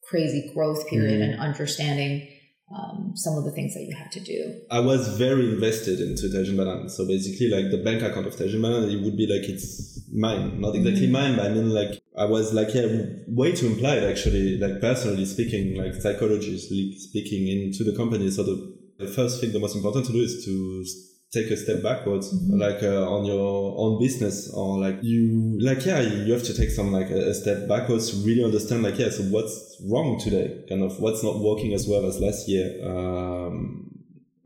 crazy 0.09 0.51
growth 0.55 0.89
period 0.89 1.21
and 1.21 1.39
understanding 1.39 2.27
um, 2.75 3.13
some 3.17 3.37
of 3.37 3.45
the 3.45 3.51
things 3.51 3.75
that 3.75 3.83
you 3.83 3.95
had 3.95 4.13
to 4.13 4.21
do? 4.21 4.61
I 4.71 4.81
was 4.81 5.17
very 5.19 5.53
invested 5.53 6.01
into 6.01 6.29
Tajinebanane. 6.29 6.91
So 6.91 7.07
basically, 7.07 7.49
like 7.49 7.71
the 7.71 7.79
bank 7.79 8.03
account 8.03 8.27
of 8.27 8.35
Tajinebanane, 8.35 8.93
it 8.93 9.03
would 9.03 9.17
be 9.17 9.27
like 9.27 9.49
it's 9.49 10.01
mine, 10.13 10.61
not 10.61 10.75
exactly 10.75 11.03
mm-hmm. 11.03 11.13
mine, 11.13 11.37
but 11.37 11.47
I 11.47 11.49
mean 11.51 11.71
like 11.71 12.01
I 12.17 12.25
was 12.25 12.53
like 12.53 12.73
yeah, 12.75 12.87
way 13.27 13.53
too 13.53 13.67
implied 13.67 14.05
actually, 14.05 14.59
like 14.59 14.81
personally 14.81 15.25
speaking, 15.25 15.77
like 15.77 15.95
psychologically 15.95 16.97
speaking, 16.99 17.49
into 17.49 17.83
the 17.83 17.97
company. 17.97 18.31
So 18.31 18.45
the, 18.45 18.79
the 18.99 19.09
first 19.09 19.41
thing, 19.41 19.53
the 19.53 19.59
most 19.59 19.75
important 19.75 20.07
to 20.07 20.13
do 20.13 20.21
is 20.21 20.45
to 20.45 20.85
take 21.33 21.51
a 21.51 21.57
step 21.57 21.83
backwards 21.83 22.35
mm-hmm. 22.35 22.59
like 22.61 22.83
uh, 22.83 23.09
on 23.09 23.25
your 23.25 23.75
own 23.79 24.01
business 24.01 24.53
or 24.53 24.79
like 24.79 24.99
you 25.03 25.57
like 25.61 25.85
yeah 25.87 26.01
you 26.01 26.33
have 26.33 26.43
to 26.43 26.53
take 26.53 26.71
some 26.71 26.91
like 26.93 27.09
a, 27.11 27.31
a, 27.31 27.35
step 27.35 27.69
backwards 27.69 28.11
to 28.11 28.27
really 28.27 28.43
understand 28.43 28.83
like 28.83 28.99
yeah 28.99 29.09
so 29.09 29.23
what's 29.25 29.81
wrong 29.89 30.19
today? 30.19 30.65
Kind 30.69 30.83
of 30.83 30.99
what's 31.01 31.23
not 31.23 31.39
working 31.39 31.73
as 31.73 31.87
well 31.87 32.05
as 32.07 32.21
last 32.21 32.49
year? 32.49 32.85
Um, 32.85 33.87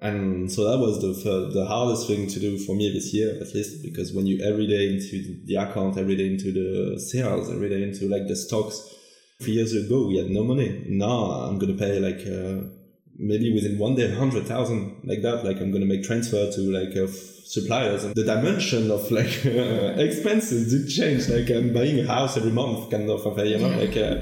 and 0.00 0.52
so 0.52 0.70
that 0.70 0.78
was 0.78 1.00
the 1.00 1.50
the 1.52 1.64
hardest 1.64 2.06
thing 2.06 2.26
to 2.28 2.38
do 2.38 2.58
for 2.58 2.74
me 2.74 2.92
this 2.92 3.14
year 3.14 3.38
at 3.40 3.54
least 3.54 3.82
because 3.82 4.12
when 4.12 4.26
you 4.26 4.44
every 4.44 4.66
day 4.66 4.92
into 4.92 5.40
the 5.46 5.54
account 5.54 5.96
every 5.96 6.16
day 6.16 6.26
into 6.26 6.52
the 6.52 7.00
sales 7.00 7.50
every 7.50 7.70
day 7.70 7.82
into 7.82 8.08
like 8.08 8.28
the 8.28 8.36
stocks 8.36 8.94
three 9.40 9.54
years 9.54 9.72
ago 9.72 10.06
we 10.06 10.18
had 10.18 10.28
no 10.28 10.44
money. 10.44 10.84
Now 10.88 11.46
i'm 11.46 11.58
gonna 11.58 11.74
pay 11.74 11.98
like 11.98 12.20
uh, 12.26 12.68
maybe 13.16 13.52
within 13.52 13.78
one 13.78 13.94
day, 13.94 14.08
100,000 14.08 15.02
like 15.04 15.22
that, 15.22 15.44
like 15.44 15.60
I'm 15.60 15.70
going 15.70 15.82
to 15.82 15.88
make 15.88 16.04
transfer 16.04 16.50
to 16.50 16.60
like 16.60 16.96
uh, 16.96 17.10
suppliers 17.46 18.04
and 18.04 18.14
the 18.14 18.24
dimension 18.24 18.90
of 18.90 19.10
like 19.10 19.44
uh, 19.46 20.00
expenses 20.02 20.70
did 20.70 20.90
change. 20.90 21.28
Like 21.28 21.50
I'm 21.50 21.72
buying 21.72 21.98
a 22.00 22.06
house 22.06 22.36
every 22.36 22.50
month 22.50 22.90
kind 22.90 23.08
of, 23.10 23.26
a 23.26 23.46
you 23.46 23.58
know, 23.58 23.68
like, 23.68 23.96
uh, 23.96 24.20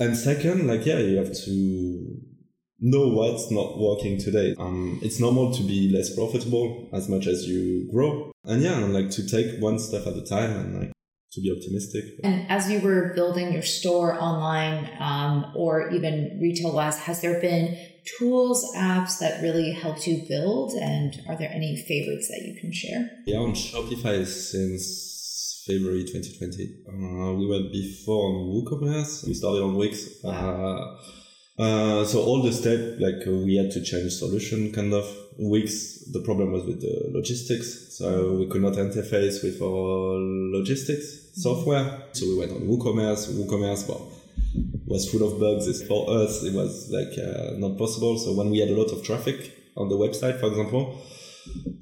and 0.00 0.16
second, 0.16 0.66
like, 0.66 0.86
yeah, 0.86 0.98
you 0.98 1.16
have 1.16 1.32
to 1.44 2.20
know 2.80 3.08
what's 3.08 3.50
not 3.50 3.78
working 3.78 4.18
today. 4.18 4.54
Um, 4.58 4.98
it's 5.02 5.20
normal 5.20 5.52
to 5.54 5.62
be 5.62 5.90
less 5.90 6.14
profitable 6.14 6.90
as 6.92 7.08
much 7.08 7.26
as 7.26 7.46
you 7.46 7.88
grow. 7.90 8.32
And 8.44 8.62
yeah, 8.62 8.78
like 8.80 9.10
to 9.10 9.26
take 9.26 9.60
one 9.60 9.78
step 9.78 10.06
at 10.06 10.16
a 10.16 10.24
time 10.24 10.50
and 10.50 10.80
like 10.80 10.92
to 11.32 11.40
be 11.40 11.52
optimistic. 11.52 12.04
And 12.22 12.48
as 12.50 12.70
you 12.70 12.80
were 12.80 13.12
building 13.14 13.52
your 13.52 13.62
store 13.62 14.20
online 14.20 14.90
um, 15.00 15.52
or 15.56 15.90
even 15.90 16.38
retail 16.40 16.72
wise, 16.72 16.98
has 16.98 17.20
there 17.20 17.40
been 17.40 17.76
tools, 18.18 18.64
apps 18.76 19.18
that 19.18 19.42
really 19.42 19.72
helped 19.72 20.06
you 20.06 20.24
build? 20.28 20.72
And 20.72 21.20
are 21.28 21.36
there 21.36 21.50
any 21.50 21.76
favorites 21.76 22.28
that 22.28 22.42
you 22.42 22.60
can 22.60 22.72
share? 22.72 23.10
Yeah, 23.26 23.38
on 23.38 23.52
Shopify 23.52 24.26
since 24.26 25.62
February 25.66 26.04
2020. 26.04 26.84
Uh, 26.88 27.34
we 27.34 27.46
were 27.46 27.70
before 27.70 28.26
on 28.26 28.34
WooCommerce. 28.52 29.26
We 29.26 29.34
started 29.34 29.62
on 29.62 29.76
Wix. 29.76 30.08
Wow. 30.22 30.96
Uh, 31.58 31.62
uh, 31.62 32.04
so 32.04 32.20
all 32.20 32.42
the 32.42 32.52
step, 32.52 32.96
like 32.98 33.26
uh, 33.26 33.30
we 33.30 33.56
had 33.56 33.70
to 33.70 33.82
change 33.82 34.12
solution 34.12 34.72
kind 34.72 34.92
of. 34.92 35.04
Wix, 35.36 36.04
the 36.12 36.20
problem 36.20 36.52
was 36.52 36.64
with 36.64 36.80
the 36.80 37.10
logistics. 37.12 37.96
So 37.96 38.36
we 38.36 38.46
could 38.46 38.62
not 38.62 38.74
interface 38.74 39.42
with 39.42 39.60
our 39.62 40.18
logistics 40.56 41.06
mm-hmm. 41.06 41.40
software. 41.40 42.02
So 42.12 42.26
we 42.26 42.38
went 42.38 42.52
on 42.52 42.60
WooCommerce. 42.60 43.32
WooCommerce, 43.32 43.88
well, 43.88 44.12
was 44.86 45.10
full 45.10 45.26
of 45.26 45.40
bugs. 45.40 45.82
For 45.86 46.10
us, 46.10 46.42
it 46.42 46.54
was 46.54 46.90
like 46.90 47.18
uh, 47.18 47.56
not 47.56 47.78
possible. 47.78 48.18
So 48.18 48.32
when 48.34 48.50
we 48.50 48.58
had 48.60 48.70
a 48.70 48.76
lot 48.76 48.92
of 48.92 49.04
traffic 49.04 49.52
on 49.76 49.88
the 49.88 49.96
website, 49.96 50.40
for 50.40 50.46
example, 50.46 51.00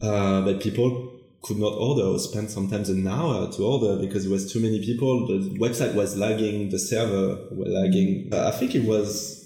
uh, 0.00 0.54
people 0.60 1.20
could 1.42 1.58
not 1.58 1.72
order 1.72 2.02
or 2.02 2.18
spend 2.18 2.50
sometimes 2.50 2.88
an 2.88 3.06
hour 3.06 3.50
to 3.52 3.64
order 3.64 4.00
because 4.00 4.24
it 4.26 4.30
was 4.30 4.52
too 4.52 4.60
many 4.60 4.80
people. 4.80 5.26
The 5.26 5.58
website 5.58 5.94
was 5.94 6.16
lagging, 6.16 6.70
the 6.70 6.78
server 6.78 7.48
was 7.50 7.68
lagging. 7.68 8.32
I 8.32 8.52
think 8.52 8.74
it 8.74 8.84
was 8.84 9.41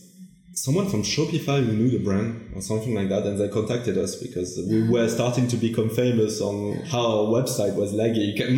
someone 0.56 0.88
from 0.88 1.02
Shopify 1.02 1.62
who 1.64 1.72
knew 1.72 1.90
the 1.90 1.98
brand 1.98 2.50
or 2.54 2.62
something 2.62 2.94
like 2.94 3.10
that, 3.10 3.24
and 3.24 3.38
they 3.38 3.48
contacted 3.48 3.98
us 3.98 4.16
because 4.16 4.58
we 4.68 4.88
were 4.88 5.06
starting 5.08 5.46
to 5.48 5.56
become 5.56 5.90
famous 5.90 6.40
on 6.40 6.82
how 6.86 7.00
our 7.00 7.26
website 7.26 7.76
was 7.76 7.92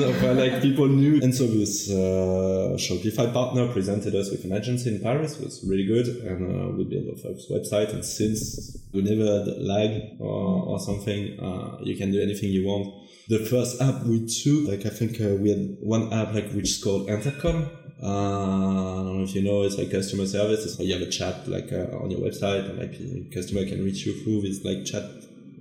of 0.01 0.23
like 0.37 0.63
people 0.63 0.87
knew. 0.87 1.21
And 1.21 1.35
so 1.35 1.47
this 1.47 1.91
uh, 1.91 2.77
Shopify 2.79 3.33
partner 3.33 3.71
presented 3.73 4.15
us 4.15 4.31
with 4.31 4.45
an 4.45 4.53
agency 4.53 4.95
in 4.95 5.03
Paris, 5.03 5.39
it 5.39 5.45
was 5.45 5.65
really 5.67 5.87
good, 5.87 6.07
and 6.25 6.41
uh, 6.47 6.77
we 6.77 6.85
built 6.85 7.19
a 7.19 7.21
first 7.21 7.51
website. 7.51 7.93
And 7.93 8.05
since 8.05 8.79
we 8.93 9.03
never 9.03 9.27
had 9.39 9.59
lag 9.59 10.21
or, 10.21 10.63
or 10.69 10.81
something, 10.81 11.39
uh, 11.41 11.79
you 11.83 11.97
can 11.97 12.13
do 12.13 12.23
anything 12.23 12.51
you 12.51 12.65
want. 12.65 12.95
The 13.29 13.41
first 13.41 13.83
app 13.83 14.05
we 14.05 14.25
took, 14.25 14.69
like 14.69 14.87
I 14.87 14.91
think 14.91 15.21
uh, 15.21 15.35
we 15.35 15.51
had 15.51 15.77
one 15.81 16.13
app 16.13 16.33
like 16.33 16.53
which 16.53 16.71
is 16.71 16.83
called 16.83 17.11
Intercom, 17.11 17.69
uh, 18.03 19.01
I 19.01 19.03
don't 19.03 19.19
know 19.19 19.25
if 19.25 19.35
you 19.35 19.43
know, 19.43 19.63
it's 19.63 19.77
like 19.77 19.91
customer 19.91 20.27
service. 20.27 20.65
It's 20.65 20.79
like 20.79 20.87
you 20.87 20.95
have 20.95 21.03
a 21.03 21.11
chat 21.11 21.49
like 21.49 21.73
uh, 21.73 21.97
on 21.99 22.11
your 22.11 22.21
website, 22.21 22.69
and 22.71 22.79
like 22.79 22.97
the 22.99 23.25
customer 23.35 23.65
can 23.65 23.85
reach 23.85 24.07
you 24.07 24.15
through 24.23 24.43
this 24.43 24.65
like 24.65 24.85
chat 24.85 25.05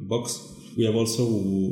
box. 0.08 0.54
We 0.78 0.86
have 0.86 0.96
also 0.96 1.26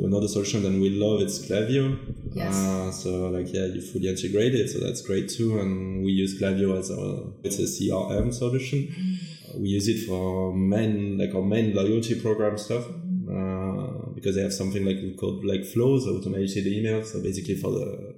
another 0.04 0.26
solution 0.26 0.64
that 0.64 0.72
we 0.72 0.90
love. 0.90 1.20
It's 1.20 1.38
Klaviyo. 1.46 1.96
Yes. 2.34 2.56
Uh, 2.56 2.90
so 2.90 3.28
like 3.28 3.52
yeah, 3.52 3.66
you 3.66 3.80
fully 3.80 4.08
integrate 4.08 4.56
it, 4.56 4.68
so 4.68 4.80
that's 4.80 5.02
great 5.02 5.28
too. 5.28 5.60
And 5.60 6.04
we 6.04 6.10
use 6.10 6.40
Klaviyo 6.40 6.76
as 6.76 6.90
a 6.90 7.30
it's 7.44 7.60
a 7.60 7.62
CRM 7.62 8.34
solution. 8.34 8.88
Mm. 8.88 9.60
We 9.60 9.68
use 9.68 9.86
it 9.86 10.04
for 10.06 10.52
main 10.52 11.16
like 11.16 11.32
our 11.34 11.42
main 11.42 11.74
loyalty 11.74 12.20
program 12.20 12.58
stuff. 12.58 12.84
Uh, 13.30 14.06
because 14.14 14.34
they 14.34 14.42
have 14.42 14.52
something 14.52 14.84
like 14.84 14.96
we 14.96 15.14
call 15.14 15.40
like 15.44 15.64
flows, 15.64 16.06
automated 16.08 16.64
emails. 16.64 17.06
So 17.06 17.22
basically 17.22 17.56
for 17.56 17.70
the 17.70 18.15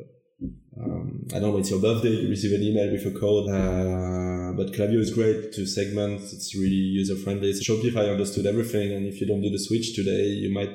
I 1.34 1.40
don't 1.40 1.52
know, 1.52 1.58
it's 1.58 1.70
your 1.70 1.80
birthday, 1.80 2.10
you 2.10 2.28
receive 2.28 2.52
an 2.52 2.62
email 2.62 2.90
with 2.90 3.04
a 3.04 3.18
code. 3.18 3.50
Uh, 3.50 4.52
but 4.56 4.72
Klaviyo 4.72 4.98
is 4.98 5.12
great 5.12 5.52
to 5.52 5.66
segment. 5.66 6.20
It's 6.20 6.54
really 6.54 6.70
user 6.70 7.16
friendly. 7.16 7.52
So 7.52 7.74
Shopify 7.74 8.10
understood 8.10 8.46
everything. 8.46 8.92
And 8.92 9.06
if 9.06 9.20
you 9.20 9.26
don't 9.26 9.42
do 9.42 9.50
the 9.50 9.58
switch 9.58 9.94
today, 9.94 10.24
you 10.26 10.52
might 10.52 10.70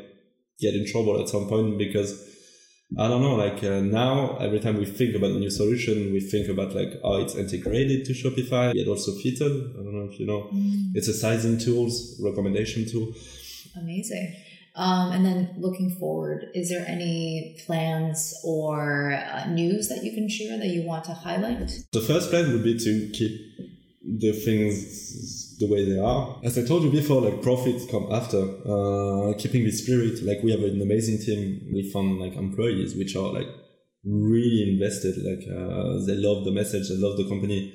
get 0.59 0.75
in 0.75 0.85
trouble 0.85 1.19
at 1.19 1.27
some 1.29 1.47
point 1.47 1.77
because 1.77 2.29
I 2.97 3.07
don't 3.07 3.23
know, 3.23 3.35
like 3.35 3.63
uh, 3.63 3.81
now 3.81 4.37
every 4.37 4.59
time 4.59 4.77
we 4.77 4.85
think 4.85 5.15
about 5.15 5.31
a 5.31 5.39
new 5.39 5.49
solution, 5.49 6.13
we 6.13 6.19
think 6.19 6.47
about 6.47 6.75
like 6.75 6.93
how 7.01 7.15
it's 7.15 7.35
integrated 7.35 8.05
to 8.05 8.13
Shopify, 8.13 8.73
yet 8.75 8.87
also 8.87 9.13
fitted. 9.13 9.51
I 9.51 9.83
don't 9.83 9.95
know 9.95 10.09
if 10.11 10.19
you 10.19 10.27
know, 10.27 10.49
mm. 10.53 10.91
it's 10.93 11.07
a 11.07 11.13
sizing 11.13 11.57
tools, 11.57 12.21
recommendation 12.23 12.87
tool. 12.87 13.11
Amazing. 13.75 14.35
Um, 14.75 15.11
and 15.11 15.25
then 15.25 15.55
looking 15.57 15.91
forward, 15.99 16.47
is 16.55 16.69
there 16.69 16.83
any 16.87 17.57
plans 17.65 18.33
or 18.43 19.13
uh, 19.13 19.45
news 19.45 19.87
that 19.89 20.03
you 20.03 20.13
can 20.13 20.27
share 20.27 20.57
that 20.57 20.67
you 20.67 20.83
want 20.83 21.03
to 21.05 21.13
highlight? 21.13 21.71
The 21.91 22.01
first 22.01 22.31
plan 22.31 22.51
would 22.51 22.63
be 22.63 22.77
to 22.79 23.09
keep 23.13 23.39
the 24.03 24.33
things 24.33 25.57
the 25.59 25.67
way 25.67 25.85
they 25.85 25.99
are. 25.99 26.39
As 26.43 26.57
I 26.57 26.65
told 26.65 26.83
you 26.83 26.91
before, 26.91 27.21
like 27.21 27.41
profits 27.41 27.85
come 27.89 28.07
after. 28.11 28.41
Uh, 28.41 29.33
keeping 29.37 29.63
the 29.63 29.71
spirit, 29.71 30.23
like 30.23 30.41
we 30.43 30.51
have 30.51 30.61
an 30.61 30.81
amazing 30.81 31.19
team. 31.19 31.69
We 31.71 31.91
found 31.91 32.19
like 32.19 32.33
employees 32.33 32.95
which 32.95 33.15
are 33.15 33.31
like 33.31 33.47
really 34.03 34.73
invested. 34.73 35.15
Like 35.23 35.47
uh, 35.47 36.05
they 36.05 36.15
love 36.15 36.45
the 36.45 36.51
message, 36.51 36.89
they 36.89 36.97
love 36.97 37.17
the 37.17 37.29
company. 37.29 37.73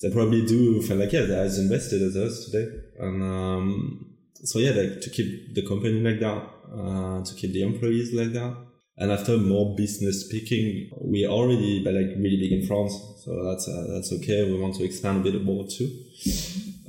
They 0.00 0.10
probably 0.10 0.46
do 0.46 0.80
feel 0.82 0.96
like 0.96 1.12
yeah, 1.12 1.22
they're 1.22 1.44
as 1.44 1.58
invested 1.58 2.02
as 2.02 2.16
us 2.16 2.46
today. 2.46 2.70
And 2.98 3.22
um, 3.22 4.14
so 4.44 4.58
yeah, 4.58 4.70
like 4.70 5.00
to 5.00 5.10
keep 5.10 5.54
the 5.54 5.66
company 5.66 6.00
like 6.00 6.20
that, 6.20 6.42
uh, 6.72 7.24
to 7.24 7.34
keep 7.34 7.52
the 7.52 7.62
employees 7.62 8.12
like 8.12 8.32
that. 8.32 8.56
And 9.00 9.12
after 9.12 9.38
more 9.38 9.76
business 9.76 10.26
speaking, 10.26 10.90
we 11.00 11.24
already 11.26 11.84
but 11.84 11.94
like 11.94 12.16
really 12.16 12.36
big 12.36 12.52
in 12.52 12.66
France, 12.66 12.94
so 13.24 13.44
that's 13.44 13.68
uh, 13.68 13.86
that's 13.94 14.12
okay. 14.14 14.50
We 14.50 14.58
want 14.58 14.74
to 14.76 14.84
expand 14.84 15.26
a 15.26 15.30
bit 15.30 15.44
more 15.44 15.66
too. 15.66 15.88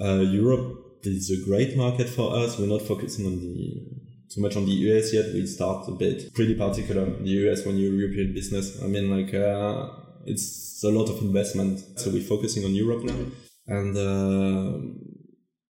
Uh, 0.02 0.22
Europe 0.22 1.00
is 1.04 1.30
a 1.30 1.46
great 1.46 1.78
market 1.78 2.10
for 2.10 2.36
us. 2.36 2.58
We're 2.58 2.68
not 2.68 2.82
focusing 2.82 3.26
on 3.26 3.40
the 3.40 4.00
too 4.34 4.42
much 4.42 4.56
on 4.56 4.66
the 4.66 4.72
US 4.72 5.14
yet. 5.14 5.34
We 5.34 5.46
start 5.46 5.88
a 5.88 5.92
bit 5.92 6.34
pretty 6.34 6.56
particular 6.56 7.06
the 7.06 7.30
US 7.30 7.66
when 7.66 7.78
you're 7.78 7.94
European 7.94 8.34
business. 8.34 8.82
I 8.82 8.88
mean, 8.88 9.10
like 9.10 9.34
uh, 9.34 9.90
it's 10.26 10.84
a 10.84 10.90
lot 10.90 11.10
of 11.10 11.22
investment, 11.22 11.80
so 12.00 12.10
we're 12.10 12.24
focusing 12.24 12.66
on 12.66 12.74
Europe 12.74 13.04
now. 13.04 13.20
And 13.68 13.96
uh, 13.96 14.80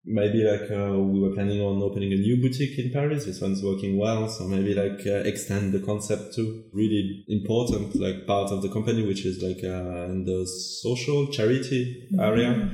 maybe 0.08 0.42
like 0.42 0.70
uh, 0.70 0.98
we 0.98 1.20
were 1.20 1.34
planning 1.34 1.60
on 1.60 1.82
opening 1.82 2.12
a 2.12 2.16
new 2.16 2.40
boutique 2.40 2.78
in 2.78 2.90
Paris. 2.90 3.26
This 3.26 3.40
one's 3.40 3.62
working 3.62 3.98
well, 3.98 4.28
so 4.28 4.44
maybe 4.44 4.74
like 4.74 5.06
uh, 5.06 5.28
extend 5.28 5.72
the 5.72 5.80
concept 5.80 6.34
to 6.36 6.64
really 6.72 7.24
important 7.28 7.94
like 7.94 8.26
part 8.26 8.50
of 8.50 8.62
the 8.62 8.70
company, 8.70 9.06
which 9.06 9.24
is 9.24 9.42
like 9.42 9.62
uh, 9.62 10.06
in 10.10 10.24
the 10.24 10.46
social 10.46 11.26
charity 11.28 12.08
mm-hmm. 12.10 12.20
area. 12.20 12.70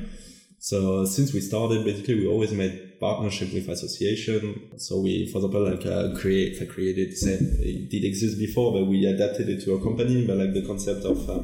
So 0.59 1.05
since 1.05 1.35
we 1.35 1.41
started, 1.41 1.85
basically 1.85 2.21
we 2.21 2.27
always 2.27 2.53
made 2.53 2.99
partnership 3.01 3.53
with 3.53 3.69
association. 3.69 4.71
So 4.79 5.01
we, 5.01 5.27
for 5.31 5.39
example, 5.39 5.71
like 5.71 5.85
uh, 5.85 6.19
create, 6.19 6.63
I 6.63 6.65
created, 6.65 7.15
say, 7.19 7.35
it 7.35 7.91
did 7.91 8.05
exist 8.05 8.39
before, 8.39 8.73
but 8.73 8.87
we 8.87 9.05
adapted 9.05 9.49
it 9.51 9.63
to 9.65 9.75
a 9.75 9.83
company. 9.83 10.27
But 10.27 10.39
like 10.39 10.55
the 10.55 10.65
concept 10.67 11.05
of 11.05 11.29
uh, 11.29 11.43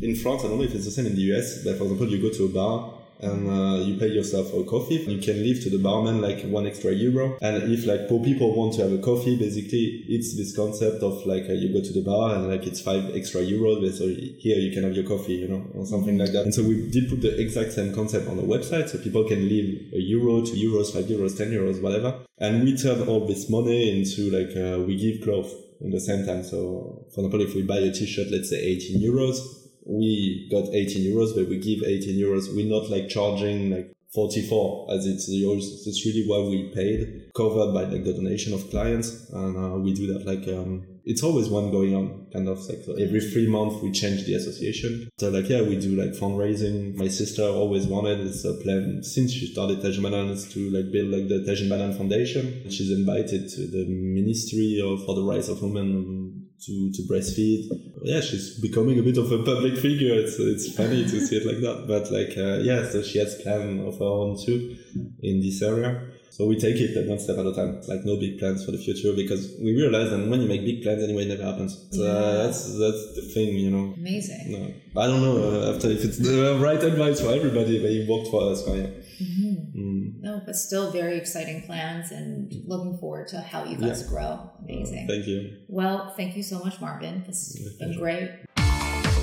in 0.00 0.14
France, 0.14 0.44
I 0.44 0.48
don't 0.48 0.58
know 0.58 0.64
if 0.64 0.74
it's 0.74 0.86
the 0.86 0.90
same 0.90 1.06
in 1.06 1.14
the 1.16 1.34
US, 1.34 1.64
but 1.64 1.76
for 1.76 1.84
example, 1.84 2.08
you 2.08 2.22
go 2.22 2.34
to 2.34 2.44
a 2.46 2.48
bar 2.48 2.95
and 3.20 3.48
uh, 3.48 3.84
you 3.84 3.96
pay 3.98 4.08
yourself 4.08 4.52
a 4.54 4.64
coffee. 4.64 4.96
You 4.96 5.20
can 5.20 5.42
leave 5.42 5.62
to 5.64 5.70
the 5.70 5.78
barman 5.78 6.20
like 6.20 6.42
one 6.44 6.66
extra 6.66 6.92
euro. 6.92 7.38
And 7.40 7.72
if 7.72 7.86
like 7.86 8.08
poor 8.08 8.22
people 8.22 8.54
want 8.54 8.74
to 8.74 8.82
have 8.82 8.92
a 8.92 8.98
coffee, 8.98 9.36
basically 9.36 10.04
it's 10.08 10.36
this 10.36 10.54
concept 10.54 11.02
of 11.02 11.24
like 11.26 11.48
uh, 11.48 11.52
you 11.52 11.72
go 11.72 11.80
to 11.80 11.92
the 11.92 12.02
bar 12.02 12.34
and 12.34 12.48
like 12.48 12.66
it's 12.66 12.80
five 12.80 13.14
extra 13.14 13.40
euros. 13.40 13.92
So 13.94 14.06
here 14.06 14.58
you 14.58 14.72
can 14.72 14.84
have 14.84 14.94
your 14.94 15.06
coffee, 15.06 15.34
you 15.34 15.48
know, 15.48 15.64
or 15.74 15.86
something 15.86 16.18
like 16.18 16.32
that. 16.32 16.44
And 16.44 16.54
so 16.54 16.62
we 16.62 16.88
did 16.90 17.08
put 17.08 17.22
the 17.22 17.40
exact 17.40 17.72
same 17.72 17.94
concept 17.94 18.28
on 18.28 18.36
the 18.36 18.42
website, 18.42 18.88
so 18.88 18.98
people 18.98 19.24
can 19.24 19.48
leave 19.48 19.92
a 19.92 20.00
euro, 20.00 20.44
two 20.44 20.54
euros, 20.54 20.92
five 20.92 21.04
euros, 21.04 21.36
ten 21.36 21.50
euros, 21.50 21.80
whatever. 21.80 22.20
And 22.38 22.64
we 22.64 22.76
turn 22.76 23.08
all 23.08 23.26
this 23.26 23.48
money 23.48 23.98
into 23.98 24.30
like 24.30 24.56
uh, 24.56 24.82
we 24.82 24.96
give 24.96 25.22
clothes 25.22 25.54
in 25.80 25.90
the 25.90 26.00
same 26.00 26.26
time. 26.26 26.42
So 26.42 27.06
for 27.14 27.20
example, 27.20 27.40
if 27.42 27.54
we 27.54 27.62
buy 27.62 27.78
a 27.78 27.92
t-shirt, 27.92 28.28
let's 28.30 28.50
say 28.50 28.58
18 28.58 29.00
euros, 29.00 29.65
we 29.86 30.48
got 30.50 30.74
18 30.74 31.12
euros, 31.12 31.34
but 31.34 31.48
we 31.48 31.58
give 31.58 31.82
18 31.82 32.18
euros. 32.18 32.54
We're 32.54 32.68
not 32.68 32.90
like 32.90 33.08
charging 33.08 33.70
like 33.70 33.92
44 34.14 34.88
as 34.90 35.06
it's 35.06 35.28
yours. 35.28 35.86
It's 35.86 36.04
really 36.04 36.26
what 36.26 36.50
we 36.50 36.72
paid, 36.74 37.30
covered 37.34 37.72
by 37.72 37.84
like 37.84 38.04
the 38.04 38.12
donation 38.12 38.52
of 38.52 38.68
clients. 38.70 39.30
And 39.30 39.56
uh, 39.56 39.78
we 39.78 39.94
do 39.94 40.12
that 40.12 40.26
like, 40.26 40.48
um, 40.48 40.86
it's 41.06 41.22
always 41.22 41.48
one 41.48 41.70
going 41.70 41.94
on 41.94 42.26
kind 42.32 42.48
of 42.48 42.58
like 42.68 42.82
so 42.84 42.92
every 42.94 43.20
three 43.20 43.48
months 43.48 43.80
we 43.80 43.92
change 43.92 44.26
the 44.26 44.34
association. 44.34 45.08
So 45.18 45.30
like, 45.30 45.48
yeah, 45.48 45.62
we 45.62 45.78
do 45.78 45.94
like 45.94 46.10
fundraising. 46.10 46.96
My 46.96 47.06
sister 47.06 47.44
always 47.44 47.86
wanted 47.86 48.26
this 48.26 48.44
uh, 48.44 48.58
plan 48.62 49.02
since 49.04 49.32
she 49.32 49.46
started 49.46 49.78
Tajinebanane 49.78 50.52
to 50.52 50.70
like 50.70 50.90
build 50.90 51.10
like 51.14 51.28
the 51.28 51.48
Tajinebanane 51.48 51.96
Foundation. 51.96 52.68
She's 52.68 52.90
invited 52.90 53.48
to 53.50 53.60
the 53.68 53.86
Ministry 53.88 54.82
of 54.84 55.04
for 55.06 55.14
the 55.14 55.22
Rights 55.22 55.48
of 55.48 55.62
Women 55.62 56.48
to, 56.64 56.92
to 56.92 57.02
breastfeed. 57.02 57.68
Yeah, 58.02 58.20
she's 58.20 58.58
becoming 58.58 58.98
a 58.98 59.02
bit 59.02 59.16
of 59.16 59.30
a 59.30 59.38
public 59.44 59.78
figure. 59.78 60.14
It's 60.14 60.40
it's 60.40 60.74
funny 60.74 61.04
to 61.04 61.20
see 61.20 61.36
it 61.36 61.46
like 61.46 61.60
that. 61.60 61.86
But 61.86 62.10
like 62.10 62.36
uh, 62.36 62.64
yeah, 62.64 62.88
so 62.90 63.02
she 63.02 63.20
has 63.20 63.40
plan 63.42 63.78
of 63.86 63.98
her 63.98 64.04
own 64.04 64.36
too 64.44 64.76
in 65.22 65.40
this 65.40 65.62
area. 65.62 66.02
So 66.36 66.44
we 66.44 66.60
take 66.60 66.76
it 66.76 67.08
one 67.08 67.18
step 67.18 67.38
at 67.38 67.46
a 67.46 67.54
time, 67.54 67.80
like 67.88 68.04
no 68.04 68.18
big 68.20 68.38
plans 68.38 68.62
for 68.62 68.70
the 68.70 68.76
future 68.76 69.14
because 69.16 69.56
we 69.58 69.74
realize 69.74 70.10
that 70.10 70.18
when 70.28 70.42
you 70.42 70.46
make 70.46 70.66
big 70.66 70.82
plans 70.82 71.02
anyway, 71.02 71.22
it 71.22 71.28
never 71.28 71.50
happens. 71.50 71.86
So, 71.92 72.02
uh, 72.02 72.06
yeah. 72.06 72.42
that's 72.42 72.78
that's 72.78 73.14
the 73.14 73.22
thing, 73.32 73.56
you 73.56 73.70
know. 73.70 73.94
Amazing. 73.96 74.52
No, 74.52 75.00
I 75.00 75.06
don't 75.06 75.22
know 75.22 75.36
uh, 75.38 75.74
after 75.74 75.88
if 75.88 76.04
it's 76.04 76.18
the 76.18 76.58
right 76.60 76.82
advice 76.84 77.22
for 77.22 77.28
everybody, 77.28 77.80
but 77.80 77.90
it 77.90 78.06
worked 78.06 78.28
for 78.28 78.52
us, 78.52 78.68
right? 78.68 78.92
Mm-hmm. 79.18 79.80
Mm. 79.80 80.20
No, 80.20 80.42
but 80.44 80.56
still 80.56 80.90
very 80.90 81.16
exciting 81.16 81.62
plans 81.62 82.12
and 82.12 82.52
looking 82.66 82.98
forward 82.98 83.28
to 83.28 83.40
how 83.40 83.64
you 83.64 83.78
guys 83.78 84.02
yeah. 84.02 84.08
grow. 84.08 84.50
Amazing. 84.62 85.04
Uh, 85.04 85.12
thank 85.14 85.26
you. 85.26 85.56
Well, 85.68 86.12
thank 86.18 86.36
you 86.36 86.42
so 86.42 86.58
much, 86.58 86.82
Marvin. 86.82 87.24
This 87.26 87.56
has 87.56 87.76
been 87.78 87.98
great. 87.98 88.28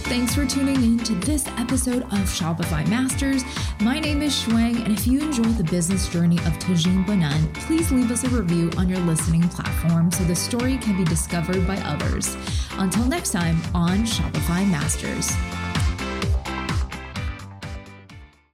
Thanks 0.05 0.35
for 0.35 0.45
tuning 0.45 0.75
in 0.75 0.97
to 0.99 1.15
this 1.15 1.47
episode 1.57 2.03
of 2.03 2.29
Shopify 2.29 2.87
Masters. 2.87 3.43
My 3.81 3.99
name 3.99 4.21
is 4.21 4.33
Shuang, 4.33 4.83
and 4.83 4.91
if 4.91 5.07
you 5.07 5.21
enjoy 5.21 5.43
the 5.43 5.63
business 5.63 6.09
journey 6.09 6.37
of 6.39 6.59
Tajinebanane, 6.59 7.53
please 7.53 7.91
leave 7.91 8.11
us 8.11 8.23
a 8.25 8.29
review 8.29 8.69
on 8.77 8.89
your 8.89 8.99
listening 8.99 9.47
platform 9.47 10.11
so 10.11 10.23
the 10.25 10.35
story 10.35 10.77
can 10.77 10.97
be 10.97 11.05
discovered 11.05 11.65
by 11.65 11.77
others. 11.77 12.35
Until 12.73 13.05
next 13.05 13.31
time 13.31 13.57
on 13.73 13.99
Shopify 13.99 14.69
Masters. 14.69 15.31